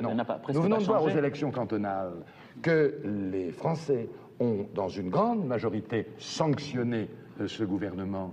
[0.52, 2.12] Nous venons pas de voir aux élections cantonales
[2.62, 3.00] que
[3.32, 4.08] les Français
[4.40, 7.08] ont, dans une grande majorité, sanctionné
[7.40, 8.32] euh, ce gouvernement.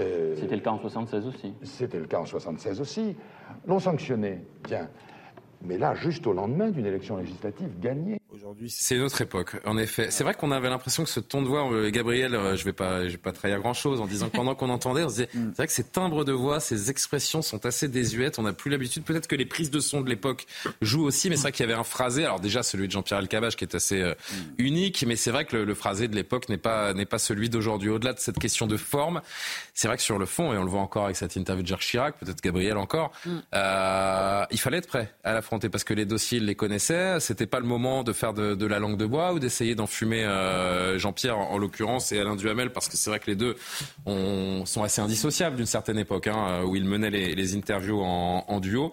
[0.00, 1.54] Euh, C'était le cas en 76 aussi.
[1.62, 3.16] C'était le cas en 76 aussi.
[3.66, 4.88] L'ont sanctionné, tiens.
[5.62, 8.18] Mais là, juste au lendemain d'une élection législative gagnée.
[8.68, 10.10] C'est une autre époque, en effet.
[10.10, 12.72] C'est vrai qu'on avait l'impression que ce ton de voix, euh, Gabriel, euh, je vais
[12.72, 15.14] pas, je vais pas trahir grand chose en disant que pendant qu'on entendait, on se
[15.14, 18.38] disait, c'est vrai que ces timbres de voix, ces expressions sont assez désuètes.
[18.38, 19.04] On n'a plus l'habitude.
[19.04, 20.46] Peut-être que les prises de son de l'époque
[20.80, 22.24] jouent aussi, mais c'est vrai qu'il y avait un phrasé.
[22.24, 24.14] Alors déjà, celui de Jean-Pierre Elkabbach qui est assez euh,
[24.58, 27.48] unique, mais c'est vrai que le, le phrasé de l'époque n'est pas, n'est pas celui
[27.48, 27.90] d'aujourd'hui.
[27.90, 29.20] Au-delà de cette question de forme,
[29.74, 31.68] c'est vrai que sur le fond, et on le voit encore avec cette interview de
[31.68, 33.12] Jacques Chirac, peut-être Gabriel encore,
[33.54, 37.20] euh, il fallait être prêt à l'affronter parce que les dossiers, il les connaissait.
[37.20, 40.24] C'était pas le moment de faire de, de la langue de bois ou d'essayer d'enfumer
[40.24, 43.56] euh, Jean-Pierre en, en l'occurrence et Alain Duhamel parce que c'est vrai que les deux
[44.06, 48.44] ont- sont assez indissociables d'une certaine époque hein, où il menait les, les interviews en,
[48.48, 48.92] en duo.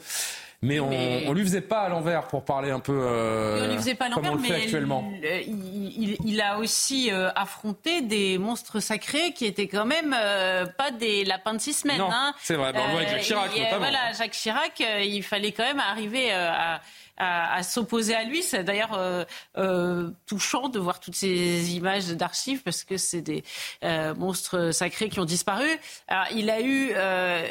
[0.63, 3.67] Mais on, Mais- on lui faisait pas à l'envers pour parler un peu euh, Et
[3.67, 5.11] on lui faisait pas à l'envers, mais actuellement.
[5.23, 10.15] il, il- il- il a aussi euh, affronté des monstres sacrés qui étaient quand même
[10.15, 11.97] euh, pas des lapins de six semaines.
[11.97, 12.35] Non, hein.
[12.43, 12.73] c'est vrai.
[12.75, 13.79] On le voit avec Jacques Chirac, il- notamment.
[13.79, 16.81] Voilà, Jacques Chirac, euh, il fallait quand même arriver euh, à,
[17.17, 18.43] à- à s'opposer à lui.
[18.43, 19.23] C'est d'ailleurs euh,
[19.57, 23.43] euh, touchant de voir toutes ces images d'archives parce que c'est des
[23.83, 25.67] euh, monstres sacrés qui ont disparu.
[26.07, 26.91] Alors, il a eu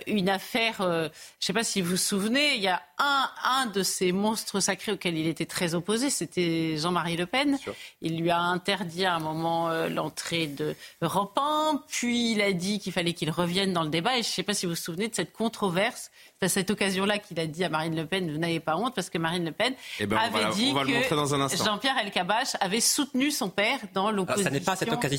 [0.06, 3.66] une affaire, je ne sais pas si vous vous souvenez, il y a un, un
[3.66, 7.58] de ces monstres sacrés auxquels il était très opposé, c'était Jean-Marie Le Pen.
[8.02, 12.78] Il lui a interdit à un moment l'entrée de Europe 1, puis il a dit
[12.78, 14.12] qu'il fallait qu'il revienne dans le débat.
[14.18, 16.11] Et je ne sais pas si vous vous souvenez de cette controverse.
[16.43, 18.95] C'est à cette occasion-là qu'il a dit à Marine Le Pen, vous n'avez pas honte,
[18.95, 21.57] parce que Marine Le Pen Eh ben, on avait va dit que.
[21.64, 24.45] Jean-Pierre Elkabbach avait soutenu son père dans Alors, l'opposition.
[24.45, 25.18] ça n'est pas à cette occasion-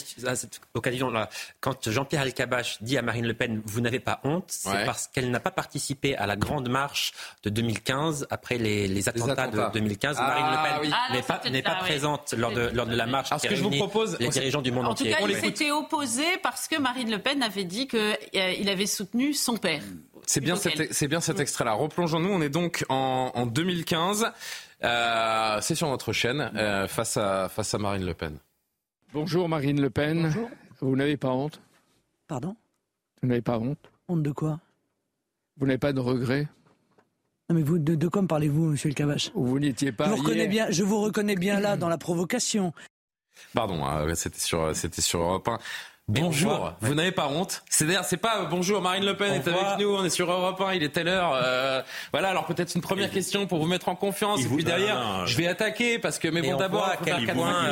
[0.73, 1.29] occasion-là.
[1.59, 4.83] Quand Jean-Pierre Elkabbach dit à Marine Le Pen, vous n'avez pas honte, c'est Ouais.
[4.83, 7.11] parce qu'elle n'a pas participé à la grande marche
[7.43, 9.67] de 2015 après les, les attentats, attentats.
[9.67, 10.17] de 2015.
[10.19, 10.89] Ah, Marine Le Pen oui.
[10.91, 11.87] Ah, n'est pas, c'était n'est pas ça, oui.
[11.87, 14.63] présente lors de, lors de la marche Alors, ce que je vous propose, les dirigeants
[14.63, 15.11] du monde En tout entier.
[15.11, 19.57] cas, il s'était opposé parce que Marine Le Pen avait dit qu'il avait soutenu son
[19.57, 19.83] père.
[20.31, 21.73] C'est bien, cet, bien cet extrait-là.
[21.73, 22.29] Replongeons-nous.
[22.29, 24.31] On est donc en, en 2015.
[24.81, 28.37] Euh, c'est sur notre chaîne euh, face, à, face à Marine Le Pen.
[29.11, 30.33] Bonjour Marine Le Pen.
[30.79, 31.59] Vous n'avez pas honte?
[32.29, 32.55] Pardon?
[33.21, 33.91] Vous n'avez pas honte?
[34.07, 34.61] Honte de quoi?
[35.57, 36.47] Vous n'avez pas de regrets?
[37.49, 39.31] Non mais vous, de, de quoi me parlez-vous, monsieur le Cavache?
[39.35, 41.97] Vous n'étiez pas je vous, reconnais hier bien, je vous reconnais bien là dans la
[41.97, 42.71] provocation.
[43.53, 45.59] Pardon, euh, c'était sur, c'était sur Europe 1.
[46.07, 47.63] Bonjour, vous n'avez pas honte.
[47.69, 50.59] C'est d'ailleurs, c'est pas bonjour, Marine Le Pen est avec nous, on est sur Europe
[50.59, 51.31] 1, il est telle heure.
[51.35, 54.41] Euh, voilà, alors peut-être une première question pour vous mettre en confiance.
[54.43, 57.65] Et puis derrière, je vais attaquer parce que, mais bon, d'abord, à quel point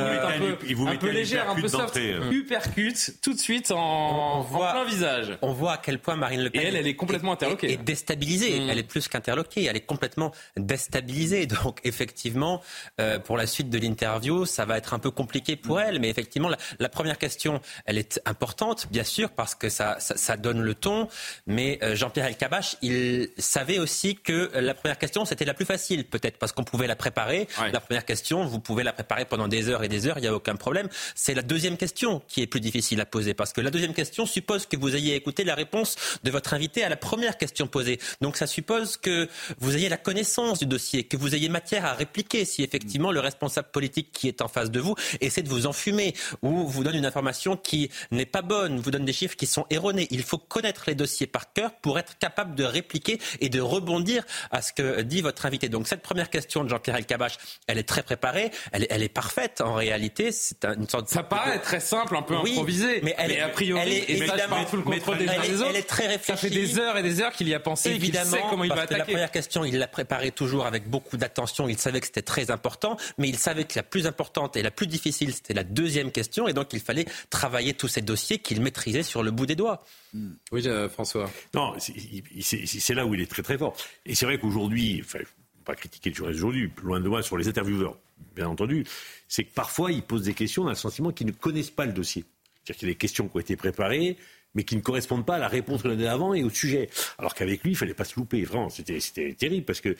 [0.87, 1.99] un peu légère, un peu soft,
[2.31, 5.37] hypercute, tout de suite en, plein visage.
[5.41, 6.61] On voit à quel point Marine Le Pen.
[6.61, 7.73] Et elle, elle est complètement interloquée.
[7.73, 8.59] Est, déstabilisée.
[8.59, 8.69] Mm.
[8.69, 11.45] Elle est plus qu'interloquée, elle est complètement déstabilisée.
[11.63, 12.61] Donc effectivement,
[13.01, 15.99] euh, pour la suite de l'interview, ça va être un peu compliqué pour elle.
[15.99, 20.37] Mais effectivement, la, la première question, elle est importante, bien sûr, parce que ça, ça,
[20.37, 21.07] donne le ton.
[21.47, 26.05] Mais euh, Jean-Pierre Elkabach, il savait aussi que la première question, c'était la plus facile,
[26.05, 27.47] peut-être, parce qu'on pouvait la préparer.
[27.71, 30.27] La première question, vous pouvez la préparer pendant des heures et des heures, il n'y
[30.27, 30.89] a aucun problème.
[31.15, 34.25] C'est la deuxième question qui est plus difficile à poser, parce que la deuxième question
[34.25, 37.99] suppose que vous ayez écouté la réponse de votre invité à la première question posée.
[38.21, 39.27] Donc ça suppose que
[39.59, 43.19] vous ayez la connaissance du dossier, que vous ayez matière à répliquer si effectivement le
[43.19, 46.95] responsable politique qui est en face de vous essaie de vous enfumer ou vous donne
[46.95, 50.07] une information qui n'est pas bonne, vous donne des chiffres qui sont erronés.
[50.11, 54.23] Il faut connaître les dossiers par cœur pour être capable de répliquer et de rebondir
[54.51, 55.69] à ce que dit votre invité.
[55.69, 57.37] Donc cette première question de Jean-Pierre Elkabach,
[57.67, 60.31] elle est très préparée, elle, elle, est parfaite en réalité.
[60.31, 61.09] C'est une sorte.
[61.09, 64.65] Ça paraît très simple, un peu improvisé, mais elle est a priori, elle est évidemment
[64.65, 65.69] tout le contrôle des elle, des autres.
[65.69, 66.41] Elle est très réfléchie.
[66.41, 68.69] Ça fait des heures et des heures qu'il y a pensé, évidemment, sait comment il
[68.69, 69.01] parce va attaquer.
[69.01, 71.67] Que la première question, il l'a préparée toujours avec beaucoup d'attention.
[71.67, 74.71] Il savait que c'était très important, mais il savait que la plus importante et la
[74.71, 78.61] plus difficile, c'était la deuxième question, et donc il fallait travailler tous ces dossiers qu'il
[78.61, 79.83] maîtrisait sur le bout des doigts.
[80.13, 80.31] Hmm.
[80.51, 81.29] Oui, euh, François.
[81.53, 83.75] Non, c'est là où il est très très fort.
[84.05, 85.19] Et c'est vrai qu'aujourd'hui, enfin,
[85.65, 87.97] pas critiquer le journaliste aujourd'hui, loin de moi sur les intervieweurs,
[88.35, 88.85] bien entendu,
[89.27, 91.93] c'est que parfois ils posent des questions dans le sentiment qu'ils ne connaissent pas le
[91.93, 92.25] dossier.
[92.63, 94.17] C'est-à-dire qu'il y a des questions qui ont été préparées,
[94.55, 96.89] mais qui ne correspondent pas à la réponse qu'on a avant et au sujet.
[97.17, 98.43] Alors qu'avec lui, il fallait pas se louper.
[98.43, 99.95] Vraiment, c'était terrible parce que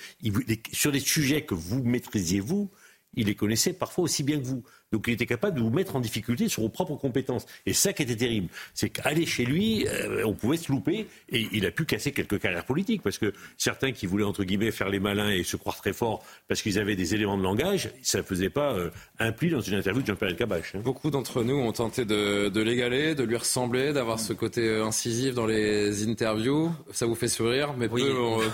[0.72, 2.70] sur des sujets que vous maîtrisiez vous,
[3.16, 4.64] il les connaissait parfois aussi bien que vous.
[4.92, 7.46] Donc il était capable de vous mettre en difficulté sur vos propres compétences.
[7.66, 11.48] Et ça qui était terrible, c'est qu'aller chez lui, euh, on pouvait se louper et
[11.52, 14.90] il a pu casser quelques carrières politiques parce que certains qui voulaient entre guillemets faire
[14.90, 18.20] les malins et se croire très forts parce qu'ils avaient des éléments de langage, ça
[18.20, 20.76] ne faisait pas euh, un pli dans une interview de Jean-Pierre Elkabbach.
[20.76, 20.82] Hein.
[20.84, 24.86] Beaucoup d'entre nous ont tenté de, de l'égaler, de lui ressembler, d'avoir ce côté euh,
[24.86, 26.72] incisif dans les interviews.
[26.92, 27.98] Ça vous fait sourire, mais peu,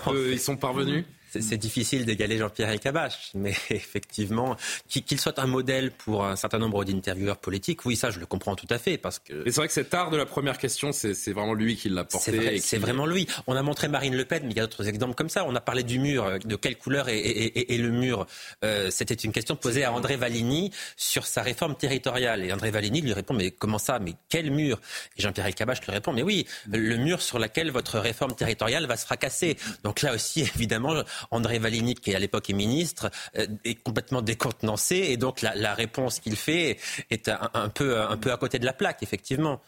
[0.04, 1.06] peu ils sont parvenus
[1.42, 4.56] c'est difficile d'égaler Jean-Pierre Elkabbach, mais effectivement,
[4.88, 8.56] qu'il soit un modèle pour un certain nombre d'intervieweurs politiques, oui, ça, je le comprends
[8.56, 9.44] tout à fait, parce que.
[9.46, 12.60] c'est vrai que cet art de la première question, c'est vraiment lui qui l'a porté.
[12.60, 13.28] C'est vraiment lui.
[13.48, 15.46] On a montré Marine Le Pen, mais il y a d'autres exemples comme ça.
[15.46, 18.26] On a parlé du mur, de quelle couleur est, le mur.
[18.64, 23.02] Euh, c'était une question posée à André Valigny sur sa réforme territoriale, et André Valigny
[23.02, 24.80] lui répond, mais comment ça, mais quel mur?
[25.18, 28.98] Et Jean-Pierre Elkabbach lui répond, mais oui, le mur sur lequel votre réforme territoriale va
[28.98, 29.58] se fracasser.
[29.84, 34.96] Donc là aussi, évidemment, André Valigny, qui à l'époque est ministre, euh, est complètement décontenancé
[34.96, 36.78] et donc la, réponse qu'il fait
[37.10, 39.62] est un, peu, un peu à côté de la plaque, effectivement.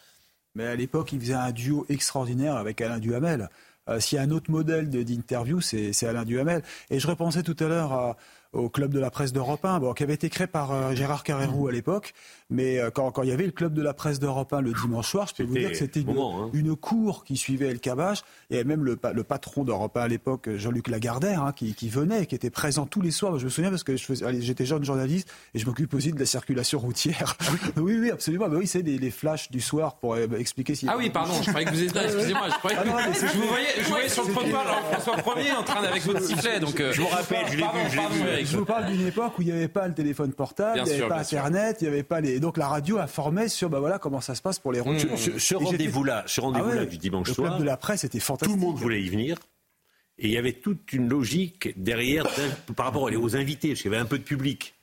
[0.56, 3.50] Mais à l'époque, il faisait un duo extraordinaire avec Alain Duhamel.
[3.90, 6.64] Euh, s'il y a un autre modèle d'interview, c'est Alain Duhamel.
[6.90, 8.16] Et je repensais tout à l'heure
[8.54, 11.24] au club de la presse d'Europe 1, bon, qui avait été créé par euh, Gérard
[11.24, 12.14] Carrérou à l'époque.
[12.50, 14.72] Mais euh, quand, quand, il y avait le club de la presse d'Europe 1 le
[14.72, 16.50] dimanche soir, je peux vous dire que c'était une, hein.
[16.54, 18.24] une, cour qui suivait El Kabach.
[18.50, 22.26] Et même le, le patron d'Europe 1 à l'époque, Jean-Luc Lagardère, hein, qui, qui, venait,
[22.26, 23.38] qui était présent tous les soirs.
[23.38, 26.80] Je me souviens parce que j'étais jeune journaliste et je m'occupe aussi de la circulation
[26.80, 27.36] routière.
[27.42, 28.48] Ah oui, oui, absolument.
[28.48, 30.88] Mais oui, c'est les, les, flashs du soir pour euh, expliquer si.
[30.88, 33.48] Ah oui, pardon, je croyais que vous étiez Excusez-moi, je croyais que ah je vous
[33.48, 36.62] voyais, je voyais sur le trottoir François Premier en train avec votre sifflet.
[36.62, 39.52] Donc, je vous rappelle, je l'ai vu, je vous parle d'une époque où il n'y
[39.52, 42.37] avait pas le téléphone portable, il n'y avait pas Internet, il n'y avait pas les.
[42.40, 45.06] Donc la radio informait sur bah voilà comment ça se passe pour les routes.
[45.18, 47.48] Ce, rendez-vous-là, ce rendez-vous-là du dimanche soir.
[47.48, 48.56] Le club de la presse était fantastique.
[48.56, 49.38] Tout le monde voulait y venir.
[50.20, 52.26] Et il y avait toute une logique derrière
[52.76, 54.74] par rapport aux invités, parce qu'il y avait un peu de public.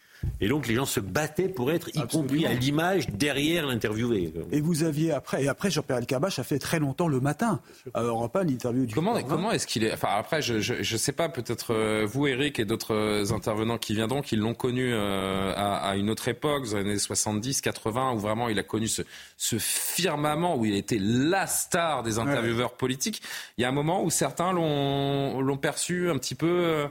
[0.40, 4.32] Et donc les gens se battaient pour être, y compris à l'image, derrière l'interviewé.
[4.52, 7.60] Et vous aviez après, et après Jean-Pierre Elkabbach a fait très longtemps le matin
[7.94, 8.94] à Europe 1 l'interview du.
[8.94, 12.58] Comment, comment est-ce qu'il est Enfin après, je, je, sais pas, peut-être euh, vous, Eric,
[12.58, 16.78] et d'autres euh, intervenants qui viendront, qui l'ont connu euh, à, une autre époque, dans
[16.78, 19.02] les années 70, 80, où vraiment il a connu ce,
[19.36, 23.22] ce firmament où il était la star des intervieweurs politiques.
[23.58, 26.88] Il y a un moment où certains l'ont perçu un petit peu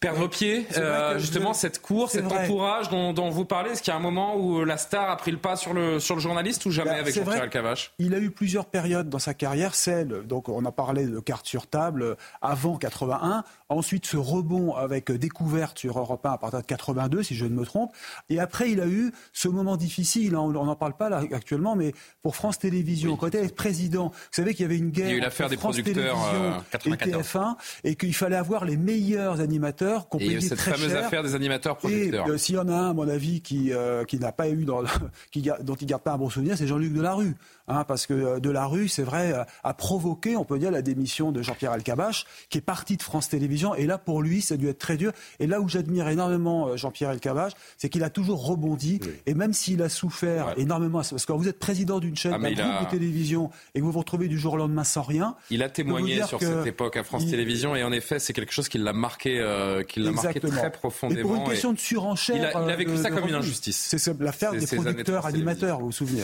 [0.00, 3.94] perdre pied, euh, justement, cette course, cet entourage dont, dont, vous parlez Est-ce qu'il y
[3.94, 6.64] a un moment où la star a pris le pas sur le, sur le journaliste
[6.66, 7.92] ou jamais bah, avec Jean-Pierre Alcavache?
[7.98, 9.74] Il a eu plusieurs périodes dans sa carrière.
[9.74, 13.44] Celle, donc on a parlé de carte sur table avant 81.
[13.68, 17.50] Ensuite, ce rebond avec découverte sur Europe 1 à partir de 82, si je ne
[17.50, 17.92] me trompe.
[18.28, 21.92] Et après, il a eu ce moment difficile, on n'en parle pas là actuellement, mais
[22.22, 25.10] pour France Télévisions, quand il était président, vous savez qu'il y avait une guerre il
[25.10, 28.76] y a eu l'affaire des France producteurs euh, et TF1 et qu'il fallait avoir les
[28.76, 31.04] meilleurs animateurs qu'on Et il y a eu payait cette très fameuse cher.
[31.04, 32.28] affaire des animateurs projecteurs.
[32.28, 34.48] Et euh, s'il y en a un, à mon avis, qui, euh, qui n'a pas
[34.48, 34.84] eu dans
[35.32, 37.34] qui, dont il garde pas un bon souvenir, c'est Jean-Luc Delarue.
[37.66, 39.34] Hein, parce que Delarue, c'est vrai,
[39.64, 43.28] a provoqué, on peut dire, la démission de Jean-Pierre Elkabach, qui est parti de France
[43.28, 43.55] Télévisions.
[43.74, 45.12] Et là, pour lui, ça a dû être très dur.
[45.40, 49.00] Et là où j'admire énormément euh, Jean-Pierre Elkabach, c'est qu'il a toujours rebondi.
[49.26, 52.38] Et même s'il a souffert énormément, parce que quand vous êtes président d'une chaîne, Ah,
[52.38, 55.02] d'un groupe a- de télévision, et que vous vous retrouvez du jour au lendemain sans
[55.02, 58.32] rien, Il a témoigné sur cette époque à France il- Télévisions et en effet, c'est
[58.32, 61.28] quelque chose qui l'a marqué, euh, qui l'a marqué très Et profondément.
[61.28, 62.36] pour une question et de surenchère.
[62.36, 63.76] Il a, il a euh, vécu de- ça de comme une injustice.
[63.96, 66.22] C'est l'affaire des producteurs animateurs, vous vous souvenez.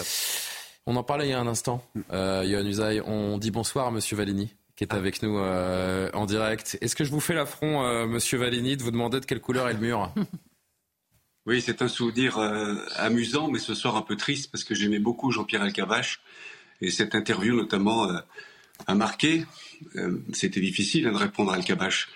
[0.87, 1.83] On en parlait il y a un instant,
[2.13, 3.01] euh, Johan Usaï.
[3.07, 6.79] On dit bonsoir à Monsieur Valigny, qui est avec nous euh, en direct.
[6.81, 9.69] Est-ce que je vous fais l'affront, euh, Monsieur Valigny, de vous demander de quelle couleur
[9.69, 10.13] est le mur?
[11.45, 15.01] Oui, c'est un souvenir euh, amusant, mais ce soir un peu triste parce que j'aimais
[15.01, 16.21] beaucoup Jean-Pierre Elkabbach
[16.81, 18.21] et cette interview notamment euh,
[18.87, 19.45] a marqué.
[19.97, 22.07] Euh, C'était difficile hein, de répondre à Elkabbach.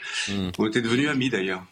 [0.58, 1.66] On était devenus amis d'ailleurs.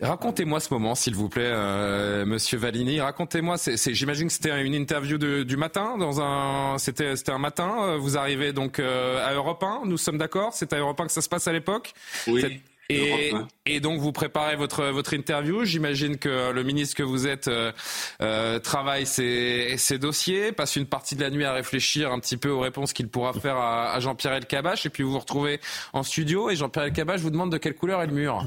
[0.00, 3.00] Racontez-moi ce moment, s'il vous plaît, euh, Monsieur Valigny.
[3.00, 3.56] Racontez-moi.
[3.58, 5.96] c'est- J'imagine que c'était une interview de- du matin.
[5.98, 7.74] Dans un, c'était, c'était un matin.
[7.80, 9.82] euh, Vous arrivez donc euh, à Europe 1.
[9.84, 10.50] Nous sommes d'accord.
[10.52, 11.92] C'est à Europe 1 que ça se passe à l'époque.
[12.26, 12.60] Oui.
[12.88, 13.70] Et, Europe 1.
[13.72, 15.64] et donc vous préparez votre votre interview.
[15.64, 17.72] J'imagine que le ministre que vous êtes euh,
[18.20, 22.36] euh, travaille ses, ses dossiers, passe une partie de la nuit à réfléchir un petit
[22.36, 25.58] peu aux réponses qu'il pourra faire à, à Jean-Pierre Elkabbach, et puis vous vous retrouvez
[25.94, 28.44] en studio et Jean-Pierre Elkabbach vous demande de quelle couleur est le mur.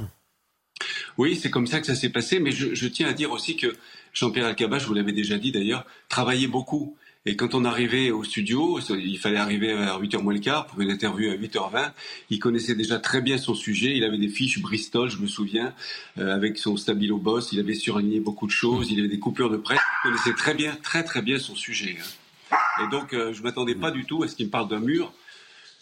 [1.17, 3.75] Oui, c'est comme ça que ça s'est passé, mais je, tiens à dire aussi que
[4.13, 6.95] Jean-Pierre Elkabbach, je vous l'avais déjà dit d'ailleurs, travaillait beaucoup.
[7.25, 10.79] Et quand on arrivait au studio, il fallait arriver à 8h moins le quart pour
[10.79, 11.91] une interview à 8h20.
[12.29, 13.95] Il connaissait déjà très bien son sujet.
[13.95, 15.73] Il avait des fiches Bristol, je me souviens,
[16.17, 17.51] euh, avec son stabilo boss.
[17.51, 18.89] Il avait surligné beaucoup de choses.
[18.89, 19.81] Il avait des coupures de presse.
[20.05, 21.97] Il connaissait très bien, très très bien son sujet.
[21.99, 22.55] hein.
[22.83, 25.13] Et donc, euh, je m'attendais pas du tout à ce qu'il me parle d'un mur.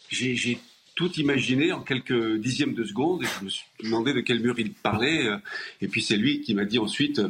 [0.10, 0.60] J'ai
[0.98, 4.56] tout imaginé en quelques dixièmes de seconde et je me suis demandé de quel mur
[4.58, 5.28] il parlait.
[5.28, 5.38] euh,
[5.82, 7.30] Et puis c'est lui qui m'a dit ensuite euh,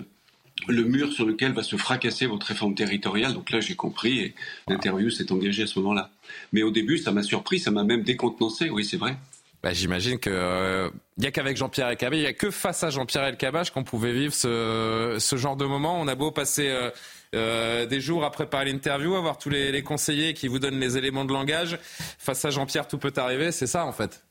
[0.68, 3.34] le mur sur lequel va se fracasser votre réforme territoriale.
[3.34, 4.34] Donc là, j'ai compris et
[4.68, 6.10] l'interview s'est engagée à ce moment-là.
[6.54, 8.70] Mais au début, ça m'a surpris, ça m'a même décontenancé.
[8.72, 9.18] Oui, c'est vrai.
[9.62, 12.84] Bah, J'imagine que euh, il y a qu'avec Jean-Pierre Elkabbach, il y a que face
[12.84, 16.00] à Jean-Pierre Elkabbach qu'on pouvait vivre ce, ce genre de moment.
[16.02, 16.90] On a beau passer euh,
[17.36, 20.98] euh, des jours à préparer l'interview, avoir tous les, les conseillers qui vous donnent les
[20.98, 21.78] éléments de langage.
[22.18, 23.52] Face à Jean-Pierre, tout peut arriver.
[23.52, 24.24] C'est ça en fait.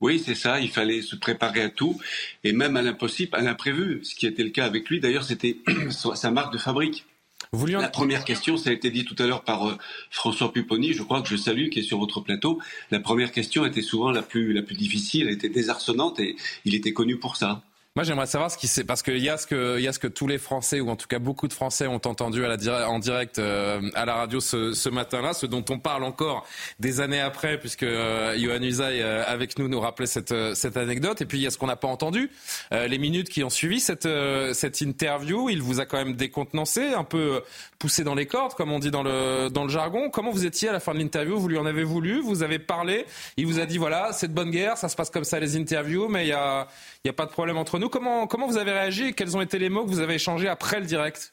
[0.00, 0.60] Oui, c'est ça.
[0.60, 1.98] Il fallait se préparer à tout
[2.44, 4.00] et même à l'impossible, à l'imprévu.
[4.02, 5.00] Ce qui était le cas avec lui.
[5.00, 5.58] D'ailleurs, c'était
[5.90, 7.06] sa marque de fabrique.
[7.52, 9.78] La première question, ça a été dit tout à l'heure par euh,
[10.10, 12.60] François Pupponi, je crois que je salue, qui est sur votre plateau.
[12.90, 16.74] La première question était souvent la plus, la plus difficile, elle était désarçonnante et il
[16.74, 17.62] était connu pour ça.
[17.96, 19.98] Moi, j'aimerais savoir ce qui s'est parce qu'il y a ce que y a ce
[19.98, 23.38] que tous les Français ou en tout cas beaucoup de Français ont entendu en direct
[23.38, 26.46] euh, à la radio ce, matin-là, ce dont on parle encore
[26.78, 30.76] des années après, puisque euh, Johan Usaï euh, avec nous nous rappelait cette euh, cette
[30.76, 31.22] anecdote.
[31.22, 32.30] Et puis il y a ce qu'on n'a pas entendu,
[32.70, 35.48] les minutes qui ont suivi cette interview.
[35.48, 37.40] Il vous a quand même décontenancé, un peu
[37.78, 40.10] poussé dans les cordes, comme on dit dans le jargon.
[40.10, 41.38] Comment vous étiez à la fin de l'interview?
[41.38, 42.20] Vous lui en avez voulu?
[42.20, 43.06] Vous avez parlé?
[43.38, 45.56] Il vous a dit voilà, c'est de bonne guerre, ça se passe comme ça les
[45.56, 46.68] interviews, mais il y a
[47.06, 47.85] il y a pas de problème entre nous.
[47.88, 50.86] Comment vous avez réagi Quels ont été les mots que vous avez échangés après le
[50.86, 51.32] direct?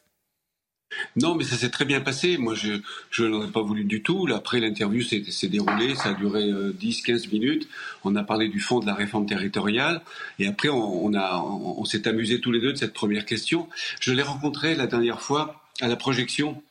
[1.15, 2.37] Non, mais ça s'est très bien passé.
[2.37, 2.73] Moi, je,
[3.09, 4.27] je n'en ai pas voulu du tout.
[4.33, 5.95] Après, l'interview s'est déroulée.
[5.95, 7.67] Ça a duré euh, 10-15 minutes.
[8.03, 10.01] On a parlé du fond de la réforme territoriale.
[10.39, 13.67] Et après, on, on, s'est amusé tous les deux de cette première question.
[13.99, 16.61] Je l'ai rencontré la dernière fois à la projection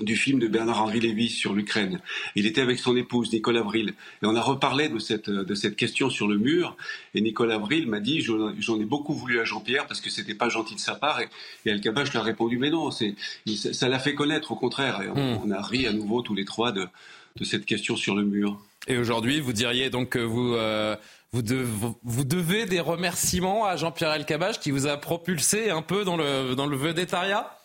[0.00, 2.00] du film de Bernard-Henri Lévy sur l'Ukraine.
[2.34, 3.94] Il était avec son épouse, Nicole Avril.
[4.22, 6.76] Et on a reparlé de cette, de cette question sur le mur.
[7.14, 10.48] Et Nicole Avril m'a dit, j'en ai beaucoup voulu à Jean-Pierre parce que c'était pas
[10.48, 11.20] gentil de sa part.
[11.20, 11.28] Et,
[11.66, 13.14] et Alcabach lui a répondu, mais non, c'est,
[13.56, 15.02] ça l'a fait connaître, au contraire.
[15.02, 16.88] Et on, on a ri à nouveau tous les trois de,
[17.36, 18.58] de cette question sur le mur.
[18.88, 20.96] Et aujourd'hui, vous diriez donc que vous euh,
[21.32, 26.16] vous, vous devez des remerciements à Jean-Pierre Elkabbach qui vous a propulsé un peu dans
[26.16, 27.56] le dans le vedettariat?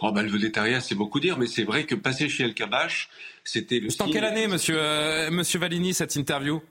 [0.00, 3.08] Oh, bah, le vedettariat, c'est beaucoup dire, mais c'est vrai que passer chez Alcabach,
[3.44, 6.62] c'était le C'est en quelle année, monsieur, euh, monsieur Valigny, cette interview?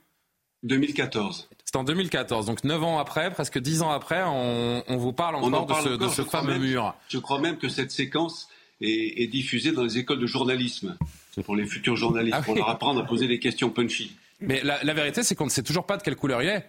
[0.64, 1.50] 2014.
[1.66, 5.36] C'est en 2014, donc 9 ans après, presque 10 ans après, on, on vous parle
[5.36, 6.96] encore en parle de ce, encore, de ce je crois fameux même- mur.
[7.10, 8.48] Je crois même que cette séquence
[8.82, 10.98] est, est diffusée dans les écoles de journalisme
[11.46, 14.16] pour les futurs journalistes, Ah pour leur apprendre à poser des questions punchy.
[14.40, 16.66] Mais la, la vérité, c'est qu'on ne sait toujours pas de quelle couleur il est.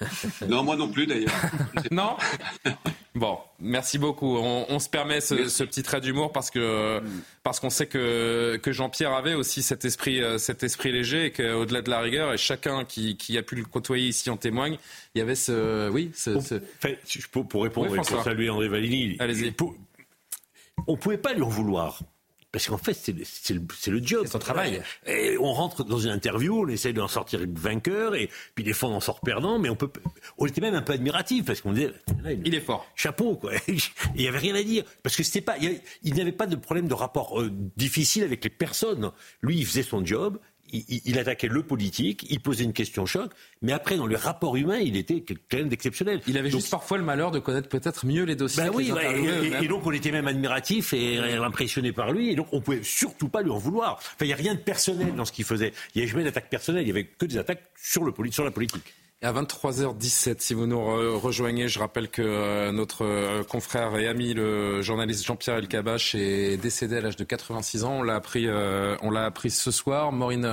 [0.48, 1.32] Non, moi non plus d'ailleurs.
[1.90, 2.16] non
[3.14, 4.36] Bon, merci beaucoup.
[4.36, 7.02] On, on se permet ce, ce petit trait d'humour parce que
[7.42, 11.30] parce qu'on sait que que Jean-Pierre avait aussi cet esprit euh, cet esprit léger et
[11.32, 14.78] qu'au-delà de la rigueur et chacun qui, qui a pu le côtoyer ici en témoigne,
[15.14, 16.30] il y avait ce oui ce,
[17.32, 19.52] pour, pour répondre Oui, et pour saluer André Valigny, Allez-y.
[20.86, 22.00] on ne pouvait pas lui en vouloir.
[22.50, 24.22] Parce qu'en fait, c'est le, job.
[24.24, 24.82] C'est son travail.
[25.06, 28.88] Et on rentre dans une interview, on essaie d'en sortir vainqueur, et puis des fois
[28.88, 29.90] on en sort perdant, mais on peut,
[30.38, 31.92] on était même un peu admiratif parce qu'on disait,
[32.22, 32.86] là, Il est fort.
[32.94, 33.52] chapeau quoi.
[34.14, 35.64] Il y avait rien à dire parce que c'était pas, il
[36.04, 39.10] y avait- pas de problème de rapport euh, difficile avec les personnes.
[39.42, 40.38] Lui, il faisait son job.
[40.72, 43.30] Il, attaquait le politique, il posait une question choc,
[43.62, 46.20] mais après, dans le rapport humain, il était quelqu'un d'exceptionnel.
[46.26, 48.64] Il avait Donc, juste parfois le malheur de connaître peut-être mieux les dossiers.
[48.64, 52.34] bah oui, ouais, interviewés et- donc on était même admiratif et impressionné par lui, et
[52.34, 53.94] donc on pouvait surtout pas lui en vouloir.
[53.98, 55.72] Enfin, il n'y a rien de personnel dans ce qu'il faisait.
[55.94, 58.32] Il n'y avait jamais d'attaque personnelle, il y avait que des attaques sur, le poli-
[58.32, 58.94] sur la politique.
[59.20, 64.06] À 23h17, si vous nous re- rejoignez, je rappelle que euh, notre euh, confrère et
[64.06, 67.94] ami, le journaliste Jean-Pierre Elkabach, est décédé à l'âge de 86 ans.
[67.98, 70.12] On l'a appris, euh, on l'a appris ce soir.
[70.12, 70.46] Maureen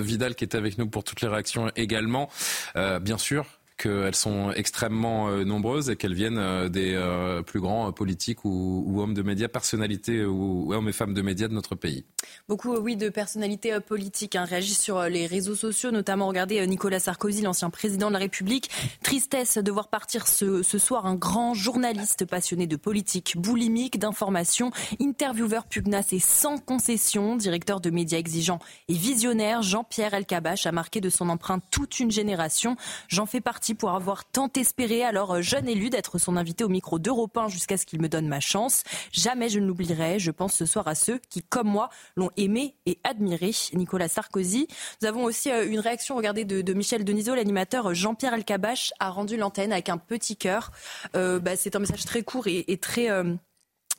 [0.00, 2.28] Vidal, qui est avec nous pour toutes les réactions également.
[2.76, 3.44] Bien sûr
[3.76, 9.00] qu'elles sont extrêmement euh, nombreuses et qu'elles viennent euh, des euh, plus grands politiques ou,
[9.00, 12.04] hommes de médias, personnalités ou, hommes et femmes de médias de notre pays.
[12.48, 17.42] Beaucoup, oui, de personnalités politiques hein, réagissent sur les réseaux sociaux, notamment regardez Nicolas Sarkozy,
[17.42, 18.70] l'ancien président de la République.
[19.02, 24.70] Tristesse de voir partir ce, ce soir un grand journaliste passionné de politique, boulimique, d'information,
[25.00, 29.62] intervieweur pugnace et sans concession, directeur de médias exigeants et visionnaire.
[29.62, 32.76] Jean-Pierre Elkabach a marqué de son empreinte toute une génération.
[33.08, 36.68] J'en fais partie pour avoir tant espéré, alors euh, jeune élu, d'être son invité au
[36.68, 38.82] micro d'Europe 1 jusqu'à ce qu'il me donne ma chance.
[39.12, 40.18] Jamais je ne l'oublierai.
[40.18, 43.52] Je pense ce soir à ceux qui, comme moi, l'ont aimé et admiré.
[43.74, 44.68] Nicolas Sarkozy.
[45.00, 49.10] Nous avons aussi euh, une réaction, regardez, de, Michel Denisot, l'animateur euh, Jean-Pierre Elkabach a
[49.10, 50.70] rendu l'antenne avec un petit cœur.
[51.14, 53.08] Bah, C'est un message très court et, très...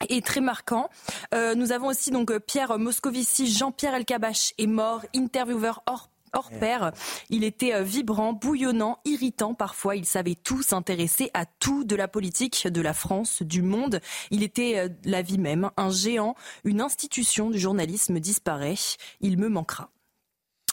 [0.09, 0.89] et très marquant.
[1.33, 6.91] Nous avons aussi donc Pierre Moscovici, Jean-Pierre Elkabach est mort, intervieweur hors hors pair.
[7.29, 9.95] Il était euh, vibrant, bouillonnant, irritant parfois.
[9.95, 13.99] Il savait tout, s'intéresser à tout de la politique, de la France, du monde.
[14.31, 18.75] Il était euh, la vie même, un géant, une institution du journalisme disparaît.
[19.21, 19.89] Il me manquera.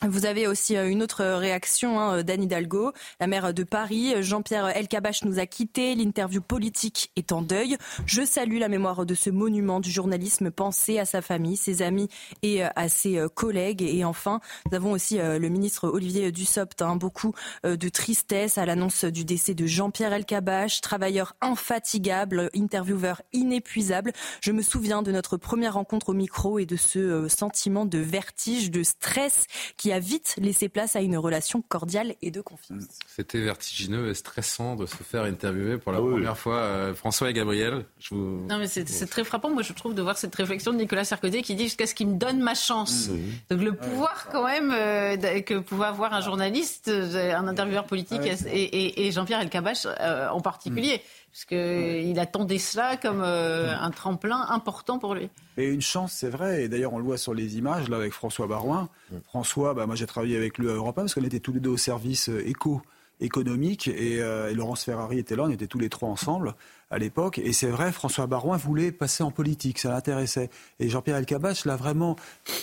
[0.08, 4.14] Vous avez aussi euh, une autre réaction hein, d'Anne Hidalgo, la maire de Paris.
[4.22, 5.94] Jean-Pierre Elkabach nous a quittés.
[5.94, 7.76] L'interview politique est en deuil.
[8.06, 10.50] Je salue la mémoire de ce monument du journalisme.
[10.50, 12.08] Pensez à sa famille, ses amis
[12.42, 13.82] et euh, à ses euh, collègues.
[13.82, 14.40] Et enfin,
[14.70, 16.80] nous avons aussi euh, le ministre Olivier Dussopt.
[16.80, 17.34] hein, beaucoup
[17.66, 24.12] euh, de tristesse à l'annonce du décès de Jean-Pierre Elkabach, travailleur infatigable, intervieweur inépuisable.
[24.40, 27.98] Je me souviens de notre première rencontre au micro et de ce euh, sentiment de
[27.98, 29.44] vertige, de stress
[29.76, 32.84] qui a vite laissé place à une relation cordiale et de confiance.
[33.06, 36.56] C'était vertigineux et stressant de se faire interviewer pour la première fois.
[36.56, 38.46] Euh, François et Gabriel, je vous...
[38.48, 41.04] Non, mais c'est c'est très frappant, moi, je trouve, de voir cette réflexion de Nicolas
[41.04, 43.08] Sarkozy qui dit jusqu'à ce qu'il me donne ma chance.
[43.50, 48.20] Donc, le pouvoir, quand même, euh, que pouvait avoir un journaliste, euh, un intervieweur politique
[48.20, 48.36] Ouais.
[48.52, 51.00] et, et- et Jean-Pierre Elkabach euh, en particulier.
[51.32, 55.28] Parce qu'il attendait cela comme euh, un tremplin important pour lui.
[55.56, 56.64] Et une chance, c'est vrai.
[56.64, 58.88] Et d'ailleurs, on le voit sur les images, là, avec François Barouin.
[59.26, 61.60] François, bah, moi, j'ai travaillé avec lui à Europe 1 parce qu'on était tous les
[61.60, 62.82] deux au service euh, éco
[63.20, 66.54] économique et, euh, Laurence Ferrari était là, on était tous les trois ensemble
[66.90, 67.38] à l'époque.
[67.38, 70.50] Et c'est vrai, François Barouin voulait passer en politique, ça l'intéressait.
[70.80, 72.16] Et Jean-Pierre Elkabach l'a vraiment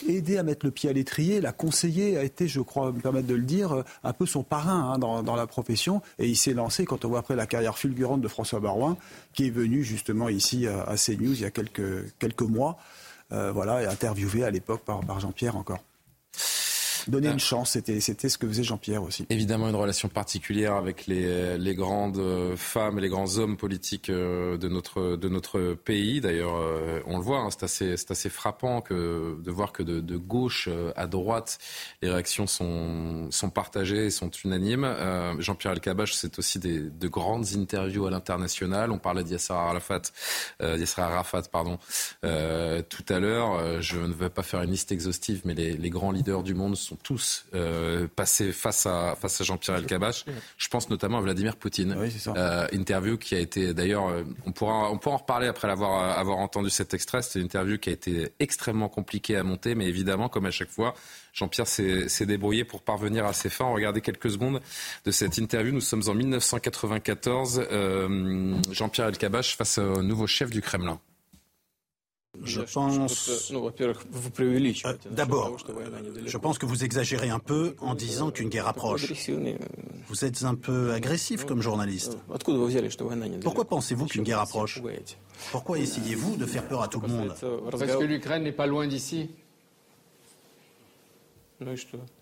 [0.07, 3.27] aidé à mettre le pied à l'étrier, l'a conseillé, a été, je crois me permettre
[3.27, 6.01] de le dire, un peu son parrain hein, dans, dans la profession.
[6.19, 8.97] Et il s'est lancé, quand on voit après la carrière fulgurante de François Barouin,
[9.33, 12.77] qui est venu justement ici à, à CNews il y a quelques, quelques mois,
[13.31, 15.79] euh, voilà, et interviewé à l'époque par, par Jean-Pierre encore.
[17.07, 19.25] Donner une chance, c'était c'était ce que faisait Jean-Pierre aussi.
[19.29, 24.09] Évidemment, une relation particulière avec les, les grandes euh, femmes et les grands hommes politiques
[24.09, 26.21] euh, de notre, de notre pays.
[26.21, 29.83] D'ailleurs, euh, on le voit, hein, c'est assez, c'est assez frappant que, de voir que
[29.83, 31.59] de, de gauche à droite,
[32.01, 34.83] les réactions sont, sont partagées et sont unanimes.
[34.83, 38.91] Euh, Jean-Pierre Elkabach, c'est aussi des, de grandes interviews à l'international.
[38.91, 40.01] On parlait d'Yasser Arafat,
[40.61, 41.77] euh, Yasser Arafat pardon,
[42.25, 43.81] euh, tout à l'heure.
[43.81, 46.75] Je ne vais pas faire une liste exhaustive, mais les, les grands leaders du monde
[46.75, 50.25] sont tous euh, passés face à, face à Jean-Pierre Elkabach.
[50.57, 51.95] Je pense notamment à Vladimir Poutine.
[52.35, 56.03] Euh, interview qui a été d'ailleurs, euh, on pourra, on pourra en reparler après l'avoir
[56.03, 57.21] euh, avoir entendu cet extrait.
[57.21, 60.69] C'était une interview qui a été extrêmement compliquée à monter, mais évidemment, comme à chaque
[60.69, 60.93] fois,
[61.33, 63.71] Jean-Pierre s'est s'est débrouillé pour parvenir à ses fins.
[63.71, 64.61] Regardez quelques secondes
[65.05, 65.71] de cette interview.
[65.71, 67.67] Nous sommes en 1994.
[67.71, 70.99] euh, Jean-Pierre Elkabach face au nouveau chef du Kremlin.
[72.43, 73.51] Je pense.
[73.51, 75.57] Euh, D'abord,
[76.25, 79.11] je pense que vous exagérez un peu en disant qu'une guerre approche.
[80.07, 82.17] Vous êtes un peu agressif comme journaliste.
[83.41, 84.81] Pourquoi pensez-vous qu'une guerre approche?
[85.51, 87.35] Pourquoi essayez-vous de faire peur à tout le monde?
[87.69, 89.29] Parce que l'Ukraine n'est pas loin d'ici.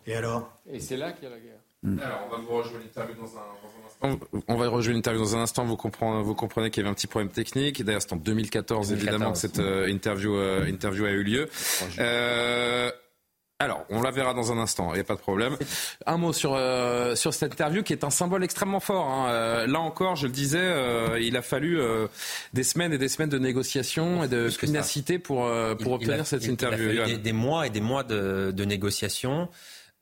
[0.07, 0.49] Et alors?
[0.71, 1.59] Et c'est là qu'il y a la guerre.
[2.03, 3.45] Alors, on va vous l'interview dans un,
[4.13, 4.27] instant.
[4.47, 5.65] On va rejouer l'interview dans un instant.
[5.65, 7.83] Vous comprenez, vous comprenez qu'il y avait un petit problème technique.
[7.83, 11.49] D'ailleurs, c'est en 2014, évidemment que cette euh, interview, euh, interview a eu lieu.
[11.99, 12.91] Euh,
[13.57, 15.55] alors, on la verra dans un instant, il n'y a pas de problème.
[16.05, 19.07] Un mot sur, euh, sur cette interview qui est un symbole extrêmement fort.
[19.07, 19.29] Hein.
[19.29, 21.79] Euh, là encore, je le disais, euh, il a fallu
[22.53, 25.49] des semaines et des semaines de négociations et de pugnacité pour,
[25.79, 26.89] pour obtenir cette interview.
[26.89, 29.47] Il a fallu des, mois et des mois de, de négociations.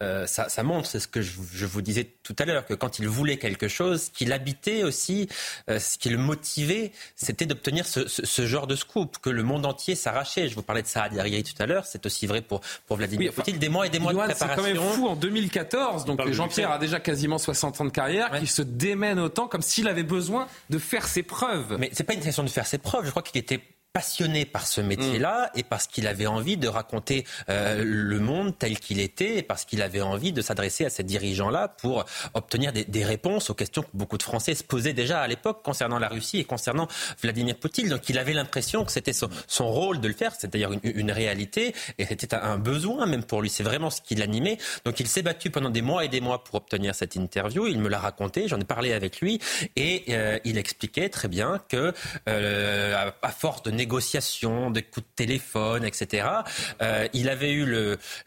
[0.02, 2.74] Euh, ça, ça, montre, c'est ce que je, je, vous disais tout à l'heure, que
[2.74, 5.30] quand il voulait quelque chose, qu'il habitait aussi,
[5.70, 9.44] euh, ce qui le motivait, c'était d'obtenir ce, ce, ce, genre de scoop, que le
[9.44, 10.50] monde entier s'arrachait.
[10.50, 11.16] Je vous parlais de ça à tout
[11.60, 13.58] à l'heure, c'est aussi vrai pour, pour Vladimir oui, Poutine.
[13.58, 14.48] Des mois et des mois de préparation.
[14.50, 18.32] C'est quand même fou en 2014, donc Jean-Pierre a déjà quasiment 60 ans de carrière,
[18.32, 18.40] ouais.
[18.40, 21.78] qu'il se démène autant comme s'il avait besoin de faire ses preuves.
[21.80, 23.62] Mais c'est pas une question de faire ses preuves, je crois qu'il était
[23.94, 25.60] passionné par ce métier-là mm.
[25.60, 29.66] et parce qu'il avait envie de raconter euh, le monde tel qu'il était et parce
[29.66, 32.04] qu'il avait envie de s'adresser à ces dirigeants-là pour
[32.34, 35.62] obtenir des, des, réponses aux questions que beaucoup de Français se posaient déjà à l'époque
[35.64, 36.88] concernant la Russie et concernant
[37.22, 37.88] Vladimir Poutine.
[37.88, 40.34] Donc il avait l'impression que c'était son, son, rôle de le faire.
[40.36, 43.50] C'est d'ailleurs une, une, réalité et c'était un besoin même pour lui.
[43.52, 44.58] C'est vraiment ce qui l'animait.
[44.86, 47.68] Donc il s'est battu pendant des mois et des mois pour obtenir cette interview.
[47.68, 49.40] Il me l'a raconté, j'en ai parlé avec lui
[49.76, 51.94] et euh, il expliquait très bien que
[52.28, 56.28] euh, à, à force de négociations, de coups de téléphone, etc.
[56.82, 57.66] Euh, il avait eu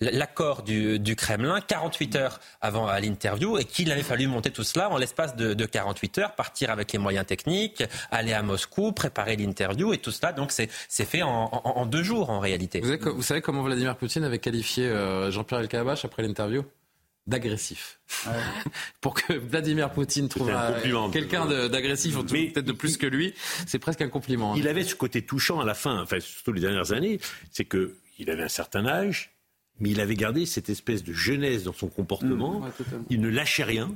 [0.00, 4.90] l'accord du, du, Kremlin 48 heures avant l'interview et qu'il avait fallu monter tout cela
[4.90, 9.36] en l'espace de, de, 48 heures, partir avec les moyens techniques, aller à Moscou, préparer
[9.36, 10.32] l'interview et tout cela.
[10.32, 10.68] Donc c'est
[11.04, 12.80] fait en, deux jours en réalité.
[12.80, 16.64] Vous savez comment Vladimir Poutine avait qualifié euh, Jean-Pierre Elkabbach après l'interview?
[17.26, 18.00] D'agressif.
[18.26, 18.32] Ouais.
[19.00, 20.52] Pour que Vladimir Poutine trouve
[21.12, 23.34] quelqu'un d'agressif, peut-être de plus que lui,
[23.66, 24.52] c'est presque un compliment.
[24.52, 24.56] Hein.
[24.58, 27.20] Il avait ce côté touchant à la fin, enfin surtout les dernières années,
[27.50, 29.36] c'est que il avait un certain âge,
[29.78, 32.60] mais il avait gardé cette espèce de jeunesse dans son comportement.
[32.60, 32.70] Mmh, ouais,
[33.10, 33.94] il ne lâchait rien.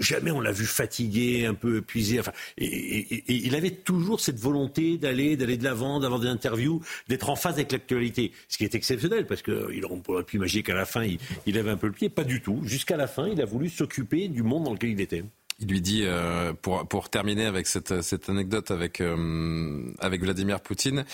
[0.00, 2.20] Jamais on l'a vu fatigué, un peu épuisé.
[2.20, 7.30] Enfin, et, il avait toujours cette volonté d'aller, d'aller de l'avant, d'avoir des interviews, d'être
[7.30, 8.32] en phase avec l'actualité.
[8.48, 11.70] Ce qui est exceptionnel, parce qu'on aurait pu imaginer qu'à la fin, il, il avait
[11.70, 12.08] un peu le pied.
[12.08, 12.60] Pas du tout.
[12.64, 15.24] Jusqu'à la fin, il a voulu s'occuper du monde dans lequel il était.
[15.62, 20.60] Il lui dit, euh, pour, pour terminer avec cette, cette anecdote avec, euh, avec Vladimir
[20.60, 21.04] Poutine,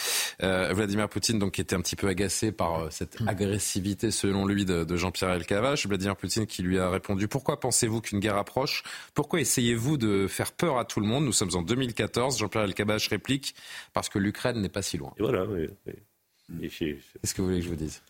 [0.42, 4.64] euh, Vladimir Poutine donc était un petit peu agacé par euh, cette agressivité selon lui
[4.64, 5.86] de, de Jean-Pierre Elkabbach.
[5.86, 8.84] Vladimir Poutine qui lui a répondu, pourquoi pensez-vous qu'une guerre approche?
[9.12, 11.26] Pourquoi essayez-vous de faire peur à tout le monde?
[11.26, 12.38] Nous sommes en 2014.
[12.38, 13.54] Jean-Pierre Elkabbach réplique,
[13.92, 15.12] parce que l'Ukraine n'est pas si loin.
[15.18, 15.68] Et voilà, oui.
[15.86, 16.70] oui.
[16.70, 18.02] Qu'est-ce que vous voulez que je vous dise?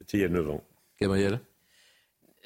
[0.00, 0.62] C'était il y a 9 ans.
[1.00, 1.40] Gabriel?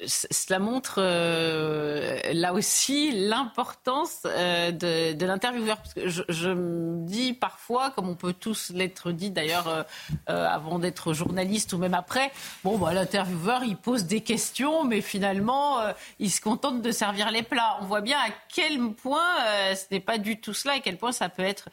[0.07, 5.77] Cela montre euh, là aussi l'importance euh, de, de l'intervieweur.
[5.77, 9.83] Parce que je, je, me dis parfois, comme on peut tous l'être dit d'ailleurs euh,
[10.29, 12.31] euh avant d'être journaliste ou même après,
[12.63, 17.31] bon, bah, l'intervieweur il pose des questions, mais finalement euh, il se contente de servir
[17.31, 17.77] les plats.
[17.81, 20.97] On voit bien à quel point euh, ce n'est pas du tout cela, à quel
[20.97, 21.69] point ça peut être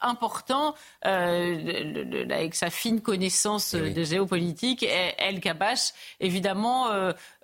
[0.00, 0.74] important
[1.04, 3.92] le, le, avec sa fine connaissance oui.
[3.92, 4.84] de géopolitique.
[5.18, 6.88] El Kabash, évidemment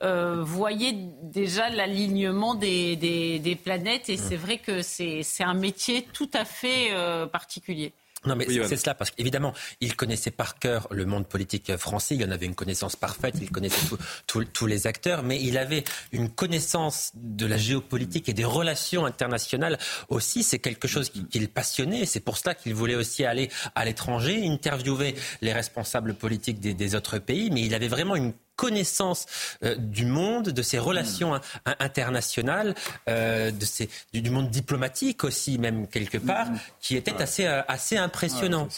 [0.02, 6.06] euh, voyez déjà l'alignement des, des, des, planètes et c'est vrai que c'est un métier
[6.12, 7.92] tout à fait euh, particulier.
[8.26, 12.16] Non, mais oui, c'est cela, parce qu'évidemment, il connaissait par cœur le monde politique français,
[12.16, 13.96] il en avait une connaissance parfaite, il connaissait
[14.26, 19.78] tous les acteurs, mais il avait une connaissance de la géopolitique et des relations internationales
[20.08, 20.42] aussi.
[20.42, 23.84] C'est quelque chose qui, qui le passionnait, c'est pour cela qu'il voulait aussi aller à
[23.84, 29.26] l'étranger, interviewer les responsables politiques des, des autres pays, mais il avait vraiment une connaissance
[29.62, 31.40] euh, du monde, de ses relations
[31.78, 32.74] internationales,
[33.08, 36.58] euh, de ses, du, du, monde diplomatique aussi, même quelque part, mmh.
[36.80, 38.68] qui était assez, euh, assez impressionnant.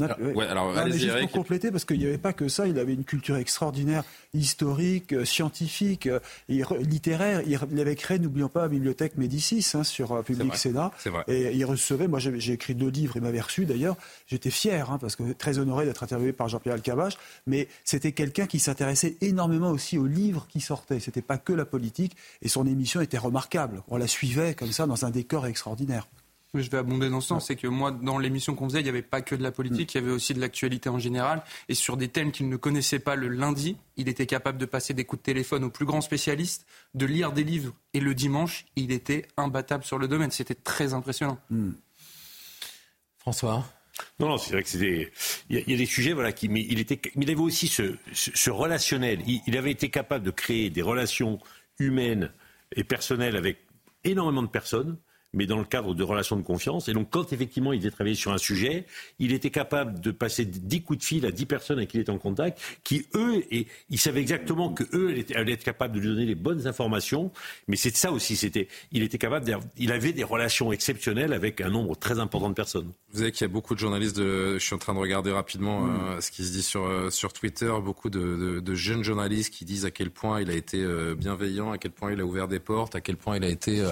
[0.00, 0.46] Non, alors, ouais.
[0.46, 2.94] alors, non, mais juste pour compléter, parce qu'il n'y avait pas que ça, il avait
[2.94, 7.42] une culture extraordinaire, historique, euh, scientifique, euh, et littéraire.
[7.44, 10.92] Il, il, avait créé, n'oublions pas, la bibliothèque Médicis hein, sur euh, Public Sénat.
[11.26, 13.96] Et il recevait, moi j'ai écrit deux livres, il m'avait reçu d'ailleurs.
[14.28, 17.14] J'étais fier, hein, parce que très honoré d'être interviewé par Jean-Pierre Alcabache,
[17.48, 21.00] mais c'était quelqu'un qui s'intéressait énormément aussi aux livres qui sortaient.
[21.00, 23.82] C'était pas que la politique, et son émission était remarquable.
[23.88, 26.06] On la suivait comme ça dans un décor extraordinaire.
[26.54, 28.88] Je vais abonder dans ce sens, c'est que moi, dans l'émission qu'on faisait, il n'y
[28.88, 31.42] avait pas que de la politique, il y avait aussi de l'actualité en général.
[31.68, 34.94] Et sur des thèmes qu'il ne connaissait pas le lundi, il était capable de passer
[34.94, 37.74] des coups de téléphone aux plus grands spécialistes, de lire des livres.
[37.92, 40.30] Et le dimanche, il était imbattable sur le domaine.
[40.30, 41.38] C'était très impressionnant.
[41.50, 41.72] Mm.
[43.18, 43.66] François?
[44.18, 45.12] Non, non, c'est vrai que c'était.
[45.50, 46.48] Il, il y, a des sujets, voilà, qui.
[46.48, 46.98] Mais il était.
[47.14, 49.20] Il avait aussi ce, ce, ce relationnel.
[49.26, 51.40] Il, il avait été capable de créer des relations
[51.78, 52.32] humaines
[52.74, 53.58] et personnelles avec
[54.04, 54.98] énormément de personnes
[55.34, 56.88] mais dans le cadre de relations de confiance.
[56.88, 58.86] Et donc, quand effectivement il devait travailler sur un sujet,
[59.18, 62.00] il était capable de passer 10 coups de fil à 10 personnes avec qui il
[62.00, 66.00] était en contact, qui eux, et il savait exactement que eux allaient être capables de
[66.00, 67.30] lui donner les bonnes informations.
[67.66, 71.70] Mais c'est ça aussi, c'était, il était capable, il avait des relations exceptionnelles avec un
[71.70, 72.90] nombre très important de personnes.
[73.12, 75.30] Vous savez qu'il y a beaucoup de journalistes, de, je suis en train de regarder
[75.30, 75.90] rapidement mm.
[75.90, 79.64] euh, ce qui se dit sur, euh, sur Twitter, beaucoup de, de, jeunes journalistes qui
[79.64, 82.48] disent à quel point il a été euh, bienveillant, à quel point il a ouvert
[82.48, 83.82] des portes, à quel point il a été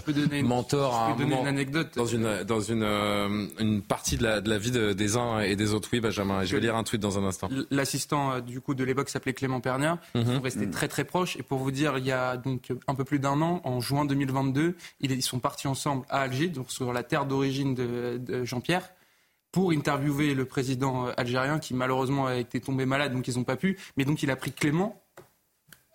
[0.42, 4.48] mentor à un une anecdote dans une dans une euh, une partie de la, de
[4.48, 5.88] la vie des uns et des autres.
[5.92, 6.44] Oui, Benjamin.
[6.44, 7.48] Je vais lire un tweet dans un instant.
[7.70, 9.98] L'assistant euh, du coup de l'époque s'appelait Clément Pernia.
[10.14, 11.36] Ils sont restés très très proches.
[11.36, 14.04] Et pour vous dire, il y a donc un peu plus d'un an, en juin
[14.04, 18.90] 2022, ils sont partis ensemble à Alger, donc sur la terre d'origine de, de Jean-Pierre
[19.56, 23.44] pour interviewer le président euh, algérien qui malheureusement a été tombé malade, donc ils n'ont
[23.44, 23.78] pas pu.
[23.96, 25.02] Mais donc il a pris Clément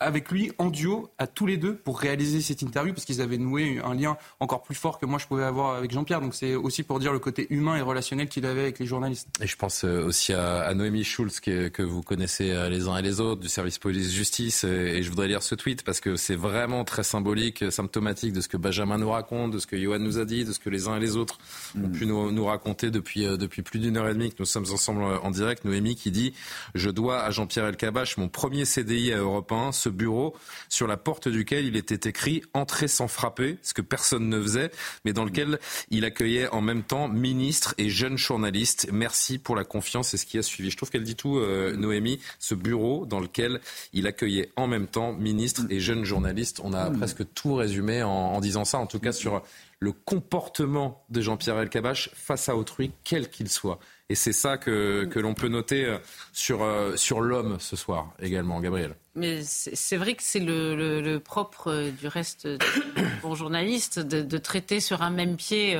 [0.01, 3.37] avec lui en duo à tous les deux pour réaliser cette interview parce qu'ils avaient
[3.37, 6.21] noué un lien encore plus fort que moi je pouvais avoir avec Jean-Pierre.
[6.21, 9.29] Donc c'est aussi pour dire le côté humain et relationnel qu'il avait avec les journalistes.
[9.41, 12.97] Et je pense euh, aussi à, Noémie Schulz que, que, vous connaissez euh, les uns
[12.97, 16.35] et les autres du service police-justice et je voudrais lire ce tweet parce que c'est
[16.35, 20.17] vraiment très symbolique, symptomatique de ce que Benjamin nous raconte, de ce que Johan nous
[20.17, 21.37] a dit, de ce que les uns et les autres
[21.75, 21.91] ont mm.
[21.91, 24.69] pu nous, nous raconter depuis, euh, depuis plus d'une heure et demie que nous sommes
[24.71, 25.63] ensemble en direct.
[25.63, 26.33] Noémie qui dit
[26.75, 30.35] «Je dois à Jean-Pierre Elkabach mon premier CDI à Europe 1, ce bureau
[30.69, 34.71] sur la porte duquel il était écrit Entrer sans frapper, ce que personne ne faisait,
[35.05, 35.59] mais dans lequel
[35.89, 38.89] il accueillait en même temps ministres et jeunes journalistes.
[38.91, 40.69] Merci pour la confiance et ce qui a suivi.
[40.69, 43.61] Je trouve qu'elle dit tout, euh, Noémie, ce bureau dans lequel
[43.93, 46.61] il accueillait en même temps ministres et jeunes journalistes.
[46.63, 46.97] On a mm.
[46.97, 49.43] presque tout résumé en, disant ça, en tout cas sur
[49.79, 53.79] le comportement de Jean-Pierre Elkabach face à autrui, quel qu'il soit.
[54.09, 55.97] Et c'est ça que, que l'on peut noter euh,
[56.33, 58.95] sur, euh, sur l'homme ce soir également, Gabriel.
[59.15, 62.57] Mais c'est vrai que c'est le, propre euh, du reste des
[63.21, 65.77] bons journalistes de, de, traiter sur un même pied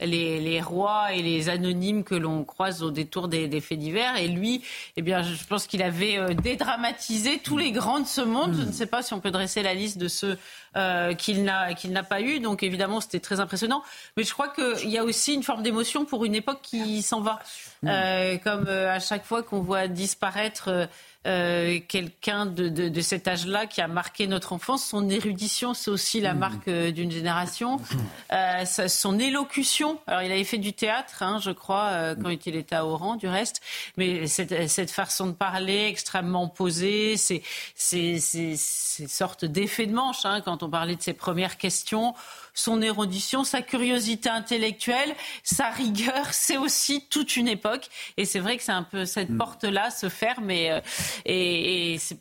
[0.00, 4.16] les, les, rois et les anonymes que l'on croise au détour des, faits divers.
[4.16, 4.62] Et lui,
[4.96, 8.54] eh bien, je pense qu'il avait dédramatisé tous les grands de ce monde.
[8.58, 10.38] Je ne sais pas si on peut dresser la liste de ceux
[10.76, 12.38] euh, qu'il n'a qu'il n'a pas eu.
[12.38, 13.82] Donc évidemment, c'était très impressionnant.
[14.16, 17.20] Mais je crois qu'il y a aussi une forme d'émotion pour une époque qui s'en
[17.20, 17.40] va.
[17.86, 20.88] Euh, comme euh, à chaque fois qu'on voit disparaître
[21.26, 24.86] euh, quelqu'un de, de, de, cet âge-là qui a marqué notre enfance.
[24.86, 26.38] Son érudition, c'est aussi la mmh.
[26.38, 27.78] marque d'une génération.
[28.32, 32.54] Euh, son élocution, alors il avait fait du théâtre, hein, je crois, euh, quand il
[32.54, 33.60] était à Oran, du reste,
[33.96, 37.42] mais cette, cette façon de parler extrêmement posée, ces,
[37.74, 42.14] ces, ces, ces sortes d'effets de manche, hein, quand on parlait de ses premières questions
[42.60, 47.88] son érudition, sa curiosité intellectuelle, sa rigueur, c'est aussi toute une époque.
[48.16, 49.38] Et c'est vrai que c'est un peu cette mm.
[49.38, 50.80] porte-là se ferme et, euh,
[51.24, 52.18] et, c'est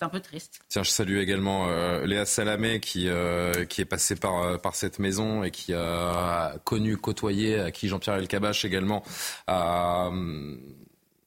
[0.00, 0.60] un peu triste.
[0.68, 4.98] Tiens, je salue également euh, Léa Salamé qui, euh, qui est passée par, par cette
[4.98, 9.02] maison et qui a connu, côtoyé, à qui Jean-Pierre Elkabach également
[9.46, 10.10] a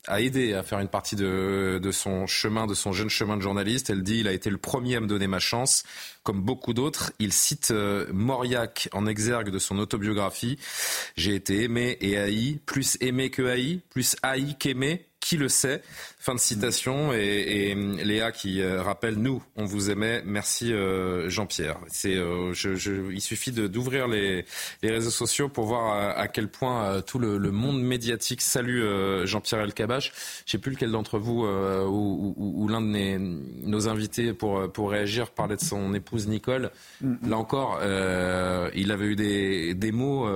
[0.07, 3.41] a aidé à faire une partie de, de, son chemin, de son jeune chemin de
[3.41, 3.89] journaliste.
[3.89, 5.83] Elle dit il a été le premier à me donner ma chance.
[6.23, 10.57] Comme beaucoup d'autres, il cite euh, Mauriac en exergue de son autobiographie.
[11.15, 15.81] J'ai été aimé et haï, plus aimé que haï, plus haï qu'aimé qui le sait
[16.19, 17.13] Fin de citation.
[17.13, 20.23] Et, Léa qui euh, rappelle, nous, on vous aimait.
[20.25, 21.77] Merci euh, Jean-Pierre.
[21.87, 24.45] C'est, euh, je, il suffit d'ouvrir les,
[24.81, 30.11] les, réseaux sociaux pour voir à, quel point tout le, monde médiatique salue Jean-Pierre Elkabach.
[30.45, 33.19] Je sais plus lequel d'entre vous ou, ou, l'un de
[33.67, 36.71] nos invités pour, pour réagir parlait de son épouse Nicole.
[37.03, 37.29] Mm-hmm.
[37.29, 37.79] Là encore,
[38.73, 40.27] il avait eu des, des mots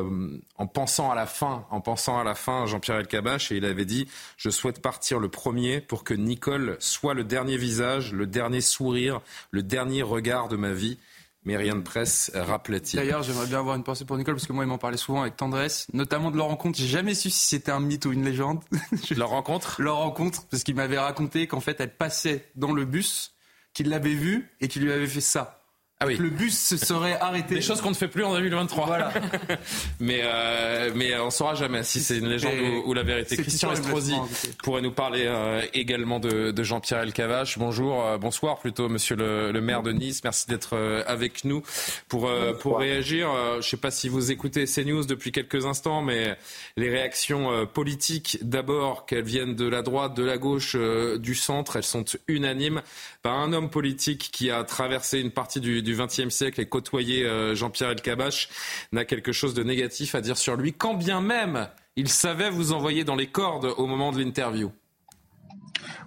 [0.60, 3.86] en pensant à la fin, en pensant à la fin, Jean-Pierre Elkabach, et il avait
[3.86, 4.08] dit,
[4.38, 9.22] je souhaite partir le premier pour que Nicole soit le dernier visage, le dernier sourire,
[9.52, 11.00] le dernier regard de ma vie.
[11.46, 12.98] Mais rien de presse, rappelait-il.
[12.98, 15.22] D'ailleurs, j'aimerais bien avoir une pensée pour Nicole, parce que moi, il m'en parlait souvent
[15.22, 16.78] avec tendresse, notamment de leur rencontre.
[16.78, 18.60] J'ai jamais su si c'était un mythe ou une légende.
[19.16, 19.82] Leur rencontre?
[19.82, 23.34] Leur rencontre, parce qu'il m'avait raconté qu'en fait, elle passait dans le bus,
[23.74, 25.59] qu'il l'avait vue et qu'il lui avait fait ça.
[26.02, 26.16] Ah oui.
[26.16, 27.56] Le bus se serait arrêté.
[27.56, 28.86] Des choses qu'on ne fait plus en 2023.
[28.86, 29.12] Voilà.
[30.00, 32.54] mais euh, mais on saura jamais si c'est une légende
[32.86, 33.36] ou, la vérité.
[33.36, 34.16] Christian Estrosi
[34.64, 37.60] pourrait nous parler euh, également de, de Jean-Pierre Elkavache.
[37.60, 40.24] Bonjour, euh, bonsoir plutôt, Monsieur le, le, maire de Nice.
[40.24, 41.64] Merci d'être euh, avec nous
[42.08, 42.32] pour
[42.62, 43.30] pour réagir.
[43.54, 46.38] je ne sais pas si vous écoutez CNews depuis quelques instants, mais
[46.78, 50.78] les réactions politiques, d'abord qu'elles viennent de la droite, de la gauche,
[51.18, 52.82] du centre, elles sont unanimes.
[53.22, 57.26] Par un homme politique qui a traversé une partie du du XXe siècle et côtoyer
[57.26, 58.50] euh, Jean-Pierre Elkabach
[58.92, 62.72] n'a quelque chose de négatif à dire sur lui, quand bien même il savait vous
[62.72, 64.72] envoyer dans les cordes au moment de l'interview.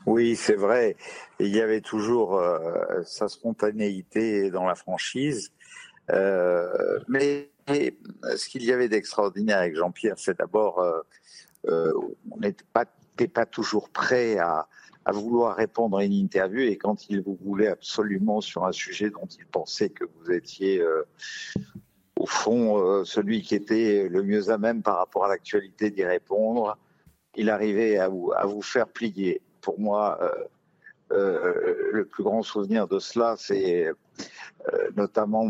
[0.07, 0.97] Oui, c'est vrai.
[1.39, 5.53] Il y avait toujours euh, sa spontanéité dans la franchise.
[6.11, 10.83] Euh, mais ce qu'il y avait d'extraordinaire avec Jean-Pierre, c'est d'abord,
[11.65, 14.67] on n'était pas, toujours prêt à,
[15.05, 19.11] à, vouloir répondre à une interview et quand il vous voulait absolument sur un sujet
[19.11, 20.83] dont il pensait que vous étiez
[22.19, 26.79] au fond celui qui était le mieux à même par rapport à l'actualité d'y répondre,
[27.35, 29.41] il arrivait à vous, à vous faire plier.
[29.61, 30.19] Pour moi,
[31.13, 35.45] euh, le plus grand souvenir de cela, c'est euh, notamment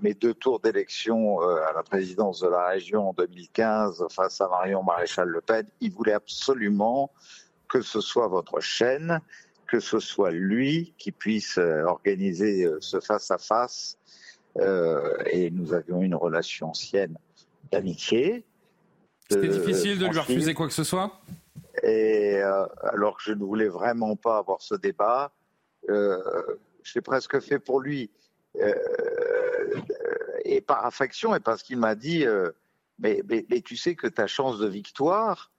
[0.00, 4.48] mes deux tours d'élection euh, à la présidence de la région en 2015 face à
[4.48, 5.66] Marion Maréchal Le Pen.
[5.80, 7.12] Il voulait absolument
[7.72, 9.20] que ce soit votre chaîne,
[9.66, 13.96] que ce soit lui qui puisse organiser ce face-à-face.
[14.60, 17.16] et nous avions une relation ancienne
[17.70, 18.44] d'amitié.
[19.30, 21.22] C'était difficile de lui refuser quoi que ce soit?
[21.82, 25.32] Et euh, alors que je ne voulais vraiment pas avoir ce débat,
[25.88, 26.18] euh,
[26.82, 28.10] je l'ai presque fait pour lui.
[28.60, 28.74] Euh,
[30.44, 32.26] et par affection, et parce qu'il m'a dit
[32.98, 35.51] mais, mais, tu sais que ta chance de victoire,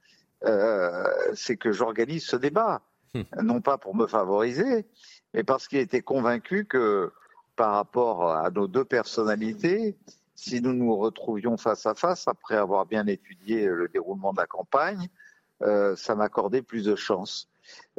[1.34, 2.82] c'est que j'organise ce débat.
[3.14, 3.24] Hmm.
[3.44, 4.86] Non pas pour me favoriser,
[5.34, 7.12] mais parce qu'il était convaincu que
[7.56, 9.96] par rapport à nos deux personnalités,
[10.36, 14.48] si nous nous retrouvions face à face, après avoir bien étudié le déroulement de la
[14.48, 15.08] campagne,
[15.62, 17.50] euh, ça m'accordait plus de chance.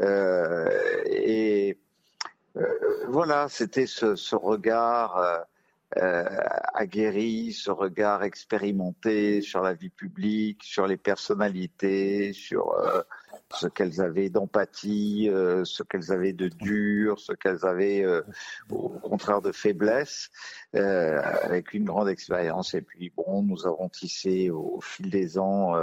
[0.00, 0.68] Euh,
[1.06, 1.78] et
[2.56, 5.46] euh, voilà, c'était ce, regard
[5.96, 12.74] aguerri, ce regard expérimenté sur la vie publique, sur les personnalités, sur
[13.52, 15.30] ce qu'elles avaient d'empathie,
[15.64, 18.04] ce qu'elles avaient de dur, ce qu'elles avaient
[18.70, 20.30] au contraire de faiblesse,
[20.72, 22.74] avec une grande expérience.
[22.74, 25.74] Et puis bon, nous avons tissé au fil des ans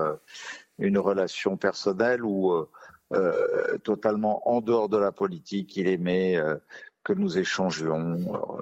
[0.82, 2.66] une relation personnelle euh,
[3.14, 5.76] euh, totalement en dehors de la politique.
[5.78, 6.56] Il aimait euh,
[7.04, 8.18] que nous échangions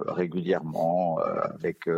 [0.07, 1.89] régulièrement avec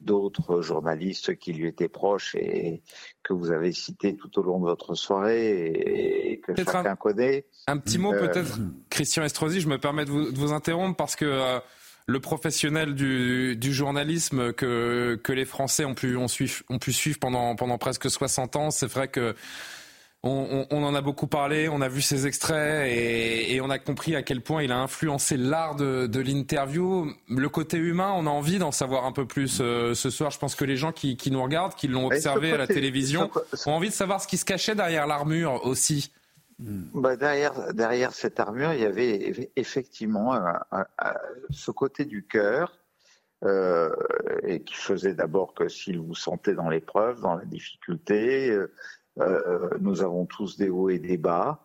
[0.00, 2.82] d'autres journalistes qui lui étaient proches et
[3.22, 7.46] que vous avez cités tout au long de votre soirée et, que chacun connaît.
[7.66, 8.58] Un petit mot peut-être,
[8.90, 11.60] Christian Estrosi, je me permets de vous, interrompre parce que
[12.06, 16.26] le professionnel du, journalisme que, que les Français ont pu, ont,
[16.70, 18.70] ont pu suivre pendant, pendant presque 60 ans.
[18.70, 19.34] C'est vrai que
[20.24, 24.22] on, en a beaucoup parlé, on a vu ses extraits et, on a compris à
[24.22, 27.10] quel point il a influencé l'art de, l'interview.
[27.28, 30.30] Le côté humain, on a envie d'en savoir un peu plus euh, ce soir.
[30.30, 33.30] Je pense que les gens qui, nous regardent, qui l'ont observé à la télévision,
[33.66, 36.12] ont envie de savoir ce qui se cachait derrière l'armure aussi.
[36.58, 40.34] Bah derrière, derrière cette armure, il y avait effectivement
[41.50, 42.72] ce côté du cœur,
[43.44, 43.94] euh,
[44.42, 48.72] et qui faisait d'abord que s'il vous sentait dans l'épreuve, dans la difficulté, euh,
[49.80, 51.62] nous avons tous des hauts et des bas.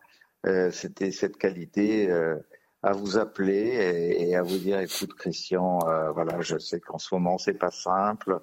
[0.70, 2.10] C'était cette qualité
[2.82, 5.78] à vous appeler et, à vous dire écoute Christian,
[6.14, 8.40] voilà, je sais qu'en ce moment c'est pas simple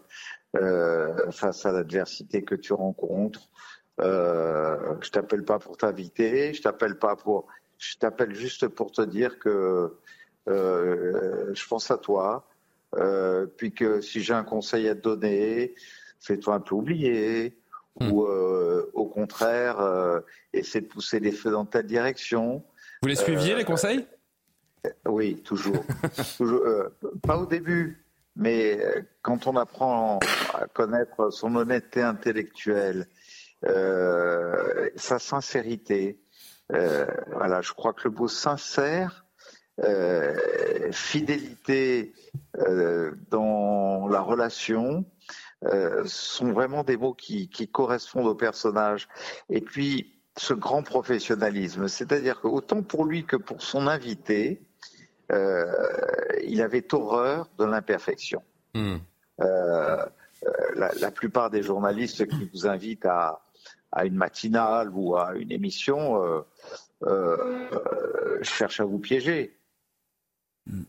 [1.32, 3.50] face à l'adversité que tu rencontres.
[4.00, 7.48] Euh, je t'appelle pas pour t'inviter, je t'appelle pas pour,
[7.78, 9.98] je t'appelle juste pour te dire que
[10.48, 12.48] euh, je pense à toi,
[12.96, 15.76] euh, puis que si j'ai un conseil à te donner,
[16.20, 17.58] fais-toi un peu oublier,
[18.00, 18.12] hmm.
[18.12, 20.20] ou euh, au contraire, euh,
[20.54, 22.64] essaie de pousser les feux dans ta direction.
[23.02, 24.06] Vous les suiviez les conseils?
[25.06, 25.84] Oui, toujours.
[26.38, 26.64] toujours
[27.22, 28.04] pas au début,
[28.36, 28.80] mais
[29.22, 30.20] quand on apprend
[30.54, 33.08] à connaître son honnêteté intellectuelle,
[33.66, 36.20] euh, sa sincérité.
[36.74, 39.26] Euh, voilà, je crois que le mot sincère,
[39.84, 42.14] euh, fidélité
[43.30, 45.06] dans la relation,
[46.06, 49.08] sont vraiment des mots qui, qui, correspondent au personnage.
[49.50, 54.62] Et puis, ce grand professionnalisme, c'est-à-dire que autant pour lui que pour son invité,
[55.30, 58.42] il avait horreur de l'imperfection.
[58.74, 58.98] Hmm.
[59.38, 60.10] la,
[60.76, 63.42] la, plupart des journalistes qui vous invitent à,
[63.92, 66.42] à une matinale ou à une émission euh,
[67.04, 69.58] euh, cherche à vous piéger.
[70.66, 70.84] Mm.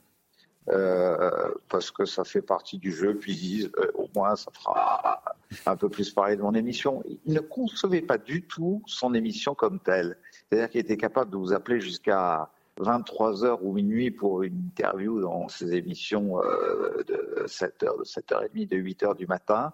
[0.68, 5.22] Euh, parce que ça fait partie du jeu, puis ils disent au moins ça fera
[5.66, 7.02] un peu plus parler de mon émission.
[7.24, 10.16] Il ne concevait pas du tout son émission comme telle.
[10.48, 12.48] C'est-à-dire qu'il était capable de vous appeler jusqu'à
[12.78, 19.16] 23h ou minuit pour une interview dans ses émissions de 7h, de 7h30, de 8h
[19.16, 19.72] du matin.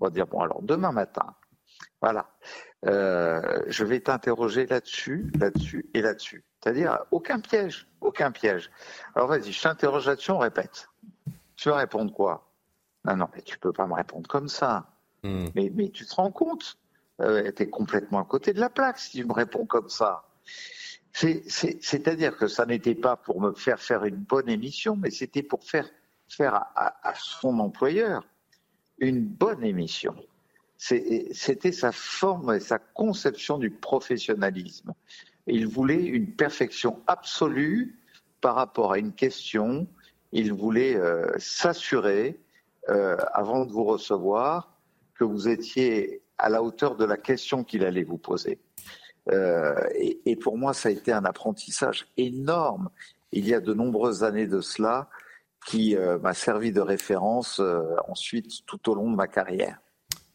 [0.00, 1.34] On va dire, bon alors demain matin,
[2.00, 2.30] voilà.
[2.86, 6.44] Euh, je vais t'interroger là-dessus, là-dessus et là-dessus.
[6.62, 8.70] C'est-à-dire aucun piège, aucun piège.
[9.14, 10.88] Alors vas-y, je t'interroge là-dessus, on répète.
[11.56, 12.50] Tu vas répondre quoi?
[13.04, 14.86] Non, non, mais tu peux pas me répondre comme ça.
[15.22, 15.46] Hmm.
[15.54, 16.78] Mais, mais tu te rends compte
[17.20, 20.24] euh, Tu es complètement à côté de la plaque si tu me réponds comme ça.
[21.12, 25.64] C'est-à-dire que ça n'était pas pour me faire faire une bonne émission, mais c'était pour
[25.64, 25.88] faire
[26.28, 28.24] faire à, son employeur
[28.98, 30.14] une bonne émission.
[30.76, 34.94] C'était sa forme et sa conception du professionnalisme.
[35.46, 37.98] Il voulait une perfection absolue
[38.40, 39.86] par rapport à une question.
[40.32, 42.40] Il voulait euh, s'assurer,
[42.88, 44.78] euh, avant de vous recevoir,
[45.14, 48.58] que vous étiez à la hauteur de la question qu'il allait vous poser.
[49.30, 52.88] Euh, et, pour moi, ça a été un apprentissage énorme.
[53.32, 55.08] Il y a de nombreuses années de cela,
[55.66, 57.60] qui m'a servi de référence
[58.08, 59.78] ensuite tout au long de ma carrière.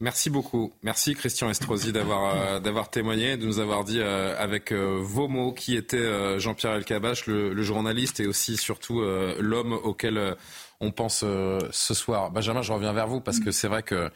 [0.02, 0.74] Merci beaucoup.
[0.84, 5.30] Merci Christian Estrosi d'avoir euh, d'avoir témoigné, de nous avoir dit euh, avec euh, vos
[5.30, 9.02] mots qui était Jean-Pierre Elkabach, le, le, journaliste et aussi surtout
[9.40, 10.36] l'homme auquel
[10.82, 11.24] on pense
[11.72, 12.32] ce soir.
[12.32, 14.12] Benjamin, je reviens vers vous parce que c'est vrai que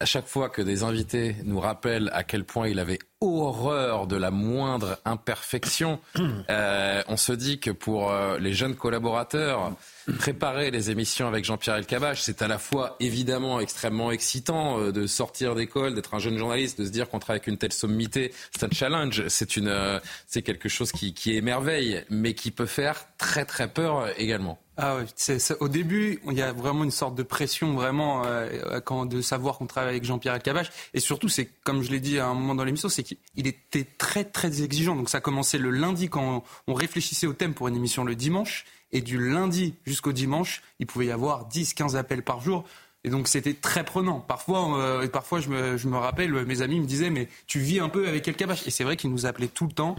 [0.00, 4.16] à chaque fois que des invités nous rappellent à quel point il avait horreur de
[4.16, 6.00] la moindre imperfection,
[6.50, 9.72] euh, on se dit que pour euh, les jeunes collaborateurs,
[10.18, 15.06] préparer les émissions avec Jean-Pierre Elkabbach, c'est à la fois évidemment extrêmement excitant euh, de
[15.06, 18.32] sortir d'école, d'être un jeune journaliste, de se dire qu'on travaille avec une telle sommité,
[18.52, 23.06] c'est un challenge, c'est une, c'est quelque chose qui, qui émerveille, mais qui peut faire
[23.18, 24.58] très très peur également.
[24.78, 29.06] Ah oui, au début, il y a vraiment une sorte de pression, vraiment, euh, quand,
[29.06, 30.70] de savoir qu'on travaille avec Jean-Pierre Elkabbach.
[30.92, 33.84] Et surtout, c'est comme je l'ai dit à un moment dans l'émission, c'est qu'il était
[33.84, 34.96] très très exigeant.
[34.96, 38.64] Donc ça commençait le lundi quand on réfléchissait au thème pour une émission le dimanche.
[38.92, 42.64] Et du lundi jusqu'au dimanche, il pouvait y avoir 10, 15 appels par jour.
[43.04, 44.20] Et donc c'était très prenant.
[44.20, 48.08] Parfois, euh, parfois je me, rappelle, mes amis me disaient, mais tu vis un peu
[48.08, 48.34] avec El
[48.66, 49.96] Et c'est vrai qu'il nous appelait tout le temps,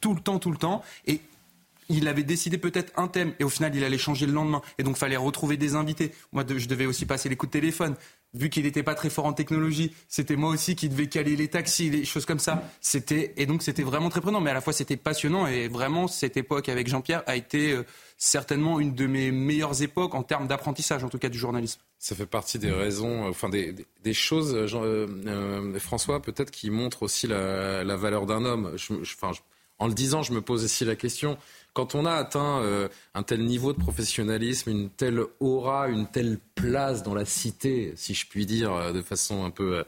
[0.00, 0.82] tout le temps, tout le temps.
[1.06, 1.20] Et
[1.88, 4.82] il avait décidé peut-être un thème et au final il allait changer le lendemain et
[4.82, 6.12] donc fallait retrouver des invités.
[6.32, 7.96] Moi je devais aussi passer les coups de téléphone.
[8.34, 11.48] Vu qu'il n'était pas très fort en technologie, c'était moi aussi qui devais caler les
[11.48, 12.62] taxis, les choses comme ça.
[12.80, 16.08] C'était et donc c'était vraiment très prenant, mais à la fois c'était passionnant et vraiment
[16.08, 17.82] cette époque avec Jean-Pierre a été euh,
[18.16, 21.80] certainement une de mes meilleures époques en termes d'apprentissage, en tout cas du journalisme.
[21.98, 27.26] Ça fait partie des raisons, euh, enfin des, choses, euh, François, peut-être qui montrent aussi
[27.26, 28.76] la, valeur d'un homme.
[29.78, 31.36] en le disant, je me pose aussi la question
[31.74, 36.38] quand on a atteint euh, un tel niveau de professionnalisme, une telle aura, une telle
[36.54, 39.84] place dans la cité, si je puis dire euh, de façon un peu, euh,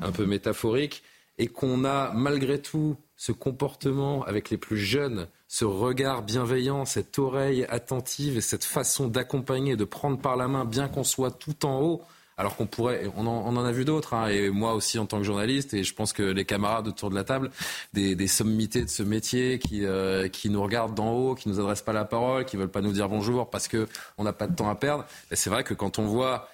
[0.00, 1.02] un peu métaphorique,
[1.36, 7.18] et qu'on a malgré tout ce comportement avec les plus jeunes, ce regard bienveillant, cette
[7.18, 11.66] oreille attentive et cette façon d'accompagner, de prendre par la main, bien qu'on soit tout
[11.66, 12.02] en haut,
[12.38, 15.24] alors qu'on pourrait, on en, a vu d'autres, hein, et moi aussi en tant que
[15.24, 17.50] journaliste, et je pense que les camarades autour de la table,
[17.92, 21.82] des, sommités de ce métier qui, euh, qui nous regardent d'en haut, qui nous adressent
[21.82, 23.88] pas la parole, qui veulent pas nous dire bonjour parce que
[24.18, 25.04] on n'a pas de temps à perdre.
[25.32, 26.48] C'est vrai que quand on voit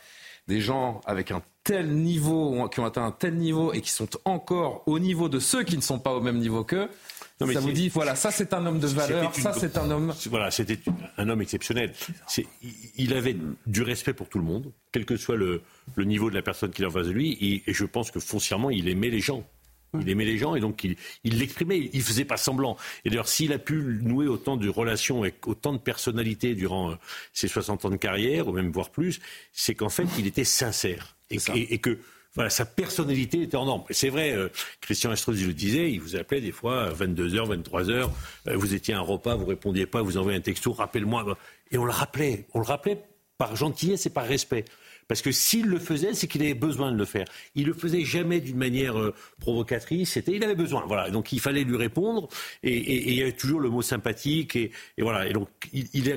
[0.48, 4.08] des gens avec un tel niveau, qui ont atteint un tel niveau et qui sont
[4.24, 6.88] encore au niveau de ceux qui ne sont pas au même niveau qu'eux,
[7.52, 10.14] ça vous dit, voilà, ça c'est un homme de valeur, ça c'est un homme.
[10.30, 10.78] Voilà, c'était
[11.16, 11.92] un homme exceptionnel.
[12.96, 15.62] Il avait du respect pour tout le monde, quel que soit le,
[15.98, 18.70] niveau de la personne qui est en face de lui, et, je pense que foncièrement,
[18.70, 19.46] il aimait les gens.
[20.00, 20.96] Il aimait les gens et donc il
[21.38, 22.76] l'exprimait, il, il faisait pas semblant.
[23.04, 26.94] Et d'ailleurs, s'il a pu nouer autant de relations avec autant de personnalités durant euh,
[27.32, 29.20] ses 60 ans de carrière, ou même voire plus,
[29.52, 31.16] c'est qu'en fait, il était sincère.
[31.30, 32.00] et, et que
[32.34, 33.84] voilà, sa personnalité était en norme.
[33.90, 34.48] C'est vrai, euh,
[34.80, 38.10] Christian Estrosi le disait, il vous appelait des fois 22h, 23h,
[38.48, 41.38] euh, vous étiez à un repas, vous répondiez pas, vous envoyez un texto, rappelle-moi.
[41.70, 43.04] Et on le rappelait, on le rappelait
[43.38, 44.64] par gentillesse et par respect.
[45.06, 47.26] Parce que s'il le faisait, c'est qu'il avait besoin de le faire.
[47.54, 50.18] Il le faisait jamais d'une manière euh, provocatrice.
[50.26, 50.84] Il avait besoin.
[50.86, 51.10] Voilà.
[51.10, 52.28] Donc il fallait lui répondre.
[52.62, 54.56] Et, il y avait toujours le mot sympathique.
[54.56, 55.28] Et, voilà.
[55.28, 56.08] Et donc il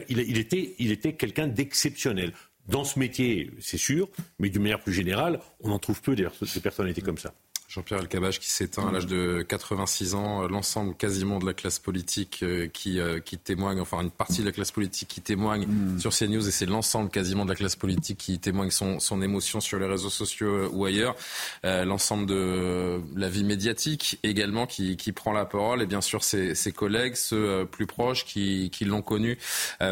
[0.92, 2.32] était quelqu'un d'exceptionnel
[2.68, 6.28] dans ce métier, c'est sûr, mais d'une manière plus générale, on en trouve peu des,
[6.62, 7.34] personnalités comme ça.
[7.68, 11.80] Jean-Pierre Elkabbach qui s'éteint à l'âge de 86 ans, euh, l'ensemble quasiment de la classe
[11.80, 15.68] politique euh, qui, euh, qui témoigne, enfin une partie de la classe politique qui témoigne
[15.68, 16.00] mm.
[16.00, 19.60] sur CNews et c'est l'ensemble quasiment de la classe politique qui témoigne son, son émotion
[19.60, 21.16] sur les réseaux sociaux ou ailleurs,
[21.64, 26.56] l'ensemble de la vie médiatique également qui, qui, prend la parole et bien sûr ses,
[26.56, 29.38] ses collègues, ceux plus proches qui, qui l'ont connu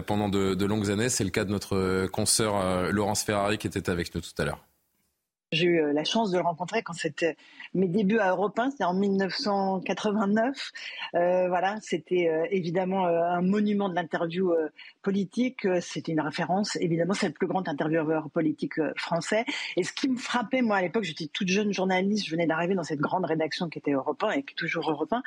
[0.05, 1.09] pendant de, de, longues années.
[1.09, 4.59] C'est le cas de notre consoeur Laurence Ferrari qui était avec nous tout à l'heure.
[5.51, 7.37] J'ai eu la chance de le rencontrer quand c'était
[7.75, 10.71] mes débuts à Europe 1, c'était en 1989.
[11.13, 14.69] Euh, voilà, c'était euh, évidemment euh, un monument de l'interview euh,
[15.01, 15.67] politique.
[15.81, 16.77] C'était une référence.
[16.77, 19.45] Évidemment, c'est le plus grand intervieweur politique français.
[19.75, 22.73] Et ce qui me frappait, moi, à l'époque, j'étais toute jeune journaliste, je venais d'arriver
[22.73, 25.21] dans cette grande rédaction qui était Europe 1 et qui est toujours Europe 1,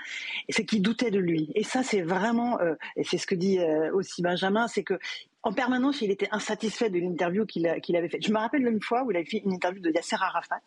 [0.48, 1.52] et c'est qu'il doutait de lui.
[1.54, 2.58] Et ça, c'est vraiment,
[2.96, 3.58] et c'est ce que dit
[3.92, 4.98] aussi Benjamin, c'est que
[5.44, 8.26] en permanence, il était insatisfait de l'interview qu'il avait faite.
[8.26, 10.60] Je me rappelle une fois où il avait fait une interview de Yasser Arafat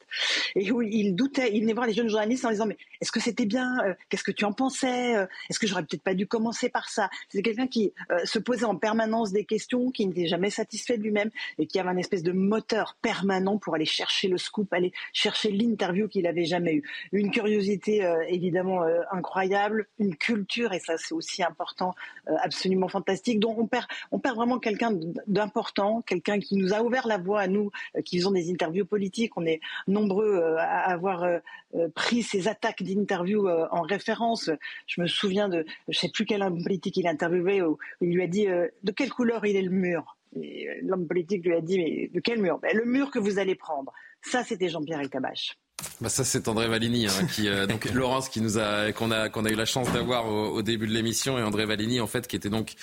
[0.55, 3.19] et où il doutait, il venait voir les jeunes journalistes en disant mais est-ce que
[3.19, 6.25] c'était bien euh, Qu'est-ce que tu en pensais euh, Est-ce que j'aurais peut-être pas dû
[6.25, 7.09] commencer par ça?
[7.27, 11.03] C'est quelqu'un qui euh, se posait en permanence des questions, qui n'était jamais satisfait de
[11.03, 14.93] lui-même et qui avait un espèce de moteur permanent pour aller chercher le scoop, aller
[15.11, 16.83] chercher l'interview qu'il avait jamais eue.
[17.11, 21.93] Une curiosité évidemment incroyable, une culture et ça c'est aussi important,
[22.41, 24.97] absolument fantastique, dont on perd, on perd vraiment quelqu'un
[25.27, 28.85] d'important, quelqu'un qui nous a ouvert la voie à nous, euh, qui faisons des interviews
[28.85, 29.35] politiques.
[29.37, 31.39] On est nombreux euh, à avoir euh,
[31.93, 34.49] pris ces attaques d'interviews en référence.
[34.87, 38.13] Je me souviens de, je sais plus quel homme politique il a interviewé, où il
[38.13, 40.17] lui a dit de quelle couleur il est le mur?
[40.81, 42.59] L'homme politique lui a dit mais de quel mur?
[42.59, 43.93] Ben, Le mur que vous allez prendre.
[44.21, 45.57] Ça, c'était Jean-Pierre Elkabbach.
[45.99, 49.29] Bah ça c'est André Valigny, hein, qui euh, donc Laurence qui nous a qu'on a
[49.29, 52.27] qu'on a eu la chance d'avoir au, début de l'émission et André Valigny en fait
[52.27, 52.73] qui était donc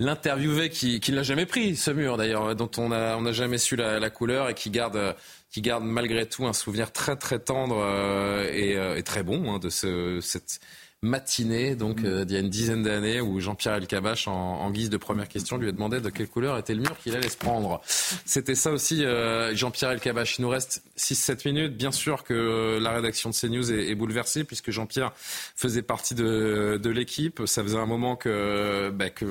[0.00, 3.58] l'interviewé qui qui l'a jamais pris ce mur d'ailleurs dont on a on n'a jamais
[3.58, 5.14] su la, la, couleur et qui garde
[5.50, 9.52] qui garde malgré tout un souvenir très très tendre euh, et, euh, et, très bon
[9.52, 10.60] hein, de ce cette
[11.02, 12.06] matinée, donc mm.
[12.06, 15.28] euh, il y a une dizaine d'années, où Jean-Pierre Elkabach, en, en, guise de première
[15.28, 17.80] question, lui a demandé de quelle couleur était le mur qu'il allait se prendre.
[18.24, 20.38] C'était ça aussi, euh, Jean-Pierre Elkabach.
[20.38, 21.76] Il nous reste 6-7 minutes.
[21.76, 26.78] Bien sûr que la rédaction de CNews est, est bouleversée, puisque Jean-Pierre faisait partie de,
[26.80, 27.42] de l'équipe.
[27.46, 29.26] Ça faisait un moment que, bah, que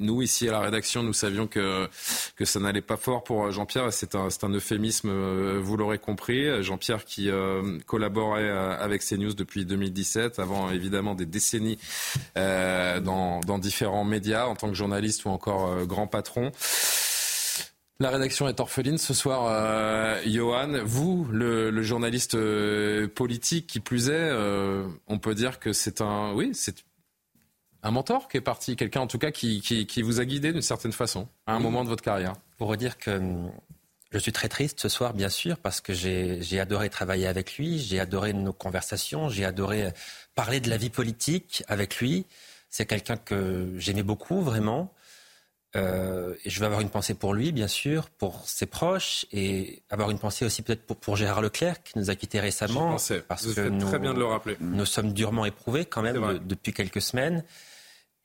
[0.00, 1.88] nous, ici à la rédaction, nous savions que,
[2.36, 3.92] que ça n'allait pas fort pour Jean-Pierre.
[3.92, 6.62] C'est un, un euphémisme, euh, vous l'aurez compris.
[6.62, 11.78] Jean-Pierre qui euh, collaborait euh, avec CNews depuis 2017, avant évidemment des décennies
[12.36, 16.52] euh, dans, dans, différents médias, en tant que journaliste ou encore grand patron.
[17.98, 19.46] La rédaction est orpheline ce soir.
[19.50, 22.36] Euh, Johan, vous, le, le journaliste
[23.14, 24.30] politique qui plus est,
[25.06, 26.76] on peut dire que c'est un, oui, c'est
[27.82, 30.62] un mentor qui est parti, quelqu'un en tout cas qui, qui, vous a guidé d'une
[30.62, 32.34] certaine façon à un moment de votre carrière.
[32.58, 33.50] Pour redire que hum,
[34.12, 37.78] je suis très triste ce soir, bien sûr, parce que j'ai adoré travailler avec lui,
[37.78, 39.92] j'ai adoré nos conversations, j'ai adoré
[40.34, 42.26] parler de la vie politique avec lui.
[42.70, 44.92] C'est quelqu'un que j'aimais beaucoup, vraiment.
[45.76, 49.82] Euh, et je vais avoir une pensée pour lui, bien sûr, pour ses proches, et
[49.88, 52.96] avoir une pensée aussi peut-être pour, pour, Gérard Leclerc, qui nous a quittés récemment.
[53.28, 54.56] Parce Vous que nous, très bien de le rappeler.
[54.60, 57.44] Nous sommes durement éprouvés quand même depuis quelques semaines.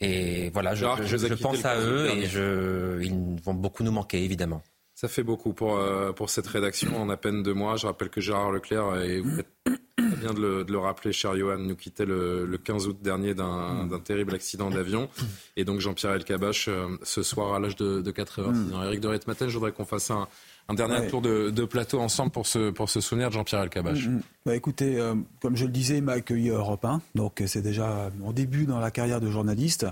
[0.02, 4.62] Et voilà, je, je, pense à eux et je, ils vont beaucoup nous manquer, évidemment.
[4.94, 7.78] Ça fait beaucoup pour, euh, pour cette rédaction en à peine deux mois.
[7.78, 9.22] Je rappelle que Gérard Leclerc, et
[10.34, 14.00] de le, de le, rappeler, cher Johan, nous quittait le, le 15 août dernier d'un
[14.04, 15.10] terrible accident d'avion.
[15.56, 18.52] Et donc Jean-Pierre Elkabach, euh, ce soir à l'âge de, de 4 heures.
[18.52, 18.84] Mm.
[18.84, 20.28] Eric de Matin, je voudrais qu'on fasse un,
[20.68, 24.08] un dernier tour de, de, plateau ensemble pour se, pour se souvenir de Jean-Pierre Elkabach.
[24.08, 24.22] Mm, mm.
[24.46, 27.62] Bah écoutez, euh, comme je le disais, il m'a accueilli à Europe 1, donc c'est
[27.62, 29.86] déjà mon début dans la carrière de journaliste.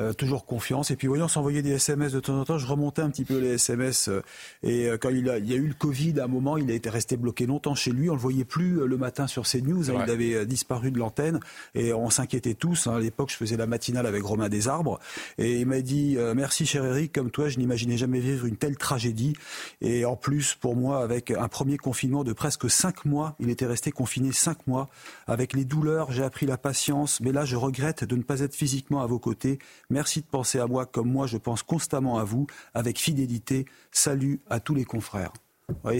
[0.00, 0.92] Euh, toujours confiance.
[0.92, 2.56] Et puis voyons s'envoyer des SMS de temps en temps.
[2.56, 4.06] Je remontais un petit peu les SMS.
[4.06, 4.22] Euh,
[4.62, 6.70] et euh, quand il, a, il y a eu le Covid, à un moment, il
[6.70, 8.08] a été resté bloqué longtemps chez lui.
[8.08, 9.90] On le voyait plus le matin sur CNews.
[9.90, 11.40] Hein, il avait disparu de l'antenne.
[11.74, 12.86] Et on s'inquiétait tous.
[12.86, 12.96] Hein.
[12.96, 15.00] À l'époque, je faisais la matinale avec Romain Desarbres.
[15.36, 17.12] Et il m'a dit Merci, cher Eric.
[17.12, 19.32] Comme toi, je n'imaginais jamais vivre une telle tragédie.
[19.80, 23.66] Et en plus, pour moi, avec un premier confinement de presque cinq mois, il était
[23.66, 24.88] resté confiné cinq mois.
[25.26, 27.20] Avec les douleurs, j'ai appris la patience.
[27.20, 29.58] Mais là, je regrette de ne pas être physiquement à vos côtés.
[29.90, 33.66] Merci de penser à moi comme moi je pense constamment à vous, avec fidélité.
[33.92, 35.32] Salut à tous les confrères.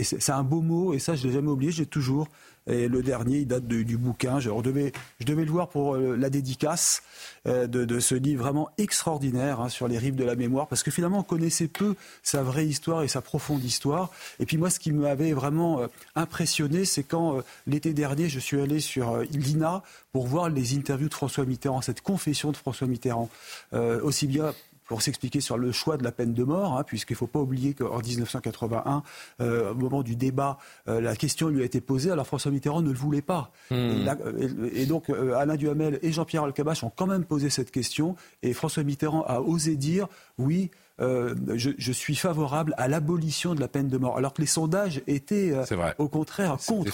[0.01, 2.27] C'est un beau mot et ça je l'ai jamais oublié, j'ai toujours.
[2.69, 4.39] Et le dernier, il date du bouquin.
[4.39, 7.03] Je devais, je devais le voir pour euh, la dédicace
[7.47, 10.91] euh, de, ce livre vraiment extraordinaire hein, sur les rives de la mémoire, parce que
[10.91, 14.11] finalement, on connaissait peu sa vraie histoire et sa profonde histoire.
[14.39, 18.59] Et puis moi, ce qui m'avait vraiment euh, impressionné, c'est quand l'été dernier, je suis
[18.59, 23.29] allé sur l'INA pour voir les interviews de François Mitterrand, cette confession de François Mitterrand,
[23.71, 24.53] aussi bien
[24.89, 27.39] pour s'expliquer sur le choix de la peine de mort, hein, puisqu'il ne faut pas
[27.39, 29.03] oublier qu'en 1981,
[29.39, 30.57] euh, au moment du débat,
[30.87, 33.51] euh, la question lui a été posée, alors François Mitterrand ne le voulait pas.
[33.69, 34.07] Hmm.
[34.73, 38.51] Et, donc euh, Alain Duhamel et Jean-Pierre Alcabache ont quand même posé cette question, et
[38.53, 40.07] François Mitterrand a osé dire
[40.39, 40.71] oui.
[40.99, 45.53] Je, suis favorable à l'abolition de la peine de mort, alors que les sondages étaient
[45.97, 46.93] au contraire contre.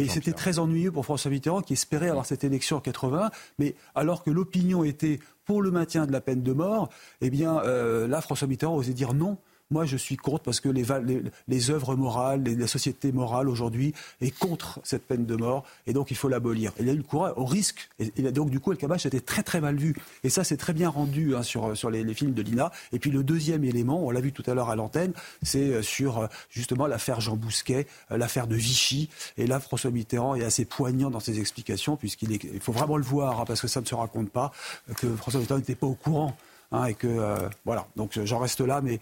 [0.00, 3.74] et c'était très ennuyeux pour François Mitterrand qui espérait avoir cette élection en 81, mais
[3.94, 6.88] alors que l'opinion était pour le maintien de la peine de mort,
[7.20, 9.38] eh bien euh, là, François Mitterrand osait dire non.
[9.72, 14.30] Moi, je suis contre parce que les, œuvres morales, les, la société morale aujourd'hui est
[14.30, 16.72] contre cette peine de mort et donc il faut l'abolir.
[16.78, 17.88] Il a eu le courage au risque.
[17.98, 19.96] Et, donc, du coup, El Kabash était très très mal vu.
[20.24, 22.70] Et ça, c'est très bien rendu hein, sur, sur les, films de Lina.
[22.92, 25.82] Et puis le deuxième élément, on l'a vu tout à l'heure à l'antenne, c'est euh,
[25.82, 29.08] sur euh, justement l'affaire Jean Bousquet, euh, l'affaire de Vichy.
[29.38, 33.04] Et là, François Mitterrand est assez poignant dans ses explications puisqu'il il faut vraiment le
[33.04, 34.52] voir hein, parce que ça ne se raconte pas
[34.96, 36.36] que François Mitterrand n'était pas au courant
[36.74, 37.36] Hein, et que
[37.66, 38.98] voilà, donc j'en reste là, mais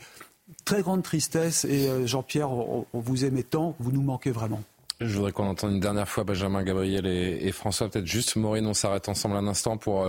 [0.64, 1.64] très grande tristesse.
[1.64, 4.62] Et Jean-Pierre, on, vous aimait tant, vous nous manquez vraiment.
[5.00, 7.88] Je voudrais qu'on entende une dernière fois Benjamin, Gabriel et, François.
[7.88, 10.06] Peut-être juste Maureen, on s'arrête ensemble un instant pour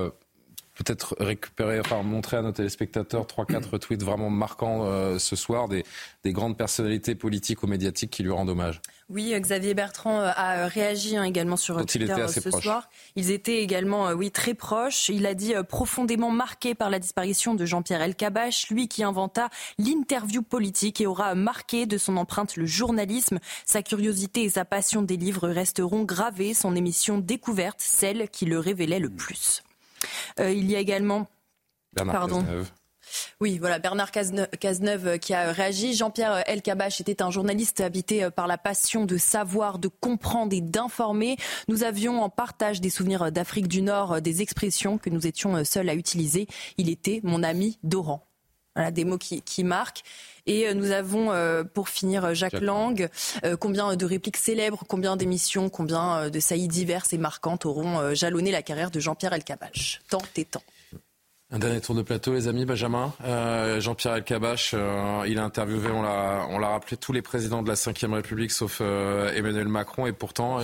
[0.76, 5.68] peut-être récupérer, enfin montrer à nos téléspectateurs trois, quatre tweets vraiment marquants euh, ce soir
[5.68, 5.84] des,
[6.24, 8.82] des, grandes personnalités politiques ou médiatiques qui lui rendent hommage.
[9.10, 12.90] Oui, Xavier Bertrand euh, a réagi hein, également sur Twitter euh, ce soir.
[13.16, 15.10] Ils étaient également, oui, très proches.
[15.10, 20.42] Il a dit profondément marqué par la disparition de Jean-Pierre Elkabach, lui qui inventa l'interview
[20.42, 23.40] politique et aura marqué de son empreinte le journalisme.
[23.66, 26.54] Sa curiosité et sa passion des livres resteront gravées.
[26.54, 29.62] Son émission découverte, celle qui le révélait le plus.
[30.40, 31.28] Euh, il y a également.
[31.94, 32.46] Bernard Pardon.
[33.40, 35.94] Oui, voilà, Bernard Cazeneuve euh, qui a réagi.
[35.94, 40.62] Jean-Pierre Elkabach était un journaliste habité euh, par la passion de savoir, de comprendre et
[40.62, 41.38] d'informer.
[41.68, 45.90] Nous avions en partage des souvenirs d'Afrique du Nord, des expressions que nous étions seuls
[45.90, 46.48] à utiliser.
[46.78, 48.31] Il était mon ami Doran.
[48.76, 50.04] Voilà, des mots qui, qui marquent.
[50.46, 53.10] Et euh, nous avons, euh, pour finir, euh, Jacques, Lang.
[53.60, 58.62] combien de répliques célèbres, combien d'émissions, combien de saillies diverses et marquantes auront jalonné la
[58.62, 60.64] carrière de Jean-Pierre Elkabbach Tant et tant.
[61.52, 62.66] Un dernier tour de plateau, les amis.
[62.66, 63.14] Benjamin,
[63.80, 64.74] Jean-Pierre Elkabbach,
[65.28, 69.68] il a interviewé, on l'a rappelé, tous les présidents de la Ve République sauf Emmanuel
[69.68, 70.06] Macron.
[70.06, 70.60] Et pourtant,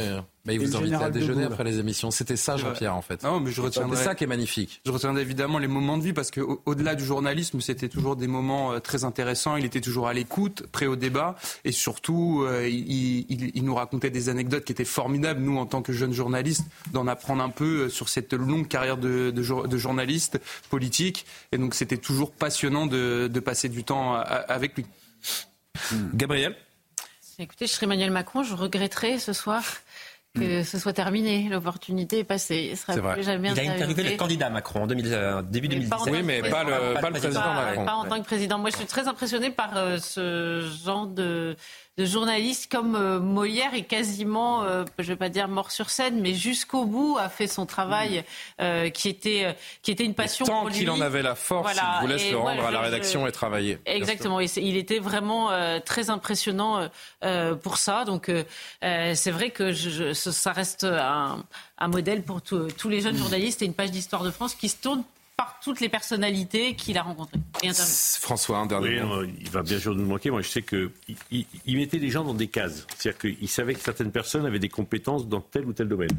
[0.47, 2.09] mais il vous invite à déjeuner après les émissions.
[2.09, 3.21] C'était ça, Jean-Pierre, en fait.
[3.23, 3.97] Non, mais je retiendrai.
[3.97, 4.81] C'est ça qui est magnifique.
[4.85, 8.71] Je retiendrai évidemment les moments de vie parce qu'au-delà du journalisme, c'était toujours des moments
[8.71, 9.57] euh, très intéressants.
[9.57, 14.29] Il était toujours à l'écoute, prêt au débat, et surtout, euh, il, nous racontait des
[14.29, 15.41] anecdotes qui étaient formidables.
[15.41, 18.97] Nous, en tant que jeunes journalistes, d'en apprendre un peu euh, sur cette longue carrière
[18.97, 21.25] de, de, journaliste politique.
[21.51, 24.85] Et donc, c'était toujours passionnant de, de, passer du temps avec lui.
[26.13, 26.55] Gabriel?
[27.39, 29.63] Écoutez, je serais Emmanuel Macron, je regretterais ce soir
[30.39, 30.64] que mm.
[30.64, 31.47] ce soit terminé.
[31.49, 32.69] L'opportunité est passée.
[32.72, 35.99] Il, sera plus jamais il a interviewé le candidat Macron en euh, début 2017.
[36.11, 37.85] Oui, mais pas le, pas le président Macron.
[37.85, 38.57] Pas en tant que président.
[38.59, 41.55] Moi, je suis très impressionné par euh, ce genre de
[41.97, 45.89] de journalistes comme euh, Molière est quasiment, euh, je ne vais pas dire mort sur
[45.89, 48.23] scène, mais jusqu'au bout a fait son travail
[48.61, 50.77] euh, qui était qui était une passion tant pour lui.
[50.77, 53.79] qu'il en avait la force, il vous laisse le rendre à la rédaction et travailler.
[53.85, 54.39] Exactement.
[54.39, 55.49] Et il était vraiment
[55.81, 56.87] très impressionnant
[57.63, 58.05] pour ça.
[58.05, 58.31] Donc
[58.81, 61.43] c'est vrai que je, ça reste un,
[61.77, 64.77] un modèle pour tous les jeunes journalistes et une page d'histoire de France qui se
[64.77, 65.03] tourne
[65.38, 67.39] par toutes les personnalités qu'il a rencontrées.
[68.19, 70.31] François, un dernier oui, Il va bien sûr nous manquer.
[70.31, 70.89] Moi, je sais qu'il
[71.31, 72.88] il, mettait les gens dans des cases.
[72.97, 76.09] C'est-à-dire qu'il savait que certaines personnes avaient des compétences dans tel ou tel domaine.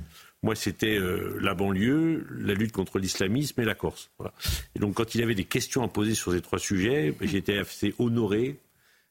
[0.45, 4.11] Moi, c'était euh, la banlieue, la lutte contre l'islamisme et la Corse.
[4.77, 7.59] Et donc, quand il avait des questions à poser sur ces trois sujets, ben, j'étais
[7.59, 8.61] assez honoré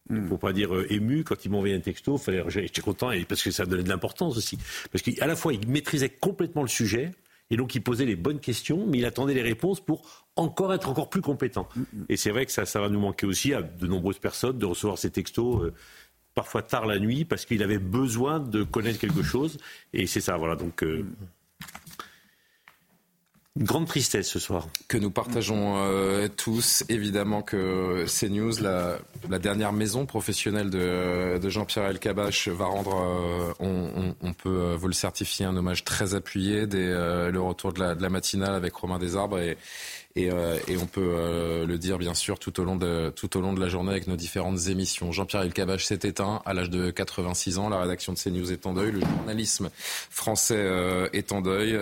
[0.09, 0.29] hmm.
[0.29, 2.17] pour pas dire euh, ému, quand il m'envoyait un texto,
[2.47, 4.57] j'étais content et parce que ça donnait de l'importance aussi.
[4.89, 7.11] Parce qu'à la fois, il maîtrisait complètement le sujet,
[7.49, 10.89] et donc il posait les bonnes questions, mais il attendait les réponses pour encore être
[10.89, 11.67] encore plus compétent.
[11.75, 12.05] Mm, mm.
[12.09, 14.65] Et c'est vrai que ça, ça va nous manquer aussi à de nombreuses personnes de
[14.65, 15.63] recevoir ces textos.
[15.63, 15.73] Euh,
[16.33, 19.57] parfois tard la nuit parce qu'il avait besoin de connaître quelque chose
[19.91, 21.15] et c'est ça voilà donc euh, mm,
[23.57, 24.67] grande tristesse ce soir.
[24.87, 26.83] Que nous partageons euh, tous.
[26.89, 33.53] Évidemment que CNews, la, la dernière maison professionnelle de, de Jean-Pierre Elkabach, va rendre, euh,
[33.59, 37.79] on, on, peut euh, vous le certifier, un hommage très appuyé dès le retour de
[37.79, 39.39] la, de la matinale avec Romain Desarbres.
[39.39, 39.57] Et,
[40.17, 43.41] euh, et, on peut euh, le dire bien sûr tout au long de tout au
[43.41, 45.11] long de la journée avec nos différentes émissions.
[45.11, 47.69] Jean-Pierre Elkabbach s'est éteint à l'âge de 86 ans.
[47.69, 48.91] La rédaction de CNews est en deuil.
[48.91, 49.69] Le journalisme
[50.09, 51.77] français euh, est en deuil.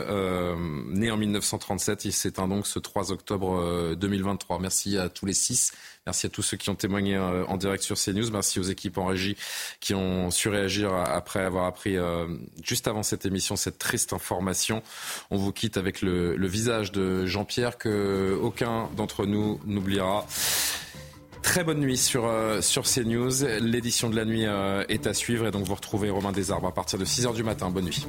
[0.89, 4.59] né en 1937, il s'éteint donc ce 3 octobre 2023.
[4.59, 5.71] Merci à tous les six
[6.05, 8.29] Merci à tous ceux qui ont témoigné euh, en direct sur CNews.
[8.31, 9.35] Merci aux équipes en régie
[9.79, 12.27] qui ont su réagir après avoir appris euh,
[12.63, 14.83] juste avant cette émission cette triste information.
[15.31, 20.27] On vous quitte avec le, visage de Jean-Pierre que aucun d'entre nous n'oubliera.
[21.41, 23.43] Très bonne nuit sur, euh, sur CNews.
[23.59, 26.99] L'édition de la nuit est à suivre et donc vous retrouvez Romain Desarbres à partir
[26.99, 27.71] de 6h du matin.
[27.71, 28.05] Bonne nuit.